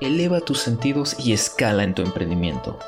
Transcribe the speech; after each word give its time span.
eleva 0.00 0.40
tus 0.40 0.58
sentidos 0.58 1.16
y 1.18 1.32
escala 1.32 1.84
en 1.84 1.94
tu 1.94 2.02
emprendimiento. 2.02 2.78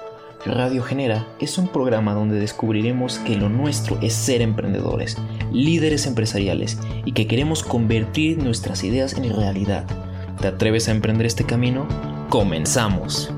Radio 0.45 0.83
Genera 0.83 1.29
es 1.39 1.59
un 1.59 1.69
programa 1.69 2.15
donde 2.15 2.41
descubriremos 2.41 3.19
que 3.19 3.37
lo 3.37 3.49
nuestro 3.49 3.99
es 4.01 4.15
ser 4.15 4.41
emprendedores, 4.41 5.17
líderes 5.53 6.07
empresariales 6.07 6.79
y 7.05 7.13
que 7.13 7.27
queremos 7.27 7.63
convertir 7.63 8.43
nuestras 8.43 8.83
ideas 8.83 9.13
en 9.13 9.33
realidad. 9.35 9.87
¿Te 10.41 10.49
atreves 10.49 10.89
a 10.89 10.93
emprender 10.93 11.27
este 11.27 11.45
camino? 11.45 11.87
¡Comenzamos! 12.29 13.31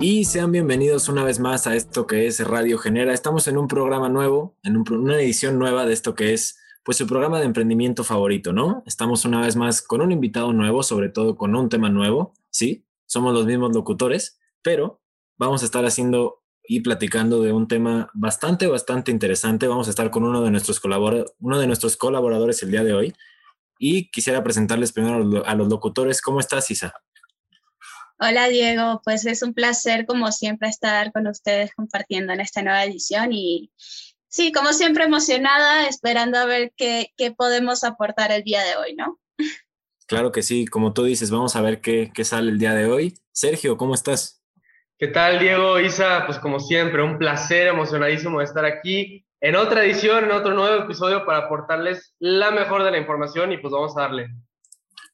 Y 0.00 0.26
sean 0.26 0.52
bienvenidos 0.52 1.08
una 1.08 1.24
vez 1.24 1.40
más 1.40 1.66
a 1.66 1.74
esto 1.74 2.06
que 2.06 2.28
es 2.28 2.46
Radio 2.46 2.78
Genera. 2.78 3.12
Estamos 3.12 3.48
en 3.48 3.56
un 3.56 3.66
programa 3.66 4.08
nuevo, 4.08 4.54
en 4.62 4.76
una 4.76 5.16
edición 5.16 5.58
nueva 5.58 5.86
de 5.86 5.94
esto 5.94 6.14
que 6.14 6.34
es 6.34 6.58
pues 6.88 6.96
su 6.96 7.06
programa 7.06 7.38
de 7.38 7.44
emprendimiento 7.44 8.02
favorito, 8.02 8.54
¿no? 8.54 8.82
Estamos 8.86 9.26
una 9.26 9.42
vez 9.42 9.56
más 9.56 9.82
con 9.82 10.00
un 10.00 10.10
invitado 10.10 10.54
nuevo, 10.54 10.82
sobre 10.82 11.10
todo 11.10 11.36
con 11.36 11.54
un 11.54 11.68
tema 11.68 11.90
nuevo, 11.90 12.32
¿sí? 12.48 12.86
Somos 13.04 13.34
los 13.34 13.44
mismos 13.44 13.74
locutores, 13.74 14.40
pero 14.62 15.02
vamos 15.36 15.60
a 15.60 15.66
estar 15.66 15.84
haciendo 15.84 16.42
y 16.66 16.80
platicando 16.80 17.42
de 17.42 17.52
un 17.52 17.68
tema 17.68 18.08
bastante, 18.14 18.66
bastante 18.68 19.10
interesante. 19.10 19.68
Vamos 19.68 19.88
a 19.88 19.90
estar 19.90 20.10
con 20.10 20.24
uno 20.24 20.40
de 20.40 20.50
nuestros, 20.50 20.80
uno 21.40 21.58
de 21.60 21.66
nuestros 21.66 21.98
colaboradores 21.98 22.62
el 22.62 22.70
día 22.70 22.84
de 22.84 22.94
hoy. 22.94 23.12
Y 23.78 24.10
quisiera 24.10 24.42
presentarles 24.42 24.92
primero 24.92 25.44
a 25.44 25.54
los 25.54 25.68
locutores. 25.68 26.22
¿Cómo 26.22 26.40
estás, 26.40 26.70
Isa? 26.70 26.94
Hola, 28.18 28.48
Diego. 28.48 29.02
Pues 29.04 29.26
es 29.26 29.42
un 29.42 29.52
placer, 29.52 30.06
como 30.06 30.32
siempre, 30.32 30.70
estar 30.70 31.12
con 31.12 31.26
ustedes 31.26 31.70
compartiendo 31.74 32.32
en 32.32 32.40
esta 32.40 32.62
nueva 32.62 32.82
edición. 32.82 33.34
Y 33.34 33.72
sí, 34.28 34.52
como 34.52 34.72
siempre, 34.72 35.04
emocionada, 35.04 35.88
esperando 35.88 36.38
a 36.38 36.44
ver 36.44 36.72
qué, 36.76 37.12
qué 37.16 37.32
podemos 37.32 37.84
aportar 37.84 38.32
el 38.32 38.42
día 38.44 38.62
de 38.62 38.76
hoy, 38.76 38.94
¿no? 38.94 39.18
Claro 40.06 40.32
que 40.32 40.42
sí. 40.42 40.66
Como 40.66 40.92
tú 40.92 41.04
dices, 41.04 41.30
vamos 41.30 41.54
a 41.54 41.60
ver 41.60 41.80
qué, 41.80 42.10
qué 42.14 42.24
sale 42.24 42.50
el 42.50 42.58
día 42.58 42.72
de 42.72 42.86
hoy. 42.86 43.18
Sergio, 43.32 43.76
¿cómo 43.76 43.94
estás? 43.94 44.42
¿Qué 44.98 45.08
tal, 45.08 45.38
Diego? 45.38 45.78
Isa, 45.78 46.24
pues 46.26 46.38
como 46.38 46.58
siempre, 46.58 47.02
un 47.02 47.18
placer, 47.18 47.68
emocionadísimo 47.68 48.38
de 48.38 48.46
estar 48.46 48.64
aquí 48.64 49.24
en 49.40 49.54
otra 49.54 49.84
edición, 49.84 50.24
en 50.24 50.32
otro 50.32 50.54
nuevo 50.54 50.82
episodio 50.82 51.24
para 51.24 51.46
aportarles 51.46 52.14
la 52.18 52.50
mejor 52.50 52.82
de 52.82 52.90
la 52.90 52.98
información 52.98 53.52
y 53.52 53.58
pues 53.58 53.72
vamos 53.72 53.96
a 53.96 54.02
darle. 54.02 54.30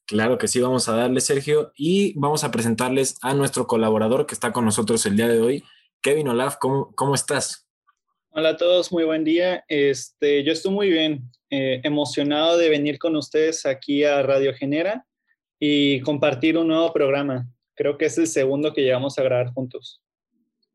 Claro 0.06 0.38
que 0.38 0.48
sí, 0.48 0.60
vamos 0.60 0.88
a 0.88 0.97
darle, 0.97 1.20
Sergio, 1.20 1.72
y 1.77 2.19
vamos 2.19 2.44
a 2.44 2.50
presentarles 2.50 3.19
a 3.22 3.34
nuestro 3.34 3.66
colaborador 3.66 4.27
que 4.27 4.34
está 4.34 4.53
con 4.53 4.64
nosotros 4.64 5.05
el 5.06 5.16
día 5.16 5.28
de 5.28 5.41
hoy, 5.41 5.64
Kevin 6.00 6.28
Olaf, 6.28 6.56
¿cómo, 6.58 6.94
cómo 6.94 7.14
estás? 7.14 7.63
Hola 8.36 8.48
a 8.48 8.56
todos, 8.56 8.90
muy 8.90 9.04
buen 9.04 9.22
día. 9.22 9.64
Este, 9.68 10.42
yo 10.42 10.50
estoy 10.50 10.72
muy 10.72 10.90
bien, 10.90 11.30
eh, 11.50 11.80
emocionado 11.84 12.58
de 12.58 12.68
venir 12.68 12.98
con 12.98 13.14
ustedes 13.14 13.64
aquí 13.64 14.02
a 14.02 14.22
Radio 14.24 14.52
Genera 14.52 15.06
y 15.60 16.00
compartir 16.00 16.58
un 16.58 16.66
nuevo 16.66 16.92
programa 16.92 17.46
creo 17.76 17.96
que 17.96 18.06
es 18.06 18.18
el 18.18 18.26
segundo 18.26 18.72
que 18.72 18.82
llegamos 18.82 19.16
a 19.18 19.22
grabar 19.22 19.52
juntos. 19.52 20.02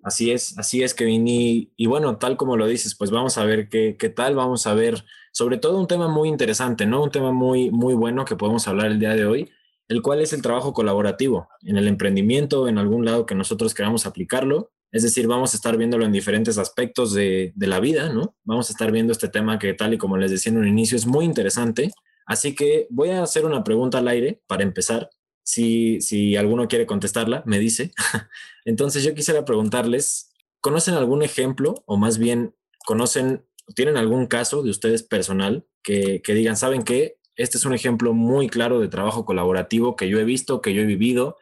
Así 0.03 0.31
es, 0.31 0.57
así 0.57 0.83
es, 0.83 0.93
Kevin. 0.93 1.27
Y, 1.27 1.73
y 1.75 1.87
bueno, 1.87 2.17
tal 2.17 2.37
como 2.37 2.55
lo 2.55 2.65
dices, 2.65 2.95
pues 2.95 3.11
vamos 3.11 3.37
a 3.37 3.43
ver 3.43 3.67
qué, 3.67 3.97
qué, 3.99 4.07
tal, 4.07 4.35
vamos 4.35 4.65
a 4.65 4.73
ver 4.73 5.03
sobre 5.33 5.57
todo 5.57 5.77
un 5.81 5.87
tema 5.87 6.07
muy 6.07 6.29
interesante, 6.29 6.85
¿no? 6.85 7.03
Un 7.03 7.11
tema 7.11 7.33
muy, 7.33 7.71
muy 7.71 7.93
bueno 7.93 8.23
que 8.23 8.37
podemos 8.37 8.69
hablar 8.69 8.87
el 8.87 8.99
día 8.99 9.15
de 9.15 9.25
hoy, 9.25 9.51
el 9.89 10.01
cual 10.01 10.21
es 10.21 10.31
el 10.31 10.41
trabajo 10.41 10.73
colaborativo 10.73 11.49
en 11.63 11.75
el 11.75 11.89
emprendimiento, 11.89 12.69
en 12.69 12.77
algún 12.77 13.03
lado 13.03 13.25
que 13.25 13.35
nosotros 13.35 13.73
queramos 13.73 14.05
aplicarlo. 14.05 14.71
Es 14.91 15.03
decir, 15.03 15.27
vamos 15.27 15.53
a 15.53 15.57
estar 15.57 15.77
viéndolo 15.77 16.05
en 16.05 16.11
diferentes 16.11 16.57
aspectos 16.57 17.13
de, 17.13 17.53
la 17.55 17.79
vida, 17.79 18.11
¿no? 18.11 18.35
Vamos 18.43 18.69
a 18.69 18.73
estar 18.73 18.91
viendo 18.91 19.11
este 19.13 19.27
tema 19.27 19.59
que 19.59 19.73
tal 19.73 19.93
y 19.93 19.97
como 19.97 20.17
les 20.17 20.31
decía 20.31 20.51
en 20.51 20.57
un 20.57 20.67
inicio 20.67 20.97
es 20.97 21.05
muy 21.05 21.25
interesante. 21.25 21.91
Así 22.25 22.55
que 22.55 22.87
voy 22.89 23.09
a 23.09 23.23
hacer 23.23 23.45
una 23.45 23.63
pregunta 23.63 23.99
al 23.99 24.07
aire 24.07 24.41
para 24.47 24.63
empezar 24.63 25.09
si, 25.43 26.35
alguno 26.35 26.67
quiere 26.67 26.85
contestarla, 26.85 27.43
me 27.45 27.59
dice. 27.59 27.91
Entonces 28.65 29.03
yo 29.03 29.13
quisiera 29.13 29.45
preguntarles, 29.45 30.31
¿conocen 30.61 30.95
algún 30.95 31.23
ejemplo 31.23 31.83
o 31.85 31.97
más 31.97 32.17
bien 32.17 32.55
conocen, 32.85 33.45
tienen 33.75 33.97
algún 33.97 34.25
caso 34.25 34.63
de 34.63 34.71
ustedes 34.71 35.03
personal 35.03 35.65
que, 35.83 36.21
que 36.23 36.33
digan, 36.33 36.57
¿saben 36.57 36.83
qué? 36.83 37.17
Este 37.35 37.57
es 37.57 37.65
un 37.65 37.73
ejemplo 37.73 38.13
muy 38.13 38.49
claro 38.49 38.79
de 38.79 38.89
trabajo 38.89 39.23
colaborativo 39.25 39.95
que 39.95 40.09
yo 40.09 40.19
he 40.19 40.25
visto, 40.25 40.61
que 40.61 40.73
yo 40.73 40.81
he 40.81 40.85
vivido. 40.85 41.37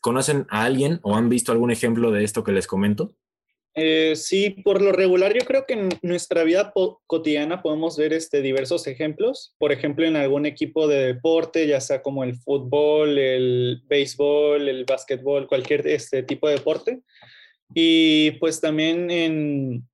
¿Conocen 0.00 0.46
a 0.48 0.64
alguien 0.64 1.00
o 1.02 1.16
han 1.16 1.28
visto 1.28 1.52
algún 1.52 1.70
ejemplo 1.70 2.10
de 2.10 2.24
esto 2.24 2.42
que 2.44 2.52
les 2.52 2.66
comento? 2.66 3.14
Eh, 3.74 4.16
sí, 4.16 4.50
por 4.50 4.82
lo 4.82 4.90
regular 4.90 5.32
yo 5.32 5.44
creo 5.44 5.64
que 5.64 5.74
en 5.74 5.90
nuestra 6.02 6.42
vida 6.42 6.72
cotidiana 7.06 7.62
podemos 7.62 7.96
ver 7.96 8.12
este, 8.12 8.42
diversos 8.42 8.86
ejemplos. 8.86 9.54
Por 9.58 9.72
ejemplo, 9.72 10.06
en 10.06 10.16
algún 10.16 10.44
equipo 10.44 10.88
de 10.88 11.06
deporte, 11.06 11.66
ya 11.66 11.80
sea 11.80 12.02
como 12.02 12.24
el 12.24 12.36
fútbol, 12.36 13.16
el 13.18 13.82
béisbol, 13.86 14.68
el 14.68 14.84
básquetbol, 14.84 15.46
cualquier 15.46 15.86
este 15.86 16.22
tipo 16.22 16.48
de 16.48 16.54
deporte. 16.54 17.02
Y 17.72 18.32
pues 18.32 18.60
también 18.60 19.10
en, 19.10 19.88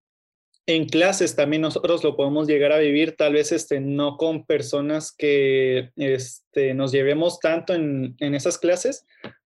en 0.67 0.87
clases 0.87 1.37
también 1.37 1.63
nosotros 1.63 2.03
lo 2.03 2.17
podemos 2.17 2.49
llegar 2.49 2.73
a 2.73 2.79
vivir, 2.79 3.15
tal 3.17 3.35
vez 3.35 3.53
este, 3.53 3.81
no 3.81 4.17
con 4.17 4.47
personas 4.47 5.13
que 5.13 5.91
este, 5.97 6.73
nos 6.73 6.93
llevemos 6.93 7.39
tanto 7.41 7.75
en, 7.75 8.17
en 8.21 8.35
esas 8.35 8.57
clases, 8.57 9.05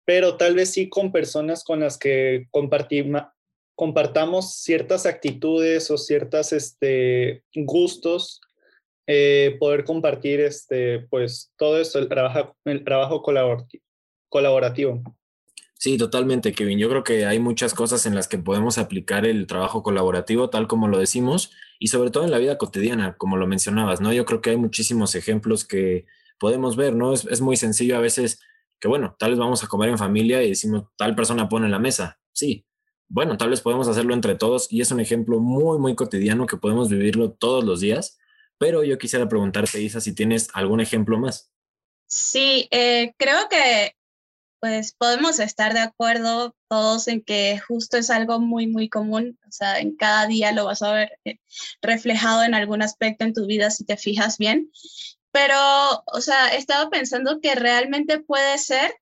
pero 0.07 0.37
tal 0.37 0.55
vez 0.55 0.71
sí 0.71 0.87
con 0.87 1.11
personas 1.11 1.65
con 1.65 1.81
las 1.81 1.97
que 1.97 2.47
compartamos 3.75 4.55
ciertas 4.55 5.05
actitudes 5.05 5.91
o 5.91 5.97
ciertos 5.97 6.53
este, 6.53 7.43
gustos, 7.53 8.39
eh, 9.05 9.57
poder 9.59 9.83
compartir 9.83 10.39
este, 10.39 10.99
pues, 11.09 11.51
todo 11.57 11.77
esto, 11.81 11.99
el 11.99 12.07
trabajo, 12.07 12.55
el 12.63 12.85
trabajo 12.85 13.21
colaborativo. 14.29 15.03
Sí, 15.73 15.97
totalmente, 15.97 16.53
Kevin. 16.53 16.79
Yo 16.79 16.87
creo 16.87 17.03
que 17.03 17.25
hay 17.25 17.39
muchas 17.39 17.73
cosas 17.73 18.05
en 18.05 18.15
las 18.15 18.29
que 18.29 18.37
podemos 18.37 18.77
aplicar 18.77 19.25
el 19.25 19.45
trabajo 19.45 19.83
colaborativo, 19.83 20.49
tal 20.49 20.69
como 20.69 20.87
lo 20.87 20.99
decimos, 20.99 21.51
y 21.79 21.87
sobre 21.87 22.11
todo 22.11 22.23
en 22.23 22.31
la 22.31 22.39
vida 22.39 22.57
cotidiana, 22.57 23.17
como 23.17 23.35
lo 23.35 23.45
mencionabas, 23.45 23.99
¿no? 23.99 24.13
Yo 24.13 24.23
creo 24.23 24.39
que 24.39 24.51
hay 24.51 24.57
muchísimos 24.57 25.15
ejemplos 25.15 25.65
que 25.65 26.05
podemos 26.39 26.77
ver, 26.77 26.95
¿no? 26.95 27.11
Es, 27.11 27.25
es 27.25 27.41
muy 27.41 27.57
sencillo 27.57 27.97
a 27.97 28.01
veces 28.01 28.39
que, 28.79 28.87
bueno, 28.87 29.15
tal 29.17 29.31
vez 29.31 29.39
vamos 29.39 29.63
a 29.63 29.67
comer 29.67 29.89
en 29.89 29.97
familia 29.97 30.43
y 30.43 30.49
decimos, 30.49 30.85
tal 30.97 31.15
persona 31.15 31.49
pone 31.49 31.69
la 31.69 31.79
mesa. 31.79 32.19
Sí, 32.31 32.65
bueno, 33.09 33.37
tal 33.37 33.49
vez 33.49 33.61
podemos 33.61 33.87
hacerlo 33.87 34.13
entre 34.13 34.35
todos 34.35 34.71
y 34.71 34.81
es 34.81 34.91
un 34.91 34.99
ejemplo 34.99 35.39
muy, 35.39 35.79
muy 35.79 35.95
cotidiano 35.95 36.45
que 36.45 36.57
podemos 36.57 36.89
vivirlo 36.89 37.31
todos 37.31 37.63
los 37.63 37.79
días, 37.79 38.17
pero 38.57 38.83
yo 38.83 38.97
quisiera 38.97 39.29
preguntarte, 39.29 39.81
Isa, 39.81 40.01
si 40.01 40.13
tienes 40.13 40.49
algún 40.53 40.81
ejemplo 40.81 41.17
más. 41.17 41.51
Sí, 42.07 42.67
eh, 42.71 43.13
creo 43.17 43.49
que 43.49 43.93
pues 44.59 44.93
podemos 44.93 45.39
estar 45.39 45.73
de 45.73 45.81
acuerdo 45.81 46.55
todos 46.67 47.07
en 47.07 47.21
que 47.21 47.59
justo 47.59 47.95
es 47.97 48.09
algo 48.09 48.39
muy, 48.39 48.67
muy 48.67 48.89
común, 48.89 49.37
o 49.47 49.51
sea, 49.51 49.79
en 49.79 49.95
cada 49.95 50.25
día 50.25 50.51
lo 50.51 50.65
vas 50.65 50.81
a 50.81 50.91
ver 50.91 51.11
eh, 51.25 51.39
reflejado 51.81 52.43
en 52.43 52.55
algún 52.55 52.81
aspecto 52.81 53.23
en 53.23 53.33
tu 53.33 53.45
vida 53.45 53.69
si 53.69 53.85
te 53.85 53.97
fijas 53.97 54.37
bien, 54.37 54.71
pero, 55.31 55.57
o 56.05 56.21
sea, 56.21 56.49
he 56.49 56.57
estado 56.57 56.89
pensando 56.89 57.39
que 57.41 57.55
realmente 57.55 58.19
puede 58.19 58.57
ser 58.57 58.95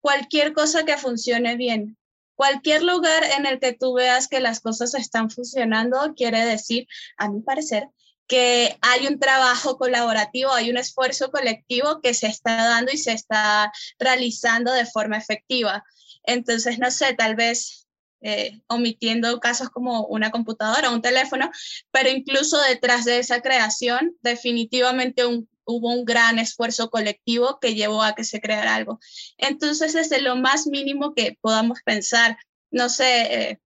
cualquier 0.00 0.52
cosa 0.52 0.84
que 0.84 0.96
funcione 0.96 1.56
bien, 1.56 1.96
Cualquier 2.34 2.82
lugar 2.82 3.22
en 3.38 3.46
el 3.46 3.60
que 3.60 3.72
tú 3.72 3.94
veas 3.94 4.26
que 4.26 4.40
las 4.40 4.60
cosas 4.60 4.94
están 4.94 5.30
funcionando 5.30 6.14
quiere 6.16 6.44
decir, 6.44 6.88
a 7.16 7.28
mi 7.30 7.40
parecer, 7.40 7.88
que 8.26 8.76
hay 8.80 9.06
un 9.06 9.18
trabajo 9.18 9.76
colaborativo, 9.76 10.52
hay 10.52 10.70
un 10.70 10.78
esfuerzo 10.78 11.30
colectivo 11.30 12.00
que 12.00 12.14
se 12.14 12.26
está 12.26 12.56
dando 12.56 12.90
y 12.90 12.98
se 12.98 13.12
está 13.12 13.70
realizando 13.98 14.72
de 14.72 14.86
forma 14.86 15.18
efectiva. 15.18 15.84
Entonces, 16.24 16.78
no 16.78 16.90
sé, 16.90 17.14
tal 17.14 17.36
vez 17.36 17.86
eh, 18.22 18.60
omitiendo 18.66 19.38
casos 19.38 19.70
como 19.70 20.06
una 20.06 20.30
computadora 20.30 20.90
o 20.90 20.94
un 20.94 21.02
teléfono, 21.02 21.50
pero 21.90 22.08
incluso 22.08 22.60
detrás 22.62 23.04
de 23.04 23.18
esa 23.18 23.40
creación, 23.40 24.16
definitivamente 24.22 25.26
un 25.26 25.48
hubo 25.64 25.92
un 25.92 26.04
gran 26.04 26.38
esfuerzo 26.38 26.90
colectivo 26.90 27.58
que 27.60 27.74
llevó 27.74 28.02
a 28.02 28.14
que 28.14 28.24
se 28.24 28.40
creara 28.40 28.74
algo. 28.74 28.98
Entonces, 29.38 29.92
desde 29.92 30.20
lo 30.20 30.36
más 30.36 30.66
mínimo 30.66 31.14
que 31.14 31.38
podamos 31.40 31.80
pensar, 31.84 32.36
no 32.70 32.88
sé, 32.88 33.50
eh, 33.50 33.60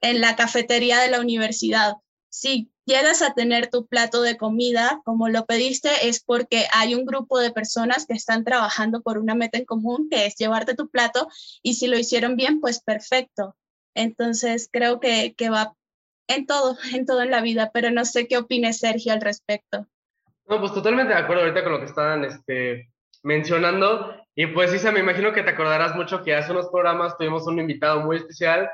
en 0.00 0.20
la 0.20 0.36
cafetería 0.36 0.98
de 1.00 1.10
la 1.10 1.20
universidad, 1.20 1.94
si 2.30 2.70
llegas 2.86 3.22
a 3.22 3.34
tener 3.34 3.68
tu 3.68 3.86
plato 3.86 4.22
de 4.22 4.36
comida 4.36 5.00
como 5.04 5.28
lo 5.28 5.46
pediste, 5.46 6.08
es 6.08 6.20
porque 6.20 6.66
hay 6.72 6.94
un 6.94 7.04
grupo 7.04 7.38
de 7.38 7.52
personas 7.52 8.06
que 8.06 8.14
están 8.14 8.44
trabajando 8.44 9.02
por 9.02 9.18
una 9.18 9.34
meta 9.34 9.58
en 9.58 9.64
común, 9.64 10.08
que 10.10 10.26
es 10.26 10.36
llevarte 10.36 10.74
tu 10.74 10.88
plato, 10.88 11.28
y 11.62 11.74
si 11.74 11.86
lo 11.86 11.98
hicieron 11.98 12.36
bien, 12.36 12.60
pues 12.60 12.80
perfecto. 12.80 13.56
Entonces, 13.94 14.68
creo 14.72 15.00
que, 15.00 15.34
que 15.34 15.50
va 15.50 15.74
en 16.28 16.46
todo, 16.46 16.76
en 16.94 17.06
todo 17.06 17.22
en 17.22 17.30
la 17.30 17.42
vida, 17.42 17.70
pero 17.72 17.90
no 17.90 18.04
sé 18.04 18.26
qué 18.26 18.38
opine 18.38 18.72
Sergio 18.72 19.12
al 19.12 19.20
respecto. 19.20 19.86
No, 20.50 20.58
pues 20.58 20.74
totalmente 20.74 21.14
de 21.14 21.20
acuerdo 21.20 21.44
ahorita 21.44 21.62
con 21.62 21.72
lo 21.72 21.78
que 21.78 21.84
estaban 21.84 22.24
este, 22.24 22.90
mencionando. 23.22 24.16
Y 24.34 24.48
pues, 24.48 24.74
Isa, 24.74 24.90
me 24.90 24.98
imagino 24.98 25.32
que 25.32 25.44
te 25.44 25.50
acordarás 25.50 25.94
mucho 25.94 26.24
que 26.24 26.34
hace 26.34 26.50
unos 26.50 26.68
programas 26.70 27.16
tuvimos 27.16 27.46
un 27.46 27.60
invitado 27.60 28.00
muy 28.00 28.16
especial 28.16 28.68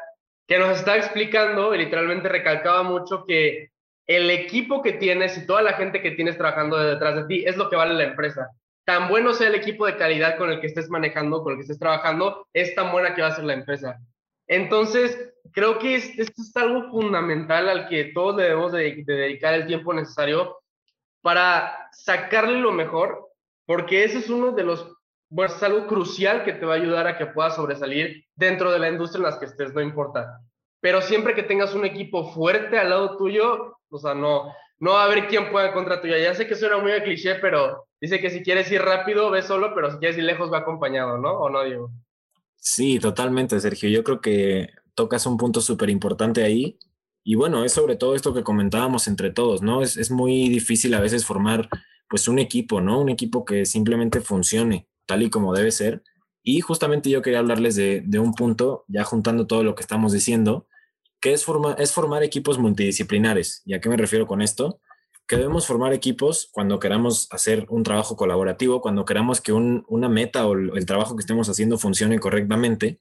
que 0.49 0.58
nos 0.58 0.78
estaba 0.78 0.96
explicando 0.96 1.75
y 1.75 1.78
literalmente 1.78 2.31
recalcaba 2.31 2.82
mucho 2.82 3.26
que 3.26 3.73
el 4.06 4.31
equipo 4.31 4.81
que 4.81 4.94
tienes 4.94 5.37
y 5.37 5.46
toda 5.46 5.61
la 5.61 5.75
gente 5.75 6.00
que 6.00 6.12
tienes 6.12 6.38
trabajando 6.38 6.78
detrás 6.78 7.14
de 7.17 7.25
ti 7.25 7.44
es 7.44 7.58
lo 7.58 7.69
que 7.69 7.76
vale 7.76 7.93
la 7.93 8.05
empresa. 8.05 8.49
tan 8.87 9.08
bueno 9.08 9.34
sea 9.34 9.49
el 9.49 9.56
equipo 9.56 9.84
de 9.84 9.96
calidad 9.96 10.38
con 10.38 10.50
el 10.50 10.61
que 10.61 10.69
estés 10.69 10.88
manejando, 10.88 11.43
con 11.43 11.52
el 11.52 11.58
que 11.58 11.62
estés 11.62 11.79
trabajando, 11.79 12.46
es 12.55 12.75
tan 12.75 12.90
buena 12.90 13.14
que 13.14 13.20
va 13.20 13.29
a 13.29 13.34
ser 13.34 13.44
la 13.44 13.55
empresa. 13.55 13.99
Entonces, 14.46 15.34
creo 15.52 15.79
que 15.79 15.96
esto 15.96 16.22
es 16.22 16.56
algo 16.56 16.88
fundamental 16.90 17.69
al 17.69 17.88
que 17.88 18.12
todos 18.14 18.37
debemos 18.37 18.72
de, 18.72 19.02
dedicar 19.05 19.55
el 19.55 19.67
tiempo 19.67 19.93
necesario 19.93 20.56
para 21.26 21.88
sacarle 21.90 22.61
lo 22.61 22.70
mejor, 22.70 23.32
porque 23.67 24.05
ese 24.05 24.19
es 24.19 24.31
uno 24.31 24.52
de 24.52 24.62
los, 24.62 24.94
bueno, 25.28 25.52
es 25.52 25.61
algo 25.61 25.88
crucial 25.88 26.44
que 26.44 26.52
te 26.52 26.64
va 26.64 26.75
a 26.75 26.76
ayudar 26.76 27.08
a 27.08 27.19
que 27.19 27.26
puedas 27.26 27.56
sobresalir 27.56 28.26
dentro 28.37 28.70
de 28.70 28.78
la 28.78 28.90
industria 28.90 29.26
en 29.26 29.32
la 29.32 29.40
que 29.40 29.46
estés, 29.46 29.75
no 29.75 29.81
importa. 29.81 30.40
Pero 30.81 31.02
siempre 31.02 31.34
que 31.34 31.43
tengas 31.43 31.75
un 31.75 31.84
equipo 31.84 32.32
fuerte 32.32 32.78
al 32.78 32.90
lado 32.90 33.17
tuyo, 33.17 33.76
o 33.88 33.99
sea, 33.99 34.14
no, 34.14 34.55
no 34.78 34.93
va 34.93 35.02
a 35.02 35.06
haber 35.06 35.26
quien 35.26 35.50
pueda 35.50 35.73
contra 35.73 36.00
tuya. 36.00 36.17
Ya 36.17 36.32
sé 36.32 36.46
que 36.46 36.55
suena 36.55 36.78
muy 36.78 36.93
de 36.93 37.02
cliché, 37.02 37.34
pero 37.40 37.88
dice 38.00 38.20
que 38.20 38.31
si 38.31 38.44
quieres 38.44 38.70
ir 38.70 38.82
rápido, 38.82 39.29
ve 39.32 39.43
solo, 39.43 39.75
pero 39.75 39.90
si 39.90 39.99
quieres 39.99 40.17
ir 40.19 40.22
lejos, 40.22 40.52
va 40.52 40.58
acompañado, 40.58 41.19
¿no? 41.19 41.32
¿O 41.32 41.50
no, 41.50 41.64
Diego? 41.64 41.90
Sí, 42.55 43.00
totalmente, 43.00 43.58
Sergio. 43.58 43.88
Yo 43.88 44.05
creo 44.05 44.20
que 44.20 44.69
tocas 44.94 45.26
un 45.26 45.38
punto 45.38 45.61
súper 45.61 45.90
importante 45.90 46.44
ahí. 46.44 46.79
Y 47.28 47.34
bueno, 47.34 47.64
es 47.64 47.73
sobre 47.73 47.96
todo 47.96 48.14
esto 48.14 48.32
que 48.32 48.44
comentábamos 48.44 49.08
entre 49.08 49.32
todos, 49.32 49.61
¿no? 49.61 49.82
Es, 49.82 49.96
es, 49.96 50.12
muy 50.12 50.49
difícil 50.49 50.94
a 50.94 51.00
veces 51.00 51.26
formar 51.26 51.69
pues 52.08 52.28
un 52.28 52.38
equipo, 52.38 52.81
¿no? 52.81 53.00
Un 53.00 53.08
equipo 53.08 53.44
que 53.44 53.67
simplemente 53.67 54.20
funcione 54.20 54.87
tal 55.06 55.25
y 55.25 55.28
como 55.28 55.52
debe 55.52 55.73
ser. 55.73 56.05
Y 56.44 56.61
justamente 56.61 57.11
yo 57.11 57.23
quería 57.23 57.40
hablarles 57.40 57.75
de, 57.75 58.00
de 58.06 58.20
un 58.20 58.32
punto, 58.32 58.84
ya 58.87 59.02
juntando 59.02 59.49
todo 59.49 59.64
lo 59.64 59.75
que 59.75 59.81
estamos 59.82 60.12
diciendo, 60.12 60.69
que 61.20 61.32
es, 61.32 61.44
forma, 61.44 61.73
es 61.73 61.93
formar 61.93 62.23
equipos 62.23 62.61
multidisciplinares. 62.61 63.62
¿Y 63.64 63.75
a 63.75 63.81
qué 63.81 63.88
me 63.88 63.96
refiero 63.96 64.29
con 64.29 64.40
esto? 64.40 64.79
Que 65.26 65.34
debemos 65.34 65.67
formar 65.67 65.93
equipos 65.93 66.49
cuando 66.52 66.79
queramos 66.79 67.26
hacer 67.32 67.67
un 67.70 67.82
trabajo 67.82 68.17
colaborativo, 68.17 68.81
cuando 68.81 69.05
queramos 69.05 69.40
que 69.40 69.52
una 69.52 70.08
meta 70.08 70.46
o 70.46 70.52
el, 70.52 70.87
trabajo 70.87 71.17
que 71.17 71.22
estemos 71.22 71.49
haciendo 71.49 71.76
funcione 71.76 72.20
correctamente. 72.20 73.00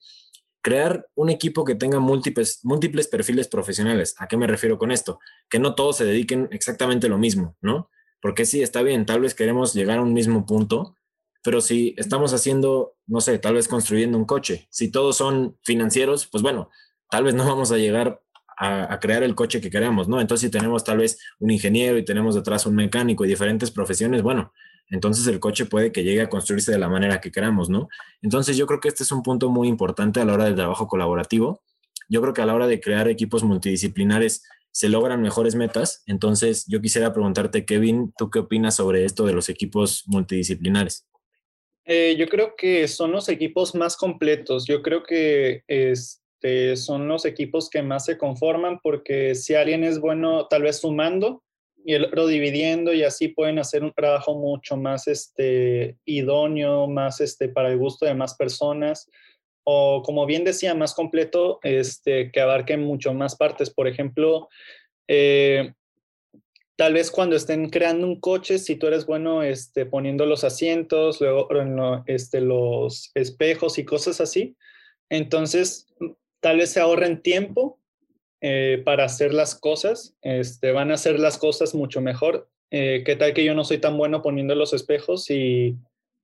Crear 0.66 1.08
un 1.14 1.30
equipo 1.30 1.64
que 1.64 1.76
tenga 1.76 2.00
múltiples, 2.00 2.62
múltiples 2.64 3.08
perfiles 3.08 3.48
profesionales. 3.48 4.16
¿A 4.18 4.28
qué 4.28 4.36
me 4.36 4.48
refiero 4.48 4.80
con 4.80 4.92
esto? 4.92 5.20
Que 5.48 5.60
no 5.60 5.76
todos 5.76 5.98
se 5.98 6.06
dediquen 6.06 6.48
exactamente 6.50 7.08
lo 7.08 7.20
mismo, 7.20 7.56
¿no? 7.62 7.92
Porque 8.20 8.48
sí, 8.48 8.64
está 8.64 8.82
bien, 8.82 9.06
tal 9.06 9.20
vez 9.20 9.36
queremos 9.36 9.76
llegar 9.76 10.00
a 10.00 10.02
un 10.02 10.12
mismo 10.12 10.48
punto, 10.48 10.96
pero 11.44 11.62
si 11.62 11.94
estamos 11.98 12.34
haciendo, 12.34 12.96
no 13.06 13.22
sé, 13.22 13.38
tal 13.38 13.54
vez 13.54 13.68
construyendo 13.68 14.18
un 14.18 14.26
coche, 14.26 14.66
si 14.72 14.90
todos 14.90 15.18
son 15.18 15.56
financieros, 15.62 16.26
pues 16.26 16.42
bueno, 16.42 16.72
tal 17.12 17.26
vez 17.26 17.36
no 17.36 17.46
vamos 17.48 17.72
a 17.72 17.78
llegar 17.78 18.24
a, 18.58 19.00
crear 19.00 19.22
el 19.22 19.36
coche 19.36 19.62
que 19.62 19.70
queremos, 19.70 20.08
¿no? 20.08 20.20
Entonces, 20.20 20.48
si 20.48 20.52
tenemos 20.52 20.84
tal 20.84 20.98
vez 20.98 21.20
un 21.38 21.52
ingeniero 21.52 22.00
y 22.00 22.06
tenemos 22.06 22.34
detrás 22.34 22.66
un 22.66 22.74
mecánico 22.74 23.24
y 23.24 23.28
diferentes 23.28 23.70
profesiones, 23.70 24.24
bueno, 24.24 24.52
entonces 24.90 25.26
el 25.28 25.40
coche 25.40 25.66
puede 25.66 25.92
que 25.92 26.04
llegue 26.04 26.22
a 26.22 26.30
construirse 26.30 26.72
de 26.72 26.78
la 26.78 26.90
manera 26.90 27.22
que 27.22 27.32
queramos, 27.32 27.70
¿no? 27.70 27.88
Entonces, 28.22 28.58
yo 28.58 28.68
creo 28.68 28.80
que 28.80 28.88
este 28.88 29.04
es 29.04 29.12
un 29.12 29.24
punto 29.24 29.50
muy 29.50 29.68
importante 29.68 30.20
a 30.20 30.26
la 30.26 30.34
hora 30.34 30.46
del 30.46 30.56
trabajo 30.56 30.88
colaborativo. 30.88 31.62
Yo 32.08 32.22
creo 32.22 32.34
que 32.34 32.42
a 32.42 32.46
la 32.46 32.56
hora 32.56 32.68
de 32.68 32.80
crear 32.80 33.08
equipos 33.08 33.44
multidisciplinares 33.44 34.44
se 34.72 34.90
logran 34.90 35.22
mejores 35.22 35.56
metas. 35.56 36.04
Entonces, 36.06 36.66
yo 36.68 36.82
quisiera 36.82 37.14
preguntarte, 37.14 37.66
Kevin, 37.66 38.14
¿tú 38.18 38.30
qué 38.30 38.40
opinas 38.40 38.76
sobre 38.76 39.06
esto 39.06 39.26
de 39.26 39.34
los 39.34 39.50
equipos 39.50 40.04
multidisciplinares? 40.08 41.08
Eh, 41.86 42.16
yo 42.18 42.28
creo 42.28 42.56
que 42.58 42.88
son 42.88 43.12
los 43.12 43.30
equipos 43.30 43.74
más 43.76 43.96
completos. 43.96 44.66
Yo 44.66 44.82
creo 44.82 45.04
que 45.04 45.64
es, 45.68 46.26
este, 46.46 46.76
son 46.76 47.08
los 47.08 47.26
equipos 47.26 47.70
que 47.70 47.82
más 47.82 48.06
se 48.06 48.18
conforman 48.18 48.80
porque 48.84 49.36
si 49.36 49.56
alguien 49.56 49.84
es 49.84 50.00
bueno 50.00 50.48
tal 50.48 50.64
vez 50.64 50.80
sumando 50.82 51.44
otro 51.94 52.26
dividiendo 52.26 52.94
y 52.94 53.04
así 53.04 53.28
pueden 53.28 53.60
hacer 53.60 53.84
un 53.84 53.94
trabajo 53.94 54.36
mucho 54.36 54.76
más 54.76 55.08
este, 55.08 55.98
idóneo, 56.06 56.88
más 56.88 57.22
este, 57.22 57.50
para 57.50 57.70
el 57.70 57.78
gusto 57.78 58.06
de 58.06 58.16
más 58.16 58.36
personas 58.36 59.10
o 59.66 60.04
como 60.04 60.26
bien 60.26 60.44
decía, 60.44 60.76
más 60.76 60.94
completo, 60.94 61.60
este, 61.64 62.32
que 62.32 62.40
abarque 62.40 62.78
mucho 62.78 63.14
más 63.14 63.36
partes. 63.36 63.72
Por 63.72 63.88
ejemplo, 63.88 64.48
eh, 65.08 65.74
tal 66.76 66.94
vez 66.94 67.10
cuando 67.10 67.36
estén 67.36 67.70
creando 67.70 68.06
un 68.06 68.20
coche, 68.20 68.60
si 68.60 68.76
tú 68.76 68.88
eres 68.88 69.08
bueno 69.08 69.42
este, 69.42 69.88
poniendo 69.88 70.28
los 70.28 70.44
asientos, 70.44 71.20
luego 71.20 71.50
este, 72.06 72.42
los 72.42 73.12
espejos 73.16 73.80
y 73.80 73.86
cosas 73.86 74.22
así, 74.22 74.56
entonces 75.10 75.88
tal 76.42 76.58
vez 76.58 76.70
se 76.70 76.80
ahorren 76.80 77.24
tiempo 77.24 77.80
eh, 78.42 78.82
para 78.84 79.06
hacer 79.06 79.34
las 79.34 79.56
cosas, 79.56 80.16
este, 80.22 80.72
van 80.72 80.92
a 80.92 80.96
hacer 80.96 81.20
las 81.20 81.38
cosas 81.38 81.74
mucho 81.74 82.02
mejor. 82.02 82.50
Eh, 82.72 83.04
¿Qué 83.06 83.16
tal 83.16 83.34
que 83.34 83.46
yo 83.46 83.54
no 83.56 83.64
soy 83.64 83.78
tan 83.78 83.98
bueno 83.98 84.22
poniendo 84.22 84.56
los 84.56 84.74
espejos 84.74 85.30
y 85.30 85.76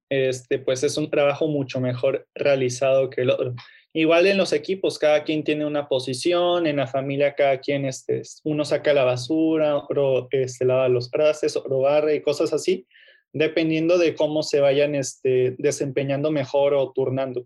este, 0.10 0.60
pues 0.60 0.84
es 0.84 0.98
un 0.98 1.10
trabajo 1.10 1.48
mucho 1.48 1.80
mejor 1.80 2.28
realizado 2.36 3.10
que 3.10 3.22
el 3.22 3.30
otro? 3.30 3.56
Igual 3.94 4.26
en 4.28 4.38
los 4.38 4.54
equipos, 4.54 4.98
cada 4.98 5.24
quien 5.24 5.44
tiene 5.44 5.66
una 5.66 5.90
posición, 5.90 6.66
en 6.66 6.78
la 6.78 6.88
familia 6.88 7.36
cada 7.36 7.60
quien, 7.60 7.86
este, 7.86 8.22
uno 8.46 8.64
saca 8.64 8.94
la 8.94 9.04
basura, 9.04 9.76
otro 9.76 10.30
este, 10.32 10.64
lava 10.64 10.88
los 10.88 11.12
trastes, 11.12 11.58
otro 11.58 11.80
barre 11.80 12.16
y 12.16 12.22
cosas 12.22 12.54
así, 12.54 12.88
dependiendo 13.34 13.98
de 13.98 14.16
cómo 14.16 14.44
se 14.44 14.62
vayan 14.62 14.96
este, 14.96 15.56
desempeñando 15.58 16.32
mejor 16.32 16.74
o 16.74 16.92
turnando. 16.94 17.46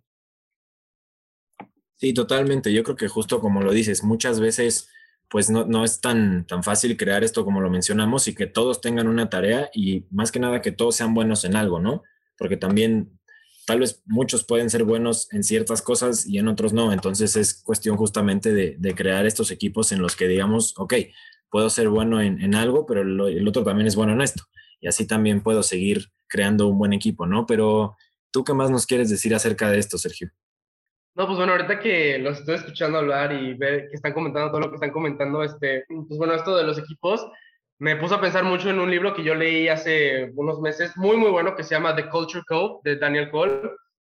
Sí, 1.97 2.13
totalmente. 2.13 2.74
Yo 2.74 2.83
creo 2.83 2.95
que 2.95 3.07
justo 3.07 3.39
como 3.39 3.62
lo 3.62 3.71
dices, 3.71 4.03
muchas 4.03 4.39
veces 4.39 4.89
pues 5.30 5.50
no, 5.50 5.65
no, 5.65 5.83
es 5.83 6.01
tan, 6.01 6.45
tan 6.45 6.63
fácil 6.63 6.97
crear 6.97 7.24
esto 7.24 7.44
como 7.45 7.62
lo 7.62 7.69
mencionamos 7.69 8.27
y 8.27 8.36
que 8.36 8.45
todos 8.45 8.80
tengan 8.81 9.07
una 9.07 9.30
tarea 9.30 9.69
y 9.74 10.06
más 10.12 10.31
que 10.31 10.39
nada 10.39 10.62
que 10.62 10.71
todos 10.71 10.95
sean 10.95 11.13
buenos 11.13 11.45
en 11.45 11.56
algo, 11.56 11.80
¿no? 11.80 12.03
Porque 12.38 12.57
también 12.57 13.19
tal 13.65 13.80
vez 13.80 14.03
muchos 14.06 14.45
pueden 14.45 14.69
ser 14.69 14.83
buenos 14.83 15.27
en 15.33 15.44
ciertas 15.44 15.81
cosas 15.81 16.27
y 16.27 16.38
en 16.38 16.47
otros 16.47 16.74
no. 16.74 16.94
Entonces 16.94 17.36
es 17.36 17.62
cuestión 17.63 17.98
justamente 17.98 18.53
de, 18.53 18.75
de 18.77 18.95
crear 18.95 19.25
estos 19.25 19.50
equipos 19.51 19.91
en 19.91 20.01
los 20.01 20.15
que 20.15 20.27
digamos, 20.27 20.74
ok, 20.77 20.94
puedo 21.50 21.69
ser 21.69 21.89
bueno 21.89 22.21
en, 22.21 22.41
en 22.41 22.53
algo, 22.53 22.86
pero 22.86 23.01
el 23.01 23.48
otro 23.48 23.63
también 23.63 23.88
es 23.88 23.95
bueno 23.95 24.13
en 24.13 24.21
esto. 24.21 24.44
Y 24.80 24.88
así 24.88 25.07
también 25.07 25.41
puedo 25.41 25.63
seguir 25.63 26.12
creando 26.27 26.68
un 26.68 26.77
buen 26.77 26.94
equipo, 26.94 27.25
¿no? 27.25 27.45
Pero 27.45 27.95
tú 28.31 28.44
qué 28.44 28.53
más 28.53 28.69
nos 28.69 28.86
quieres 28.86 29.09
decir 29.09 29.33
acerca 29.33 29.71
de 29.71 29.80
esto, 29.80 29.98
Sergio? 29.98 30.31
No, 31.15 31.25
pues 31.27 31.38
bueno, 31.38 31.53
ahorita 31.53 31.79
que 31.79 32.19
los 32.19 32.39
estoy 32.39 32.56
escuchando 32.56 32.97
hablar 32.97 33.31
y 33.31 33.53
ver 33.53 33.88
que 33.88 33.95
están 33.95 34.12
comentando 34.12 34.50
todo 34.50 34.59
lo 34.59 34.69
que 34.69 34.75
están 34.75 34.91
comentando, 34.91 35.44
este, 35.44 35.85
pues 35.88 36.17
bueno, 36.17 36.33
esto 36.33 36.57
de 36.57 36.65
los 36.65 36.77
equipos, 36.77 37.25
me 37.79 37.95
puso 37.95 38.15
a 38.15 38.21
pensar 38.21 38.44
mucho 38.44 38.69
en 38.69 38.79
un 38.79 38.91
libro 38.91 39.13
que 39.13 39.23
yo 39.23 39.33
leí 39.33 39.69
hace 39.69 40.31
unos 40.35 40.59
meses, 40.59 40.95
muy, 40.97 41.15
muy 41.15 41.29
bueno, 41.31 41.56
que 41.56 41.63
se 41.63 41.73
llama 41.73 41.95
The 41.95 42.09
Culture 42.09 42.44
Code 42.45 42.79
de 42.83 42.97
Daniel 42.97 43.31
Cole. 43.31 43.62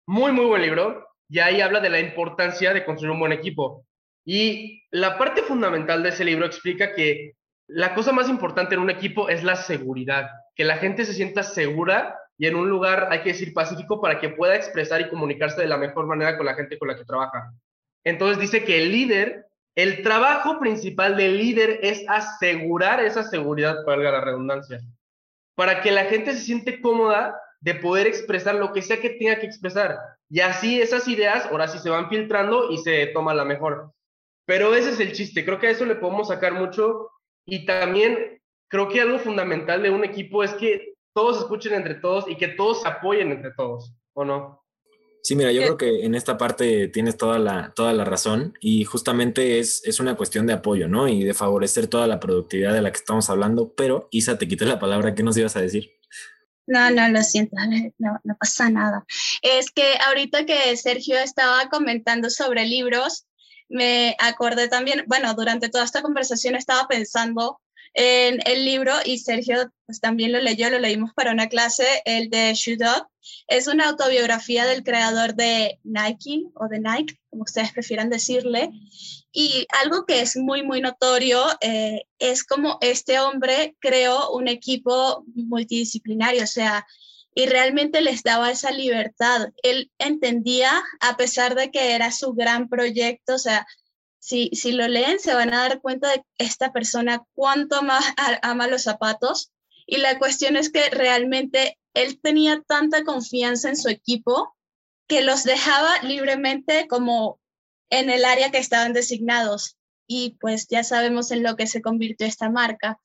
Muy, 0.05 0.31
muy 0.31 0.45
buen 0.45 0.61
libro. 0.61 1.07
Y 1.27 1.39
ahí 1.39 1.61
habla 1.61 1.79
de 1.79 1.89
la 1.89 1.99
importancia 1.99 2.73
de 2.73 2.85
construir 2.85 3.11
un 3.11 3.19
buen 3.19 3.31
equipo. 3.31 3.85
Y 4.23 4.83
la 4.91 5.17
parte 5.17 5.41
fundamental 5.41 6.03
de 6.03 6.09
ese 6.09 6.25
libro 6.25 6.45
explica 6.45 6.93
que 6.93 7.33
la 7.67 7.95
cosa 7.95 8.11
más 8.11 8.29
importante 8.29 8.75
en 8.75 8.81
un 8.81 8.89
equipo 8.91 9.29
es 9.29 9.43
la 9.43 9.55
seguridad, 9.55 10.29
que 10.55 10.63
la 10.63 10.77
gente 10.77 11.05
se 11.05 11.13
sienta 11.13 11.41
segura 11.41 12.18
y 12.39 12.47
en 12.47 12.55
un 12.55 12.69
lugar, 12.69 13.09
hay 13.11 13.21
que 13.21 13.33
decir, 13.33 13.53
pacífico 13.53 13.99
para 13.99 14.17
que 14.17 14.29
pueda 14.29 14.55
expresar 14.55 15.01
y 15.01 15.09
comunicarse 15.09 15.59
de 15.59 15.67
la 15.67 15.77
mejor 15.77 16.07
manera 16.07 16.37
con 16.37 16.45
la 16.45 16.55
gente 16.55 16.79
con 16.79 16.87
la 16.87 16.95
que 16.95 17.03
trabaja. 17.03 17.53
Entonces 18.05 18.39
dice 18.39 18.63
que 18.63 18.81
el 18.81 18.93
líder, 18.93 19.47
el 19.75 20.01
trabajo 20.03 20.57
principal 20.57 21.17
del 21.17 21.37
líder 21.37 21.81
es 21.83 22.05
asegurar 22.07 23.01
esa 23.01 23.23
seguridad, 23.23 23.83
valga 23.85 24.13
la 24.13 24.21
redundancia, 24.21 24.79
para 25.53 25.81
que 25.81 25.91
la 25.91 26.05
gente 26.05 26.31
se 26.31 26.39
siente 26.39 26.79
cómoda 26.79 27.37
de 27.59 27.75
poder 27.75 28.07
expresar 28.07 28.55
lo 28.55 28.71
que 28.71 28.83
sea 28.83 29.01
que 29.01 29.09
tenga 29.09 29.37
que 29.37 29.45
expresar. 29.45 29.99
Y 30.29 30.39
así 30.39 30.81
esas 30.81 31.09
ideas 31.09 31.45
ahora 31.47 31.67
sí 31.67 31.77
se 31.79 31.89
van 31.89 32.07
filtrando 32.07 32.71
y 32.71 32.77
se 32.77 33.07
toma 33.07 33.33
la 33.33 33.43
mejor. 33.43 33.91
Pero 34.45 34.73
ese 34.75 34.91
es 34.91 34.99
el 35.01 35.11
chiste, 35.11 35.43
creo 35.43 35.59
que 35.59 35.67
a 35.67 35.71
eso 35.71 35.85
le 35.85 35.95
podemos 35.95 36.29
sacar 36.29 36.53
mucho 36.53 37.09
y 37.45 37.65
también 37.65 38.41
creo 38.69 38.87
que 38.87 39.01
algo 39.01 39.19
fundamental 39.19 39.83
de 39.83 39.89
un 39.89 40.05
equipo 40.05 40.41
es 40.41 40.53
que 40.53 40.88
todos 41.13 41.39
escuchen 41.39 41.73
entre 41.73 41.95
todos 41.95 42.25
y 42.27 42.35
que 42.35 42.49
todos 42.49 42.81
se 42.81 42.87
apoyen 42.87 43.31
entre 43.31 43.51
todos, 43.51 43.93
¿o 44.13 44.25
no? 44.25 44.63
Sí, 45.21 45.35
mira, 45.35 45.51
yo 45.51 45.61
creo 45.61 45.77
que 45.77 46.05
en 46.05 46.15
esta 46.15 46.37
parte 46.37 46.87
tienes 46.87 47.17
toda 47.17 47.39
la, 47.39 47.73
toda 47.75 47.93
la 47.93 48.05
razón 48.05 48.53
y 48.61 48.85
justamente 48.85 49.59
es, 49.59 49.85
es 49.85 49.99
una 49.99 50.15
cuestión 50.15 50.47
de 50.47 50.53
apoyo, 50.53 50.87
¿no? 50.87 51.07
Y 51.07 51.23
de 51.23 51.33
favorecer 51.33 51.87
toda 51.87 52.07
la 52.07 52.19
productividad 52.19 52.73
de 52.73 52.81
la 52.81 52.91
que 52.91 52.99
estamos 52.99 53.29
hablando, 53.29 53.73
pero 53.73 54.07
Isa, 54.11 54.37
te 54.37 54.47
quité 54.47 54.65
la 54.65 54.79
palabra, 54.79 55.15
¿qué 55.15 55.23
nos 55.23 55.37
ibas 55.37 55.55
a 55.57 55.61
decir? 55.61 55.91
No, 56.67 56.89
no, 56.91 57.09
lo 57.09 57.21
siento, 57.23 57.57
no, 57.97 58.19
no 58.23 58.37
pasa 58.39 58.69
nada. 58.69 59.03
Es 59.41 59.71
que 59.71 59.95
ahorita 60.07 60.45
que 60.45 60.77
Sergio 60.77 61.17
estaba 61.17 61.67
comentando 61.69 62.29
sobre 62.29 62.65
libros, 62.65 63.25
me 63.69 64.15
acordé 64.19 64.67
también, 64.67 65.03
bueno, 65.07 65.33
durante 65.33 65.69
toda 65.69 65.83
esta 65.83 66.01
conversación 66.01 66.55
estaba 66.55 66.87
pensando 66.87 67.59
en 68.01 68.39
el 68.45 68.63
libro 68.63 68.93
y 69.03 69.17
Sergio 69.17 69.73
pues, 69.85 69.99
también 69.99 70.31
lo 70.31 70.39
leyó, 70.39 70.69
lo 70.69 70.79
leímos 70.79 71.13
para 71.13 71.33
una 71.33 71.49
clase, 71.49 71.83
el 72.05 72.29
de 72.29 72.53
Shoot 72.53 72.79
Up. 72.81 73.07
Es 73.49 73.67
una 73.67 73.89
autobiografía 73.89 74.65
del 74.65 74.83
creador 74.83 75.35
de 75.35 75.79
Nike 75.83 76.45
o 76.55 76.69
de 76.69 76.79
Nike, 76.79 77.19
como 77.29 77.43
ustedes 77.43 77.73
prefieran 77.73 78.09
decirle. 78.09 78.69
Y 79.33 79.67
algo 79.83 80.05
que 80.05 80.21
es 80.21 80.37
muy, 80.37 80.63
muy 80.63 80.79
notorio 80.79 81.43
eh, 81.59 82.03
es 82.19 82.45
como 82.45 82.77
este 82.79 83.19
hombre 83.19 83.75
creó 83.79 84.31
un 84.31 84.47
equipo 84.47 85.25
multidisciplinario, 85.35 86.43
o 86.43 86.47
sea, 86.47 86.87
y 87.35 87.47
realmente 87.47 87.99
les 87.99 88.23
daba 88.23 88.49
esa 88.49 88.71
libertad. 88.71 89.49
Él 89.61 89.91
entendía, 89.97 90.71
a 91.01 91.17
pesar 91.17 91.55
de 91.55 91.69
que 91.69 91.95
era 91.95 92.13
su 92.13 92.31
gran 92.31 92.69
proyecto, 92.69 93.35
o 93.35 93.39
sea, 93.39 93.67
si, 94.19 94.49
si 94.53 94.73
lo 94.73 94.87
leen 94.87 95.19
se 95.19 95.33
van 95.33 95.53
a 95.53 95.61
dar 95.61 95.81
cuenta 95.81 96.09
de 96.09 96.23
esta 96.37 96.71
persona 96.71 97.23
cuánto 97.33 97.77
ama, 97.77 97.99
ama 98.41 98.67
los 98.67 98.83
zapatos. 98.83 99.51
Y 99.85 99.97
la 99.97 100.19
cuestión 100.19 100.55
es 100.55 100.71
que 100.71 100.89
realmente 100.89 101.79
él 101.93 102.19
tenía 102.21 102.61
tanta 102.67 103.03
confianza 103.03 103.69
en 103.69 103.77
su 103.77 103.89
equipo 103.89 104.55
que 105.07 105.21
los 105.21 105.43
dejaba 105.43 105.99
libremente 106.03 106.87
como 106.87 107.39
en 107.89 108.11
el 108.11 108.25
área 108.25 108.51
que 108.51 108.59
estaban 108.59 108.93
designados. 108.93 109.77
Y 110.05 110.37
pues 110.39 110.67
ya 110.67 110.83
sabemos 110.83 111.31
en 111.31 111.43
lo 111.43 111.55
que 111.55 111.65
se 111.65 111.81
convirtió 111.81 112.27
esta 112.27 112.49
marca. 112.49 112.99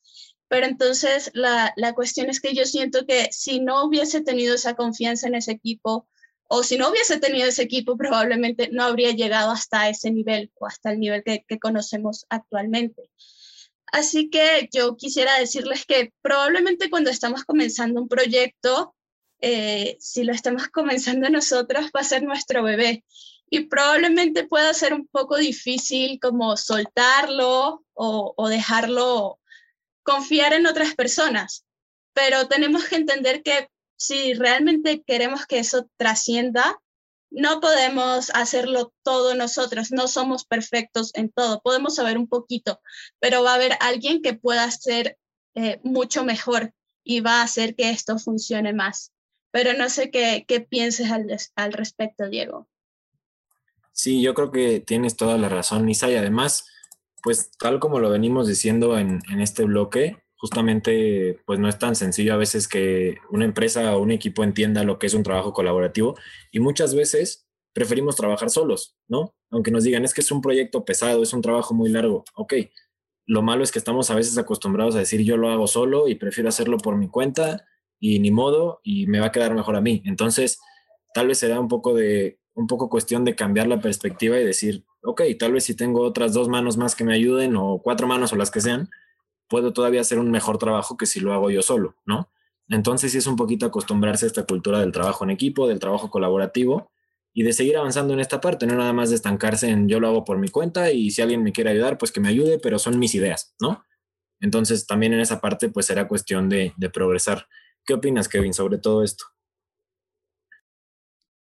Pero 0.48 0.66
entonces 0.66 1.30
la, 1.32 1.72
la 1.76 1.94
cuestión 1.94 2.28
es 2.28 2.40
que 2.40 2.54
yo 2.54 2.66
siento 2.66 3.06
que 3.06 3.28
si 3.32 3.60
no 3.60 3.84
hubiese 3.84 4.20
tenido 4.20 4.54
esa 4.54 4.74
confianza 4.74 5.26
en 5.26 5.36
ese 5.36 5.52
equipo, 5.52 6.06
o 6.48 6.62
si 6.62 6.76
no 6.76 6.90
hubiese 6.90 7.18
tenido 7.18 7.48
ese 7.48 7.62
equipo, 7.62 7.96
probablemente 7.96 8.68
no 8.70 8.84
habría 8.84 9.12
llegado 9.12 9.50
hasta 9.50 9.88
ese 9.88 10.10
nivel 10.10 10.52
o 10.58 10.66
hasta 10.66 10.92
el 10.92 11.00
nivel 11.00 11.22
que, 11.24 11.58
conocemos 11.58 12.26
actualmente. 12.28 13.10
Así 13.86 14.28
que 14.28 14.68
yo 14.72 14.96
quisiera 14.96 15.38
decirles 15.38 15.86
que 15.86 16.12
probablemente 16.20 16.90
cuando 16.90 17.10
estamos 17.10 17.44
comenzando 17.44 18.00
un 18.00 18.08
proyecto, 18.08 18.94
eh, 19.40 19.96
si 20.00 20.24
lo 20.24 20.32
estamos 20.32 20.68
comenzando 20.68 21.28
nosotros, 21.30 21.86
va 21.96 22.00
a 22.00 22.04
ser 22.04 22.22
nuestro 22.22 22.62
bebé. 22.62 23.04
Y 23.50 23.66
probablemente 23.66 24.46
pueda 24.46 24.74
ser 24.74 24.94
un 24.94 25.06
poco 25.06 25.36
difícil 25.36 26.18
como 26.20 26.56
soltarlo 26.56 27.84
o 27.94 28.48
dejarlo 28.48 29.38
confiar 30.02 30.52
en 30.54 30.66
otras 30.66 30.94
personas. 30.94 31.64
Pero 32.12 32.48
tenemos 32.48 32.84
que 32.84 32.96
entender 32.96 33.42
que 33.42 33.68
si 33.96 34.34
realmente 34.34 35.02
queremos 35.06 35.46
que 35.46 35.58
eso 35.58 35.88
trascienda, 35.96 36.80
no 37.30 37.60
podemos 37.60 38.30
hacerlo 38.34 38.92
todo 39.02 39.34
nosotros, 39.34 39.90
no 39.90 40.08
somos 40.08 40.44
perfectos 40.44 41.10
en 41.14 41.30
todo, 41.30 41.60
podemos 41.62 41.96
saber 41.96 42.18
un 42.18 42.28
poquito, 42.28 42.80
pero 43.18 43.42
va 43.42 43.52
a 43.52 43.56
haber 43.56 43.76
alguien 43.80 44.22
que 44.22 44.34
pueda 44.34 44.70
ser 44.70 45.18
eh, 45.54 45.80
mucho 45.82 46.24
mejor 46.24 46.72
y 47.02 47.20
va 47.20 47.40
a 47.40 47.44
hacer 47.44 47.74
que 47.74 47.90
esto 47.90 48.18
funcione 48.18 48.72
más 48.72 49.12
pero 49.54 49.72
no 49.72 49.88
sé 49.88 50.10
qué, 50.10 50.44
pienses 50.68 51.12
al, 51.12 51.28
al, 51.54 51.72
respecto, 51.72 52.28
Diego. 52.28 52.66
Sí, 53.92 54.20
yo 54.20 54.34
creo 54.34 54.50
que 54.50 54.80
tienes 54.80 55.16
toda 55.16 55.38
la 55.38 55.48
razón, 55.48 55.86
Nisa, 55.86 56.10
y 56.10 56.16
además, 56.16 56.66
pues 57.22 57.52
tal 57.56 57.78
como 57.78 58.00
lo 58.00 58.10
venimos 58.10 58.48
diciendo 58.48 58.98
en, 58.98 59.20
en 59.30 59.40
este 59.40 59.62
bloque, 59.62 60.23
justamente 60.44 61.40
pues 61.46 61.58
no 61.58 61.70
es 61.70 61.78
tan 61.78 61.96
sencillo 61.96 62.34
a 62.34 62.36
veces 62.36 62.68
que 62.68 63.16
una 63.30 63.46
empresa 63.46 63.96
o 63.96 64.02
un 64.02 64.10
equipo 64.10 64.44
entienda 64.44 64.84
lo 64.84 64.98
que 64.98 65.06
es 65.06 65.14
un 65.14 65.22
trabajo 65.22 65.54
colaborativo 65.54 66.18
y 66.52 66.60
muchas 66.60 66.94
veces 66.94 67.46
preferimos 67.72 68.14
trabajar 68.14 68.50
solos, 68.50 68.94
¿no? 69.08 69.34
Aunque 69.50 69.70
nos 69.70 69.84
digan 69.84 70.04
es 70.04 70.12
que 70.12 70.20
es 70.20 70.30
un 70.30 70.42
proyecto 70.42 70.84
pesado, 70.84 71.22
es 71.22 71.32
un 71.32 71.40
trabajo 71.40 71.72
muy 71.72 71.88
largo, 71.88 72.24
ok. 72.34 72.52
Lo 73.24 73.40
malo 73.40 73.64
es 73.64 73.72
que 73.72 73.78
estamos 73.78 74.10
a 74.10 74.16
veces 74.16 74.36
acostumbrados 74.36 74.94
a 74.96 74.98
decir 74.98 75.22
yo 75.22 75.38
lo 75.38 75.48
hago 75.48 75.66
solo 75.66 76.08
y 76.08 76.16
prefiero 76.16 76.50
hacerlo 76.50 76.76
por 76.76 76.98
mi 76.98 77.08
cuenta 77.08 77.64
y 77.98 78.18
ni 78.18 78.30
modo 78.30 78.80
y 78.84 79.06
me 79.06 79.20
va 79.20 79.28
a 79.28 79.32
quedar 79.32 79.54
mejor 79.54 79.76
a 79.76 79.80
mí. 79.80 80.02
Entonces, 80.04 80.60
tal 81.14 81.28
vez 81.28 81.38
será 81.38 81.58
un 81.58 81.68
poco 81.68 81.94
de 81.94 82.38
un 82.52 82.66
poco 82.66 82.90
cuestión 82.90 83.24
de 83.24 83.34
cambiar 83.34 83.66
la 83.66 83.80
perspectiva 83.80 84.38
y 84.38 84.44
decir, 84.44 84.84
ok, 85.02 85.22
tal 85.38 85.52
vez 85.52 85.64
si 85.64 85.74
tengo 85.74 86.02
otras 86.02 86.34
dos 86.34 86.50
manos 86.50 86.76
más 86.76 86.94
que 86.94 87.04
me 87.04 87.14
ayuden 87.14 87.56
o 87.56 87.80
cuatro 87.82 88.06
manos 88.06 88.34
o 88.34 88.36
las 88.36 88.50
que 88.50 88.60
sean, 88.60 88.90
puedo 89.48 89.72
todavía 89.72 90.00
hacer 90.00 90.18
un 90.18 90.30
mejor 90.30 90.58
trabajo 90.58 90.96
que 90.96 91.06
si 91.06 91.20
lo 91.20 91.32
hago 91.32 91.50
yo 91.50 91.62
solo, 91.62 91.96
¿no? 92.04 92.30
Entonces 92.68 93.12
sí 93.12 93.18
es 93.18 93.26
un 93.26 93.36
poquito 93.36 93.66
acostumbrarse 93.66 94.26
a 94.26 94.28
esta 94.28 94.44
cultura 94.44 94.80
del 94.80 94.92
trabajo 94.92 95.24
en 95.24 95.30
equipo, 95.30 95.68
del 95.68 95.78
trabajo 95.78 96.10
colaborativo 96.10 96.90
y 97.32 97.42
de 97.42 97.52
seguir 97.52 97.76
avanzando 97.76 98.14
en 98.14 98.20
esta 98.20 98.40
parte, 98.40 98.66
no 98.66 98.74
nada 98.74 98.92
más 98.92 99.10
de 99.10 99.16
estancarse 99.16 99.68
en 99.68 99.88
yo 99.88 100.00
lo 100.00 100.08
hago 100.08 100.24
por 100.24 100.38
mi 100.38 100.48
cuenta 100.48 100.90
y 100.92 101.10
si 101.10 101.20
alguien 101.20 101.42
me 101.42 101.52
quiere 101.52 101.70
ayudar, 101.70 101.98
pues 101.98 102.12
que 102.12 102.20
me 102.20 102.28
ayude, 102.28 102.58
pero 102.58 102.78
son 102.78 102.98
mis 102.98 103.14
ideas, 103.14 103.54
¿no? 103.60 103.84
Entonces 104.40 104.86
también 104.86 105.12
en 105.12 105.20
esa 105.20 105.40
parte 105.40 105.68
pues 105.68 105.86
será 105.86 106.08
cuestión 106.08 106.48
de, 106.48 106.72
de 106.76 106.90
progresar. 106.90 107.46
¿Qué 107.84 107.94
opinas, 107.94 108.28
Kevin, 108.28 108.54
sobre 108.54 108.78
todo 108.78 109.02
esto? 109.02 109.24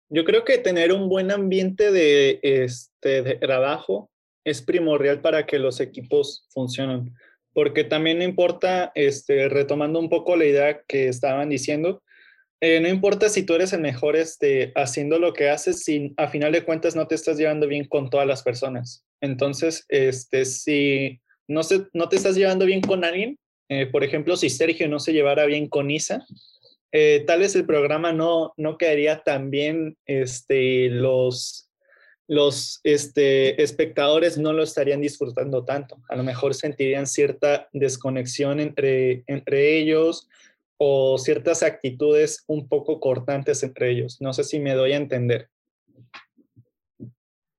Yo 0.10 0.25
creo 0.25 0.43
que 0.43 0.60
tener 0.60 0.91
un 0.91 1.10
buen 1.10 1.31
ambiente 1.31 1.91
de, 1.91 2.39
este, 2.43 3.24
de 3.24 3.36
trabajo 3.36 4.12
es 4.43 4.62
primordial 4.62 5.22
para 5.22 5.45
que 5.48 5.57
los 5.57 5.79
equipos 5.79 6.45
funcionen, 6.50 7.15
porque 7.53 7.83
también 7.83 8.19
no 8.19 8.24
importa, 8.24 8.91
este, 8.95 9.50
retomando 9.50 10.00
un 10.00 10.10
poco 10.10 10.36
la 10.36 10.45
idea 10.45 10.81
que 10.88 11.07
estaban 11.07 11.50
diciendo, 11.50 12.01
eh, 12.62 12.79
no 12.79 12.88
importa 12.88 13.27
si 13.27 13.43
tú 13.43 13.55
eres 13.55 13.74
el 13.74 13.81
mejor 13.81 14.15
este, 14.15 14.72
haciendo 14.75 15.19
lo 15.19 15.33
que 15.33 15.50
haces, 15.50 15.83
si 15.83 16.13
a 16.17 16.27
final 16.27 16.53
de 16.53 16.63
cuentas 16.63 16.95
no 16.95 17.07
te 17.07 17.15
estás 17.15 17.38
llevando 17.38 17.67
bien 17.67 17.86
con 17.86 18.10
todas 18.10 18.25
las 18.25 18.41
personas. 18.41 19.05
Entonces, 19.22 19.86
este, 19.89 20.45
si 20.45 21.19
no, 21.48 21.63
se, 21.63 21.88
no 21.93 22.07
te 22.07 22.15
estás 22.15 22.36
llevando 22.36 22.65
bien 22.65 22.81
con 22.81 23.03
alguien, 23.03 23.38
eh, 23.69 23.88
por 23.88 24.03
ejemplo, 24.03 24.38
si 24.38 24.50
Sergio 24.50 24.88
no 24.88 25.00
se 25.00 25.13
llevara 25.13 25.45
bien 25.45 25.67
con 25.67 25.91
Isa, 25.91 26.25
eh, 26.93 27.24
tal 27.25 27.39
vez 27.39 27.55
el 27.55 27.65
programa 27.65 28.13
no, 28.13 28.53
no 28.55 28.77
quedaría 28.77 29.24
tan 29.24 29.50
bien, 29.50 29.98
este, 30.05 30.89
los, 30.89 31.69
los 32.34 32.80
este, 32.84 33.62
espectadores 33.62 34.38
no 34.38 34.54
lo 34.54 34.63
estarían 34.63 35.02
disfrutando 35.02 35.66
tanto. 35.66 35.98
A 36.10 36.16
lo 36.16 36.24
mejor 36.24 36.54
sentirían 36.54 37.06
cierta 37.06 37.68
desconexión 37.74 38.60
entre, 38.60 39.24
entre 39.28 39.78
ellos 39.78 40.28
o 40.78 41.18
ciertas 41.18 41.63
actitudes 41.63 42.44
un 42.48 42.68
poco 42.68 43.00
cortantes 43.00 43.63
entre 43.63 43.92
ellos. 43.92 44.22
No 44.22 44.34
sé 44.34 44.44
si 44.44 44.60
me 44.60 44.74
doy 44.74 44.94
a 44.94 44.98
entender. 44.98 45.50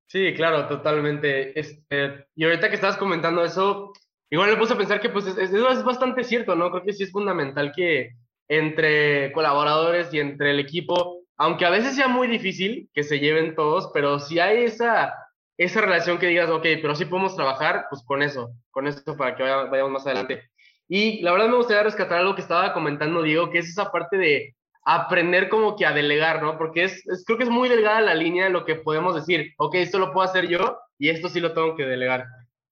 Sí, 0.07 0.33
claro, 0.35 0.69
totalmente. 0.69 1.59
Este, 1.59 2.27
y 2.35 2.45
ahorita 2.45 2.69
que 2.69 2.77
estabas 2.77 2.97
comentando 2.97 3.45
eso, 3.45 3.93
Igual 4.35 4.51
me 4.51 4.57
puse 4.57 4.73
a 4.73 4.77
pensar 4.77 5.01
que 5.01 5.11
pues 5.11 5.29
es, 5.29 5.39
es, 5.39 5.85
bastante 5.85 6.25
cierto, 6.25 6.57
¿no? 6.57 6.69
Creo 6.73 6.83
que 6.83 6.93
sí 6.93 7.05
es 7.05 7.13
fundamental 7.13 7.71
que 7.71 8.17
entre 8.49 9.31
colaboradores 9.31 10.13
y 10.13 10.19
entre 10.19 10.51
el 10.51 10.59
equipo, 10.59 11.14
aunque 11.37 11.67
a 11.67 11.71
veces 11.71 11.97
sea 11.97 12.09
muy 12.09 12.29
difícil 12.29 12.89
que 12.93 13.03
se 13.03 13.19
lleven 13.19 13.55
todos, 13.55 13.91
pero 13.93 14.19
si 14.19 14.39
hay 14.39 14.65
esa, 14.65 15.15
esa 15.57 15.81
relación 15.81 16.19
que 16.19 16.27
digas, 16.27 16.51
ok, 16.51 16.63
pero 16.81 16.95
sí 16.95 17.05
podemos 17.05 17.37
trabajar, 17.37 17.87
pues 17.91 18.03
con 18.05 18.23
eso, 18.23 18.53
con 18.71 18.87
eso 18.87 19.17
para 19.17 19.37
que 19.37 19.43
vayamos 19.43 19.93
más 19.93 20.07
adelante. 20.07 20.51
Y 20.89 21.23
la 21.23 21.33
verdad 21.33 21.49
me 21.49 21.57
gustaría 21.57 21.83
rescatar 21.83 22.19
algo 22.19 22.35
que 22.35 22.43
estaba 22.43 22.73
comentando 22.73 23.23
Diego, 23.23 23.51
que 23.51 23.59
es 23.59 23.69
esa 23.69 23.91
parte 23.91 24.17
de 24.17 24.55
aprender 24.85 25.49
como 25.49 25.77
que 25.77 25.87
a 25.87 25.93
delegar, 25.93 26.43
¿no? 26.43 26.59
Porque 26.59 26.85
es, 26.85 27.07
es, 27.09 27.25
creo 27.25 27.39
que 27.39 27.45
es 27.45 27.51
muy 27.51 27.69
delgada 27.69 28.01
la 28.03 28.15
línea 28.15 28.45
de 28.45 28.51
lo 28.51 28.65
que 28.65 28.75
podemos 28.75 29.15
decir, 29.15 29.55
ok, 29.57 29.77
esto 29.77 29.99
lo 29.99 30.13
puedo 30.13 30.29
hacer 30.29 30.47
yo 30.47 30.79
y 30.99 31.09
esto 31.09 31.29
sí 31.29 31.41
lo 31.41 31.55
tengo 31.55 31.75
que 31.75 31.87
delegar. 31.87 32.27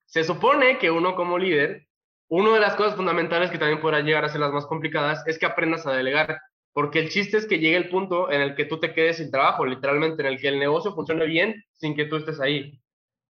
Se 0.07 0.25
supone 0.25 0.79
que 0.79 0.91
uno 0.91 1.17
como 1.17 1.39
líder, 1.39 1.87
una 2.29 2.53
de 2.53 2.61
las 2.61 2.75
cosas 2.77 2.97
fundamentales 2.97 3.51
que 3.51 3.59
también 3.59 3.81
podrá 3.81 4.01
llegar 4.01 4.25
a 4.25 4.29
ser 4.29 4.41
las 4.41 4.53
más 4.53 4.67
complicadas 4.67 5.27
es 5.27 5.39
que 5.39 5.47
aprendas 5.47 5.87
a 5.87 5.93
delegar, 5.93 6.39
porque 6.73 7.01
el 7.01 7.11
chiste 7.11 7.37
es 7.37 7.47
que 7.47 7.59
llegue 7.59 7.77
el 7.77 7.89
punto 7.89 8.31
en 8.31 8.41
el 8.41 8.55
que 8.55 8.65
tú 8.65 8.79
te 8.81 8.95
quedes 8.95 9.19
sin 9.19 9.31
trabajo, 9.31 9.67
literalmente, 9.67 10.23
en 10.23 10.29
el 10.29 10.41
que 10.41 10.49
el 10.49 10.59
negocio 10.59 10.95
funcione 10.95 11.27
bien 11.27 11.63
sin 11.73 11.95
que 11.95 12.07
tú 12.07 12.17
estés 12.17 12.41
ahí. 12.41 12.81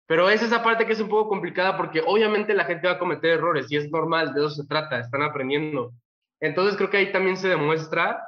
Pero 0.06 0.28
es 0.28 0.42
esa 0.42 0.62
parte 0.62 0.86
que 0.86 0.92
es 0.92 1.00
un 1.00 1.08
poco 1.08 1.28
complicada 1.28 1.76
porque 1.76 2.02
obviamente 2.04 2.52
la 2.52 2.64
gente 2.64 2.88
va 2.88 2.94
a 2.94 2.98
cometer 2.98 3.30
errores 3.30 3.70
y 3.70 3.76
es 3.76 3.90
normal, 3.90 4.34
de 4.34 4.40
eso 4.40 4.50
se 4.50 4.66
trata, 4.66 4.98
están 4.98 5.22
aprendiendo. 5.22 5.92
Entonces 6.40 6.76
creo 6.76 6.90
que 6.90 6.96
ahí 6.96 7.12
también 7.12 7.36
se 7.36 7.48
demuestra 7.48 8.20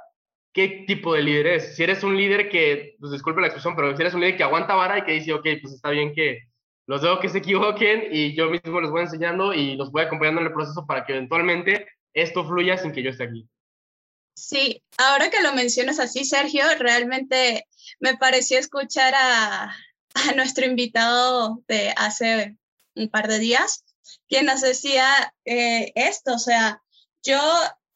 qué 0.52 0.84
tipo 0.86 1.14
de 1.14 1.22
líder 1.22 1.46
es. 1.48 1.76
Si 1.76 1.82
eres 1.82 2.04
un 2.04 2.16
líder 2.16 2.48
que, 2.48 2.94
pues 3.00 3.12
disculpe 3.12 3.40
la 3.40 3.48
expresión, 3.48 3.74
pero 3.74 3.94
si 3.96 4.02
eres 4.02 4.14
un 4.14 4.20
líder 4.20 4.36
que 4.36 4.44
aguanta 4.44 4.74
vara 4.74 4.98
y 4.98 5.02
que 5.02 5.12
dice, 5.12 5.32
ok, 5.32 5.46
pues 5.60 5.74
está 5.74 5.90
bien 5.90 6.12
que 6.14 6.40
los 6.86 7.02
dejo 7.02 7.20
que 7.20 7.28
se 7.28 7.38
equivoquen 7.38 8.04
y 8.10 8.34
yo 8.34 8.50
mismo 8.50 8.80
les 8.80 8.90
voy 8.90 9.02
enseñando 9.02 9.52
y 9.52 9.76
los 9.76 9.90
voy 9.90 10.02
acompañando 10.02 10.40
en 10.40 10.48
el 10.48 10.52
proceso 10.52 10.86
para 10.86 11.04
que 11.04 11.14
eventualmente 11.14 11.86
esto 12.12 12.44
fluya 12.44 12.76
sin 12.76 12.92
que 12.92 13.02
yo 13.02 13.10
esté 13.10 13.24
aquí. 13.24 13.48
Sí, 14.34 14.82
ahora 14.98 15.30
que 15.30 15.42
lo 15.42 15.52
mencionas 15.52 15.98
así, 15.98 16.24
Sergio, 16.24 16.64
realmente 16.78 17.66
me 18.00 18.16
pareció 18.16 18.58
escuchar 18.58 19.14
a, 19.14 19.64
a 20.14 20.32
nuestro 20.34 20.66
invitado 20.66 21.62
de 21.68 21.92
hace 21.96 22.56
un 22.94 23.08
par 23.08 23.28
de 23.28 23.38
días, 23.38 23.84
quien 24.28 24.46
nos 24.46 24.60
decía 24.60 25.34
eh, 25.44 25.92
esto, 25.94 26.34
o 26.34 26.38
sea, 26.38 26.82
yo 27.22 27.40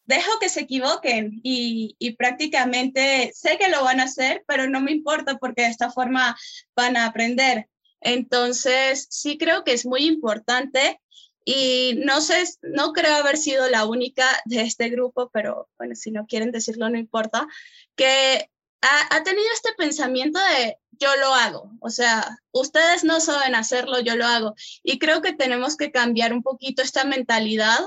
dejo 0.04 0.38
que 0.40 0.48
se 0.48 0.60
equivoquen 0.60 1.40
y, 1.42 1.96
y, 1.98 2.12
prácticamente 2.12 3.32
sé 3.34 3.58
que 3.58 3.68
lo 3.68 3.82
van 3.82 4.00
a 4.00 4.04
hacer, 4.04 4.44
pero 4.46 4.68
no 4.68 4.80
me 4.80 4.92
importa 4.92 5.36
porque 5.38 5.62
de 5.62 5.68
esta 5.68 5.90
forma 5.90 6.36
van 6.76 6.96
a 6.96 7.06
aprender. 7.06 7.68
Entonces, 8.00 9.08
sí 9.10 9.36
creo 9.36 9.64
que 9.64 9.72
es 9.72 9.84
muy 9.84 10.04
importante 10.04 11.00
y 11.48 11.94
no 12.04 12.20
sé, 12.20 12.42
no 12.62 12.92
creo 12.92 13.14
haber 13.14 13.36
sido 13.36 13.70
la 13.70 13.86
única 13.86 14.26
de 14.46 14.62
este 14.62 14.88
grupo, 14.90 15.30
pero 15.32 15.68
bueno, 15.78 15.94
si 15.94 16.10
no 16.10 16.26
quieren 16.26 16.50
decirlo, 16.50 16.90
no 16.90 16.98
importa, 16.98 17.46
que 17.94 18.50
ha, 18.82 19.16
ha, 19.16 19.22
tenido 19.22 19.46
este 19.54 19.72
pensamiento 19.78 20.40
de 20.40 20.76
yo 20.90 21.08
lo 21.20 21.32
hago, 21.32 21.70
o 21.80 21.88
sea, 21.88 22.36
ustedes 22.50 23.04
no 23.04 23.20
saben 23.20 23.54
hacerlo, 23.54 24.00
yo 24.00 24.16
lo 24.16 24.26
hago. 24.26 24.54
Y 24.82 24.98
creo 24.98 25.22
que 25.22 25.34
tenemos 25.34 25.76
que 25.76 25.92
cambiar 25.92 26.32
un 26.32 26.42
poquito 26.42 26.82
esta 26.82 27.04
mentalidad 27.04 27.78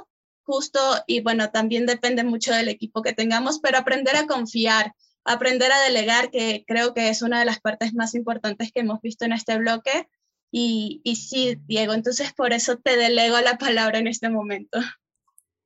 justo, 0.43 0.79
y 1.05 1.19
bueno, 1.19 1.51
también 1.51 1.85
depende 1.85 2.23
mucho 2.23 2.53
del 2.53 2.69
equipo 2.69 3.01
que 3.01 3.13
tengamos, 3.13 3.59
pero 3.59 3.77
aprender 3.77 4.15
a 4.15 4.25
confiar, 4.25 4.95
aprender 5.25 5.71
a 5.71 5.81
delegar, 5.81 6.31
que 6.31 6.63
creo 6.65 6.93
que 6.93 7.09
es 7.09 7.21
una 7.21 7.39
de 7.39 7.45
las 7.45 7.59
partes 7.59 7.93
más 7.93 8.15
importantes 8.15 8.71
que 8.71 8.79
hemos 8.79 9.01
visto 9.01 9.25
en 9.25 9.33
este 9.33 9.57
bloque. 9.57 10.07
Y, 10.51 11.01
y 11.03 11.15
sí, 11.15 11.57
Diego, 11.67 11.93
entonces 11.93 12.33
por 12.33 12.53
eso 12.53 12.77
te 12.77 12.97
delego 12.97 13.39
la 13.41 13.57
palabra 13.57 13.99
en 13.99 14.07
este 14.07 14.29
momento. 14.29 14.79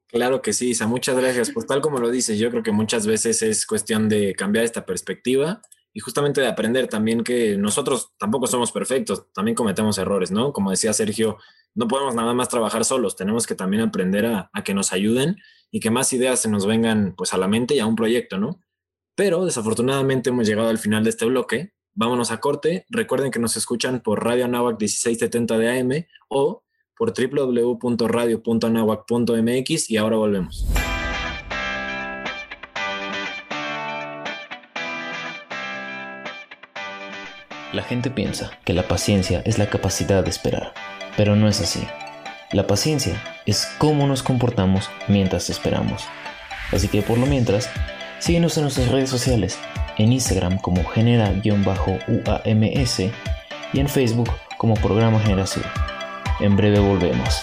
Claro 0.08 0.42
que 0.42 0.54
sí, 0.54 0.70
Isa, 0.70 0.86
muchas 0.86 1.18
gracias. 1.18 1.52
Pues 1.52 1.66
tal 1.66 1.82
como 1.82 1.98
lo 1.98 2.12
dices, 2.12 2.38
yo 2.38 2.52
creo 2.52 2.62
que 2.62 2.72
muchas 2.72 3.08
veces 3.08 3.42
es 3.42 3.66
cuestión 3.66 4.10
de 4.10 4.36
cambiar 4.36 4.64
esta 4.64 4.86
perspectiva 4.86 5.62
y 5.92 6.02
justamente 6.02 6.40
de 6.40 6.48
aprender 6.48 6.88
también 6.88 7.24
que 7.24 7.58
nosotros 7.58 8.14
tampoco 8.18 8.46
somos 8.46 8.72
perfectos, 8.72 9.32
también 9.34 9.56
cometemos 9.56 9.98
errores, 9.98 10.32
¿no? 10.32 10.54
Como 10.54 10.72
decía 10.72 10.94
Sergio, 10.94 11.38
no 11.76 11.88
podemos 11.88 12.14
nada 12.14 12.34
más 12.34 12.50
trabajar 12.50 12.86
solos, 12.86 13.16
tenemos 13.16 13.48
que 13.48 13.56
también 13.56 13.82
aprender 13.82 14.26
a, 14.26 14.52
a, 14.54 14.64
que 14.64 14.74
nos 14.74 14.94
ayuden 14.94 15.38
y 15.72 15.80
que 15.80 15.90
más 15.90 16.14
ideas 16.14 16.40
se 16.40 16.50
nos 16.50 16.66
vengan 16.66 17.16
pues 17.16 17.34
a 17.34 17.38
la 17.38 17.48
mente 17.48 17.76
y 17.76 17.80
a 17.80 17.88
un 17.88 17.96
proyecto, 17.96 18.38
¿no? 18.38 18.60
Pero 19.16 19.46
desafortunadamente 19.46 20.30
hemos 20.30 20.48
llegado 20.48 20.70
al 20.70 20.80
final 20.80 21.04
de 21.04 21.12
este 21.12 21.26
bloque. 21.26 21.74
Vámonos 21.96 22.32
a 22.32 22.40
corte. 22.40 22.88
Recuerden 22.90 23.30
que 23.30 23.38
nos 23.40 23.56
escuchan 23.56 24.02
por 24.02 24.24
Radio 24.24 24.46
Anáhuac 24.46 24.80
1670 24.80 25.60
de 25.60 25.80
AM 25.80 26.08
o 26.28 26.64
por 26.98 27.14
www.radio.anahuac.mx 27.14 29.92
y 29.92 29.98
ahora 29.98 30.18
volvemos. 30.18 30.66
La 37.74 37.84
gente 37.84 38.10
piensa 38.10 38.52
que 38.66 38.74
la 38.74 38.88
paciencia 38.88 39.42
es 39.46 39.58
la 39.58 39.70
capacidad 39.70 40.24
de 40.24 40.30
esperar, 40.30 40.74
pero 41.18 41.36
no 41.36 41.48
es 41.48 41.62
así. 41.62 41.84
La 42.52 42.68
paciencia 42.68 43.20
es 43.48 43.66
cómo 43.80 44.06
nos 44.08 44.22
comportamos 44.22 44.90
mientras 45.08 45.50
esperamos. 45.50 46.04
Así 46.72 46.88
que 46.88 47.02
por 47.02 47.18
lo 47.18 47.26
mientras, 47.26 47.70
síguenos 48.20 48.56
en 48.58 48.64
nuestras 48.64 48.90
redes 48.90 49.10
sociales, 49.10 49.58
en 49.98 50.12
Instagram 50.12 50.58
como 50.60 50.84
genera-uams 50.86 53.00
y 53.74 53.80
en 53.80 53.88
Facebook 53.88 54.30
como 54.58 54.76
Programa 54.76 55.20
Generación. 55.20 55.66
En 56.40 56.56
breve 56.56 56.80
volvemos. 56.80 57.42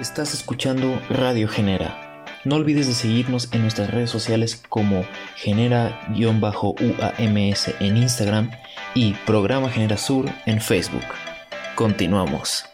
Estás 0.00 0.34
escuchando 0.34 1.00
Radio 1.10 1.48
Genera 1.48 2.10
no 2.42 2.56
olvides 2.56 2.86
de 2.86 2.94
seguirnos 2.94 3.52
en 3.52 3.60
nuestras 3.62 3.90
redes 3.90 4.08
sociales 4.08 4.62
como 4.68 5.04
genera-uams 5.36 6.56
en 7.80 7.96
Instagram 7.98 8.50
y 8.94 9.12
Programa 9.26 9.68
Genera 9.68 9.98
Sur 9.98 10.24
en 10.46 10.62
Facebook. 10.62 11.04
Continuamos. 11.74 12.69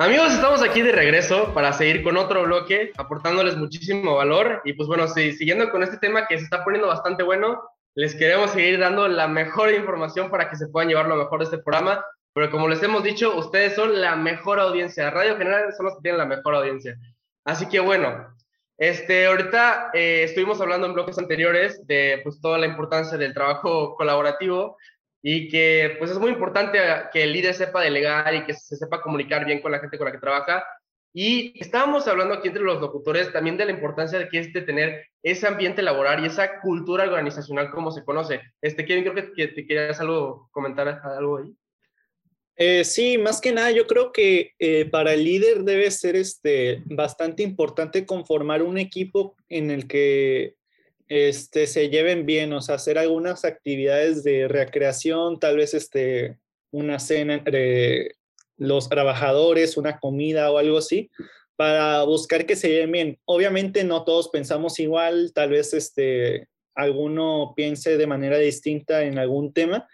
Amigos, 0.00 0.32
estamos 0.32 0.62
aquí 0.62 0.80
de 0.80 0.92
regreso 0.92 1.52
para 1.52 1.72
seguir 1.72 2.04
con 2.04 2.16
otro 2.16 2.44
bloque, 2.44 2.92
aportándoles 2.96 3.56
muchísimo 3.56 4.14
valor. 4.14 4.62
Y 4.64 4.74
pues 4.74 4.86
bueno, 4.86 5.08
sí, 5.08 5.32
siguiendo 5.32 5.70
con 5.70 5.82
este 5.82 5.96
tema 5.96 6.28
que 6.28 6.38
se 6.38 6.44
está 6.44 6.62
poniendo 6.62 6.86
bastante 6.86 7.24
bueno, 7.24 7.60
les 7.96 8.14
queremos 8.14 8.52
seguir 8.52 8.78
dando 8.78 9.08
la 9.08 9.26
mejor 9.26 9.74
información 9.74 10.30
para 10.30 10.48
que 10.48 10.54
se 10.54 10.68
puedan 10.68 10.88
llevar 10.88 11.08
lo 11.08 11.16
mejor 11.16 11.40
de 11.40 11.46
este 11.46 11.58
programa. 11.58 12.04
Pero 12.32 12.48
como 12.48 12.68
les 12.68 12.80
hemos 12.80 13.02
dicho, 13.02 13.36
ustedes 13.36 13.74
son 13.74 14.00
la 14.00 14.14
mejor 14.14 14.60
audiencia. 14.60 15.10
Radio 15.10 15.36
General 15.36 15.74
son 15.76 15.86
los 15.86 15.96
que 15.96 16.02
tienen 16.02 16.18
la 16.18 16.26
mejor 16.26 16.54
audiencia. 16.54 16.96
Así 17.44 17.68
que 17.68 17.80
bueno, 17.80 18.24
este, 18.76 19.26
ahorita 19.26 19.90
eh, 19.94 20.22
estuvimos 20.22 20.60
hablando 20.60 20.86
en 20.86 20.94
bloques 20.94 21.18
anteriores 21.18 21.84
de 21.88 22.20
pues, 22.22 22.40
toda 22.40 22.56
la 22.58 22.66
importancia 22.66 23.18
del 23.18 23.34
trabajo 23.34 23.96
colaborativo 23.96 24.76
y 25.22 25.48
que 25.48 25.96
pues 25.98 26.10
es 26.10 26.18
muy 26.18 26.30
importante 26.30 26.78
que 27.12 27.24
el 27.24 27.32
líder 27.32 27.54
sepa 27.54 27.82
delegar 27.82 28.34
y 28.34 28.44
que 28.44 28.54
se 28.54 28.76
sepa 28.76 29.02
comunicar 29.02 29.44
bien 29.44 29.60
con 29.60 29.72
la 29.72 29.80
gente 29.80 29.98
con 29.98 30.06
la 30.06 30.12
que 30.12 30.18
trabaja. 30.18 30.64
Y 31.12 31.58
estábamos 31.60 32.06
hablando 32.06 32.34
aquí 32.34 32.48
entre 32.48 32.62
los 32.62 32.80
locutores 32.80 33.32
también 33.32 33.56
de 33.56 33.64
la 33.64 33.72
importancia 33.72 34.18
de 34.18 34.28
que 34.28 34.38
es 34.38 34.52
tener 34.52 35.06
ese 35.22 35.46
ambiente 35.46 35.82
laboral 35.82 36.22
y 36.22 36.26
esa 36.26 36.60
cultura 36.60 37.04
organizacional 37.04 37.70
como 37.70 37.90
se 37.90 38.04
conoce. 38.04 38.40
Este, 38.60 38.84
Kevin, 38.84 39.04
creo 39.04 39.14
que, 39.14 39.32
que 39.32 39.48
te 39.48 39.66
querías 39.66 40.00
algo 40.00 40.48
comentar 40.52 41.00
algo 41.02 41.38
ahí. 41.38 41.54
Eh, 42.60 42.84
sí, 42.84 43.18
más 43.18 43.40
que 43.40 43.52
nada, 43.52 43.70
yo 43.70 43.86
creo 43.86 44.10
que 44.10 44.52
eh, 44.58 44.84
para 44.86 45.14
el 45.14 45.22
líder 45.22 45.62
debe 45.62 45.88
ser 45.92 46.16
este, 46.16 46.82
bastante 46.86 47.44
importante 47.44 48.04
conformar 48.04 48.62
un 48.62 48.78
equipo 48.78 49.36
en 49.48 49.70
el 49.70 49.86
que 49.86 50.57
este, 51.08 51.66
se 51.66 51.88
lleven 51.88 52.26
bien, 52.26 52.52
o 52.52 52.60
sea, 52.60 52.76
hacer 52.76 52.98
algunas 52.98 53.44
actividades 53.44 54.24
de 54.24 54.48
recreación, 54.48 55.40
tal 55.40 55.56
vez 55.56 55.74
este, 55.74 56.38
una 56.70 56.98
cena 56.98 57.34
entre 57.34 58.16
los 58.56 58.88
trabajadores, 58.88 59.76
una 59.76 59.98
comida 59.98 60.50
o 60.50 60.58
algo 60.58 60.78
así, 60.78 61.10
para 61.56 62.02
buscar 62.04 62.46
que 62.46 62.56
se 62.56 62.68
lleven 62.68 62.92
bien. 62.92 63.18
Obviamente 63.24 63.84
no 63.84 64.04
todos 64.04 64.28
pensamos 64.28 64.78
igual, 64.78 65.32
tal 65.34 65.50
vez 65.50 65.72
este, 65.74 66.48
alguno 66.74 67.54
piense 67.56 67.96
de 67.96 68.06
manera 68.06 68.38
distinta 68.38 69.04
en 69.04 69.18
algún 69.18 69.52
tema, 69.52 69.88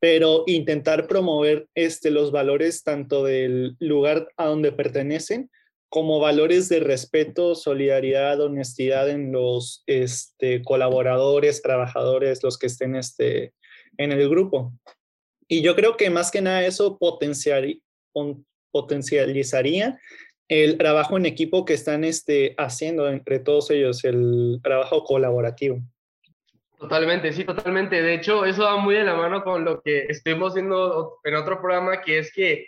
pero 0.00 0.44
intentar 0.46 1.08
promover 1.08 1.66
este, 1.74 2.10
los 2.10 2.30
valores 2.30 2.84
tanto 2.84 3.24
del 3.24 3.76
lugar 3.80 4.28
a 4.36 4.46
donde 4.46 4.70
pertenecen 4.70 5.50
como 5.88 6.20
valores 6.20 6.68
de 6.68 6.80
respeto, 6.80 7.54
solidaridad, 7.54 8.40
honestidad 8.40 9.08
en 9.08 9.32
los 9.32 9.82
este, 9.86 10.62
colaboradores, 10.62 11.62
trabajadores, 11.62 12.42
los 12.42 12.58
que 12.58 12.66
estén 12.66 12.94
este, 12.96 13.54
en 13.96 14.12
el 14.12 14.28
grupo. 14.28 14.72
Y 15.48 15.62
yo 15.62 15.74
creo 15.74 15.96
que 15.96 16.10
más 16.10 16.30
que 16.30 16.42
nada 16.42 16.64
eso 16.64 16.98
potencializaría 18.70 19.98
el 20.48 20.78
trabajo 20.78 21.16
en 21.16 21.26
equipo 21.26 21.64
que 21.64 21.74
están 21.74 22.04
este, 22.04 22.54
haciendo 22.58 23.08
entre 23.08 23.38
todos 23.38 23.70
ellos, 23.70 24.04
el 24.04 24.60
trabajo 24.62 25.04
colaborativo. 25.04 25.80
Totalmente, 26.78 27.32
sí, 27.32 27.44
totalmente. 27.44 28.00
De 28.00 28.14
hecho, 28.14 28.44
eso 28.44 28.62
va 28.62 28.76
muy 28.76 28.94
de 28.94 29.04
la 29.04 29.16
mano 29.16 29.42
con 29.42 29.64
lo 29.64 29.80
que 29.82 30.06
estuvimos 30.08 30.54
viendo 30.54 31.18
en 31.24 31.34
otro 31.34 31.60
programa, 31.60 32.00
que 32.00 32.18
es 32.18 32.32
que, 32.32 32.66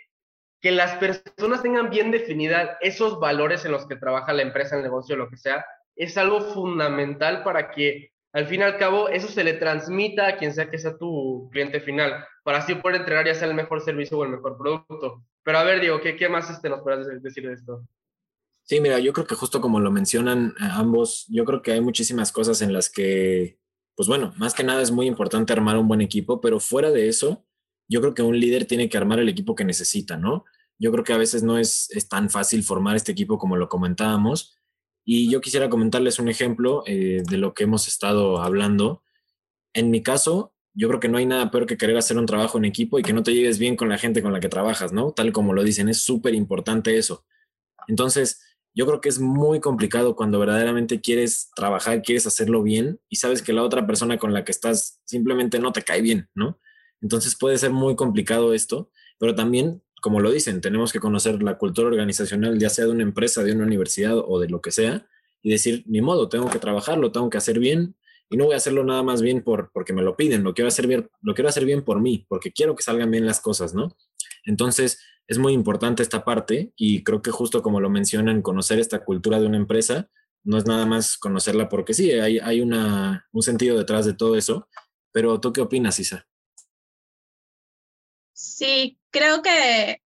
que 0.61 0.71
las 0.71 0.97
personas 0.97 1.63
tengan 1.63 1.89
bien 1.89 2.11
definida 2.11 2.77
esos 2.81 3.19
valores 3.19 3.65
en 3.65 3.71
los 3.71 3.87
que 3.87 3.95
trabaja 3.95 4.33
la 4.33 4.43
empresa, 4.43 4.75
el 4.75 4.83
negocio, 4.83 5.15
lo 5.15 5.29
que 5.29 5.37
sea, 5.37 5.65
es 5.95 6.17
algo 6.17 6.41
fundamental 6.41 7.43
para 7.43 7.71
que 7.71 8.11
al 8.33 8.47
fin 8.47 8.61
y 8.61 8.63
al 8.63 8.77
cabo 8.77 9.09
eso 9.09 9.27
se 9.27 9.43
le 9.43 9.53
transmita 9.53 10.27
a 10.27 10.37
quien 10.37 10.53
sea 10.53 10.69
que 10.69 10.77
sea 10.77 10.97
tu 10.97 11.49
cliente 11.51 11.81
final, 11.81 12.25
para 12.43 12.59
así 12.59 12.75
poder 12.75 13.01
entregar 13.01 13.25
ya 13.25 13.35
sea 13.35 13.47
el 13.47 13.55
mejor 13.55 13.81
servicio 13.81 14.17
o 14.17 14.23
el 14.23 14.29
mejor 14.29 14.57
producto. 14.57 15.23
Pero 15.43 15.57
a 15.57 15.63
ver, 15.63 15.81
Diego, 15.81 15.99
¿qué, 15.99 16.15
qué 16.15 16.29
más 16.29 16.49
este, 16.49 16.69
nos 16.69 16.81
puedes 16.81 17.21
decir 17.21 17.45
de 17.45 17.53
esto? 17.53 17.83
Sí, 18.63 18.79
mira, 18.79 18.99
yo 18.99 19.11
creo 19.11 19.25
que 19.25 19.35
justo 19.35 19.59
como 19.59 19.79
lo 19.79 19.91
mencionan 19.91 20.53
eh, 20.61 20.67
ambos, 20.71 21.25
yo 21.27 21.43
creo 21.43 21.61
que 21.61 21.73
hay 21.73 21.81
muchísimas 21.81 22.31
cosas 22.31 22.61
en 22.61 22.71
las 22.71 22.89
que 22.89 23.59
pues 23.95 24.07
bueno, 24.07 24.33
más 24.37 24.53
que 24.53 24.63
nada 24.63 24.81
es 24.81 24.91
muy 24.91 25.05
importante 25.05 25.53
armar 25.53 25.77
un 25.77 25.87
buen 25.87 26.01
equipo, 26.01 26.41
pero 26.41 26.59
fuera 26.59 26.91
de 26.91 27.07
eso, 27.07 27.45
yo 27.91 27.99
creo 27.99 28.13
que 28.13 28.21
un 28.21 28.39
líder 28.39 28.65
tiene 28.65 28.87
que 28.87 28.97
armar 28.97 29.19
el 29.19 29.27
equipo 29.27 29.53
que 29.53 29.65
necesita, 29.65 30.15
¿no? 30.15 30.45
Yo 30.79 30.93
creo 30.93 31.03
que 31.03 31.11
a 31.11 31.17
veces 31.17 31.43
no 31.43 31.57
es, 31.57 31.89
tan 32.09 32.29
fácil 32.29 32.63
formar 32.63 32.95
este 32.95 33.11
equipo 33.11 33.37
como 33.37 33.57
lo 33.57 33.67
comentábamos. 33.67 34.55
Y 35.03 35.29
yo 35.29 35.41
quisiera 35.41 35.69
comentarles 35.69 36.17
un 36.17 36.29
ejemplo 36.29 36.83
eh, 36.87 37.21
de 37.29 37.37
lo 37.37 37.53
que 37.53 37.65
hemos 37.65 37.89
estado 37.89 38.41
hablando. 38.41 39.03
En 39.73 39.91
mi 39.91 40.01
caso, 40.01 40.53
yo 40.73 40.87
creo 40.87 41.01
que 41.01 41.09
no 41.09 41.17
hay 41.17 41.25
nada 41.25 41.51
peor 41.51 41.65
que 41.65 41.75
querer 41.75 41.97
hacer 41.97 42.17
un 42.17 42.25
trabajo 42.25 42.57
en 42.57 42.63
equipo 42.63 42.97
y 42.97 43.03
que 43.03 43.11
no 43.11 43.23
te 43.23 43.33
lleves 43.33 43.59
bien 43.59 43.75
con 43.75 43.89
la 43.89 43.97
gente 43.97 44.21
con 44.21 44.31
la 44.31 44.39
que 44.39 44.47
trabajas, 44.47 44.93
¿no? 44.93 45.11
Tal 45.11 45.33
como 45.33 45.51
lo 45.51 45.61
dicen, 45.61 45.89
es 45.89 46.01
súper 46.01 46.33
importante 46.33 46.97
eso. 46.97 47.25
Entonces, 47.89 48.41
yo 48.73 48.87
creo 48.87 49.01
que 49.01 49.09
es 49.09 49.19
muy 49.19 49.59
complicado 49.59 50.15
cuando 50.15 50.39
verdaderamente 50.39 51.01
quieres 51.01 51.51
trabajar, 51.57 52.03
quieres 52.03 52.25
hacerlo 52.25 52.63
bien 52.63 53.01
y 53.09 53.17
sabes 53.17 53.41
que 53.41 53.51
la 53.51 53.63
otra 53.63 53.85
persona 53.85 54.17
con 54.17 54.31
la 54.33 54.45
que 54.45 54.53
estás 54.53 55.01
simplemente 55.03 55.59
no 55.59 55.73
te 55.73 55.81
cae 55.81 56.01
bien, 56.01 56.29
¿no? 56.33 56.57
Entonces 57.01 57.35
puede 57.35 57.57
ser 57.57 57.71
muy 57.71 57.95
complicado 57.95 58.53
esto, 58.53 58.89
pero 59.19 59.35
también, 59.35 59.81
como 60.01 60.19
lo 60.19 60.31
dicen, 60.31 60.61
tenemos 60.61 60.91
que 60.91 60.99
conocer 60.99 61.41
la 61.43 61.57
cultura 61.57 61.87
organizacional, 61.87 62.59
ya 62.59 62.69
sea 62.69 62.85
de 62.85 62.91
una 62.91 63.03
empresa, 63.03 63.43
de 63.43 63.53
una 63.53 63.65
universidad 63.65 64.17
o 64.17 64.39
de 64.39 64.49
lo 64.49 64.61
que 64.61 64.71
sea, 64.71 65.07
y 65.41 65.49
decir, 65.51 65.83
ni 65.87 66.01
modo, 66.01 66.29
tengo 66.29 66.49
que 66.49 66.59
trabajarlo, 66.59 67.11
tengo 67.11 67.29
que 67.29 67.37
hacer 67.37 67.59
bien 67.59 67.95
y 68.29 68.37
no 68.37 68.45
voy 68.45 68.53
a 68.53 68.57
hacerlo 68.57 68.83
nada 68.83 69.03
más 69.03 69.21
bien 69.21 69.43
por, 69.43 69.71
porque 69.73 69.93
me 69.93 70.01
lo 70.01 70.15
piden, 70.15 70.43
lo 70.43 70.53
quiero 70.53 70.69
hacer 70.69 70.87
bien, 70.87 71.09
lo 71.21 71.33
quiero 71.33 71.49
hacer 71.49 71.65
bien 71.65 71.83
por 71.83 71.99
mí, 71.99 72.25
porque 72.29 72.51
quiero 72.51 72.75
que 72.75 72.83
salgan 72.83 73.11
bien 73.11 73.25
las 73.25 73.41
cosas, 73.41 73.73
¿no? 73.73 73.95
Entonces, 74.45 74.99
es 75.27 75.37
muy 75.37 75.53
importante 75.53 76.03
esta 76.03 76.23
parte 76.23 76.73
y 76.75 77.03
creo 77.03 77.21
que 77.21 77.31
justo 77.31 77.61
como 77.61 77.79
lo 77.79 77.89
mencionan, 77.89 78.41
conocer 78.41 78.79
esta 78.79 79.03
cultura 79.03 79.39
de 79.39 79.47
una 79.47 79.57
empresa 79.57 80.09
no 80.43 80.57
es 80.57 80.65
nada 80.65 80.85
más 80.85 81.17
conocerla 81.17 81.69
porque 81.69 81.93
sí, 81.93 82.11
hay, 82.11 82.39
hay 82.39 82.61
una, 82.61 83.27
un 83.31 83.41
sentido 83.41 83.77
detrás 83.77 84.05
de 84.05 84.13
todo 84.13 84.35
eso. 84.35 84.67
Pero 85.11 85.39
tú 85.39 85.53
qué 85.53 85.61
opinas, 85.61 85.99
Isa? 85.99 86.25
Sí, 88.41 88.97
creo 89.11 89.43
que, 89.43 90.01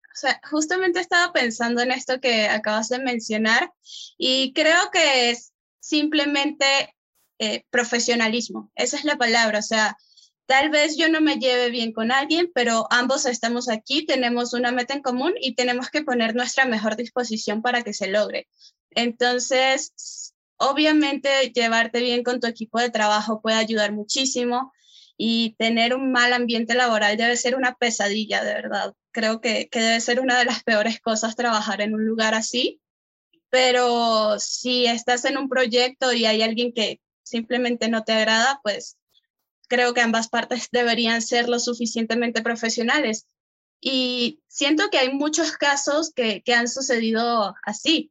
o 0.00 0.16
sea, 0.16 0.40
justamente 0.50 1.00
estaba 1.00 1.32
pensando 1.32 1.82
en 1.82 1.92
esto 1.92 2.18
que 2.18 2.48
acabas 2.48 2.88
de 2.88 2.98
mencionar 2.98 3.72
y 4.16 4.54
creo 4.54 4.90
que 4.90 5.30
es 5.30 5.52
simplemente 5.80 6.94
eh, 7.38 7.64
profesionalismo, 7.70 8.72
esa 8.74 8.96
es 8.96 9.04
la 9.04 9.16
palabra, 9.16 9.58
o 9.58 9.62
sea, 9.62 9.96
Tal 10.46 10.68
vez 10.68 10.98
yo 10.98 11.08
no 11.08 11.22
me 11.22 11.36
lleve 11.38 11.70
bien 11.70 11.92
con 11.92 12.12
alguien, 12.12 12.50
pero 12.54 12.86
ambos 12.90 13.24
estamos 13.24 13.70
aquí, 13.70 14.04
tenemos 14.04 14.52
una 14.52 14.72
meta 14.72 14.92
en 14.92 15.00
común 15.00 15.32
y 15.40 15.54
tenemos 15.54 15.88
que 15.88 16.02
poner 16.02 16.34
nuestra 16.34 16.66
mejor 16.66 16.96
disposición 16.96 17.62
para 17.62 17.82
que 17.82 17.94
se 17.94 18.08
logre. 18.08 18.46
Entonces, 18.90 20.34
obviamente, 20.58 21.50
llevarte 21.54 22.00
bien 22.00 22.22
con 22.22 22.40
tu 22.40 22.46
equipo 22.46 22.78
de 22.78 22.90
trabajo 22.90 23.40
puede 23.40 23.56
ayudar 23.56 23.92
muchísimo 23.92 24.73
y 25.16 25.54
tener 25.58 25.94
un 25.94 26.12
mal 26.12 26.32
ambiente 26.32 26.74
laboral 26.74 27.16
debe 27.16 27.36
ser 27.36 27.54
una 27.54 27.74
pesadilla, 27.74 28.42
de 28.42 28.54
verdad. 28.54 28.94
Creo 29.12 29.40
que, 29.40 29.68
que 29.68 29.80
debe 29.80 30.00
ser 30.00 30.20
una 30.20 30.38
de 30.38 30.44
las 30.44 30.62
peores 30.64 31.00
cosas 31.00 31.36
trabajar 31.36 31.80
en 31.80 31.94
un 31.94 32.04
lugar 32.04 32.34
así. 32.34 32.80
Pero 33.50 34.38
si 34.40 34.86
estás 34.86 35.24
en 35.24 35.38
un 35.38 35.48
proyecto 35.48 36.12
y 36.12 36.26
hay 36.26 36.42
alguien 36.42 36.72
que 36.72 37.00
simplemente 37.22 37.88
no 37.88 38.02
te 38.02 38.12
agrada, 38.12 38.60
pues 38.62 38.98
creo 39.68 39.94
que 39.94 40.00
ambas 40.00 40.28
partes 40.28 40.68
deberían 40.72 41.22
ser 41.22 41.48
lo 41.48 41.60
suficientemente 41.60 42.42
profesionales. 42.42 43.26
Y 43.80 44.40
siento 44.48 44.90
que 44.90 44.98
hay 44.98 45.12
muchos 45.12 45.52
casos 45.52 46.12
que, 46.12 46.42
que 46.42 46.54
han 46.54 46.68
sucedido 46.68 47.54
así. 47.64 48.10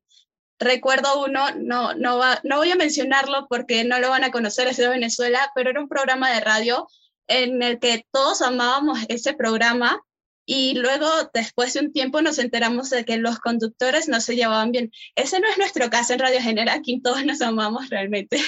Recuerdo 0.63 1.23
uno, 1.23 1.51
no, 1.55 1.93
no, 1.93 2.17
va, 2.17 2.39
no 2.43 2.57
voy 2.57 2.71
a 2.71 2.75
mencionarlo 2.75 3.47
porque 3.49 3.83
no 3.83 3.99
lo 3.99 4.09
van 4.09 4.23
a 4.23 4.31
conocer, 4.31 4.67
es 4.67 4.77
de 4.77 4.87
Venezuela, 4.87 5.51
pero 5.55 5.69
era 5.69 5.81
un 5.81 5.89
programa 5.89 6.31
de 6.31 6.39
radio 6.39 6.87
en 7.27 7.61
el 7.61 7.79
que 7.79 8.05
todos 8.11 8.41
amábamos 8.41 8.99
ese 9.09 9.33
programa 9.33 10.01
y 10.45 10.75
luego 10.75 11.07
después 11.33 11.73
de 11.73 11.81
un 11.81 11.93
tiempo 11.93 12.21
nos 12.21 12.37
enteramos 12.37 12.89
de 12.89 13.05
que 13.05 13.17
los 13.17 13.39
conductores 13.39 14.09
no 14.09 14.19
se 14.19 14.35
llevaban 14.35 14.71
bien. 14.71 14.91
Ese 15.15 15.39
no 15.39 15.47
es 15.49 15.57
nuestro 15.57 15.89
caso 15.89 16.13
en 16.13 16.19
Radio 16.19 16.41
Genera, 16.41 16.73
aquí 16.73 17.01
todos 17.01 17.25
nos 17.25 17.41
amamos 17.41 17.89
realmente. 17.89 18.41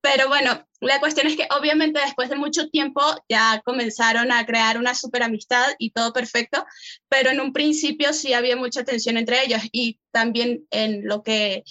Pero 0.00 0.28
bueno, 0.28 0.64
la 0.80 1.00
cuestión 1.00 1.26
es 1.26 1.36
que 1.36 1.48
obviamente 1.58 2.00
después 2.00 2.28
de 2.28 2.36
mucho 2.36 2.68
tiempo 2.68 3.00
ya 3.28 3.60
comenzaron 3.64 4.30
a 4.30 4.46
crear 4.46 4.78
una 4.78 4.94
super 4.94 5.22
amistad 5.22 5.66
y 5.78 5.90
todo 5.90 6.12
perfecto, 6.12 6.64
pero 7.08 7.30
en 7.30 7.40
un 7.40 7.52
principio 7.52 8.12
sí 8.12 8.32
había 8.32 8.56
mucha 8.56 8.84
tensión 8.84 9.16
entre 9.16 9.44
ellos 9.44 9.62
y 9.72 9.98
también 10.12 10.66
en 10.70 11.06
lo 11.06 11.22
que 11.22 11.64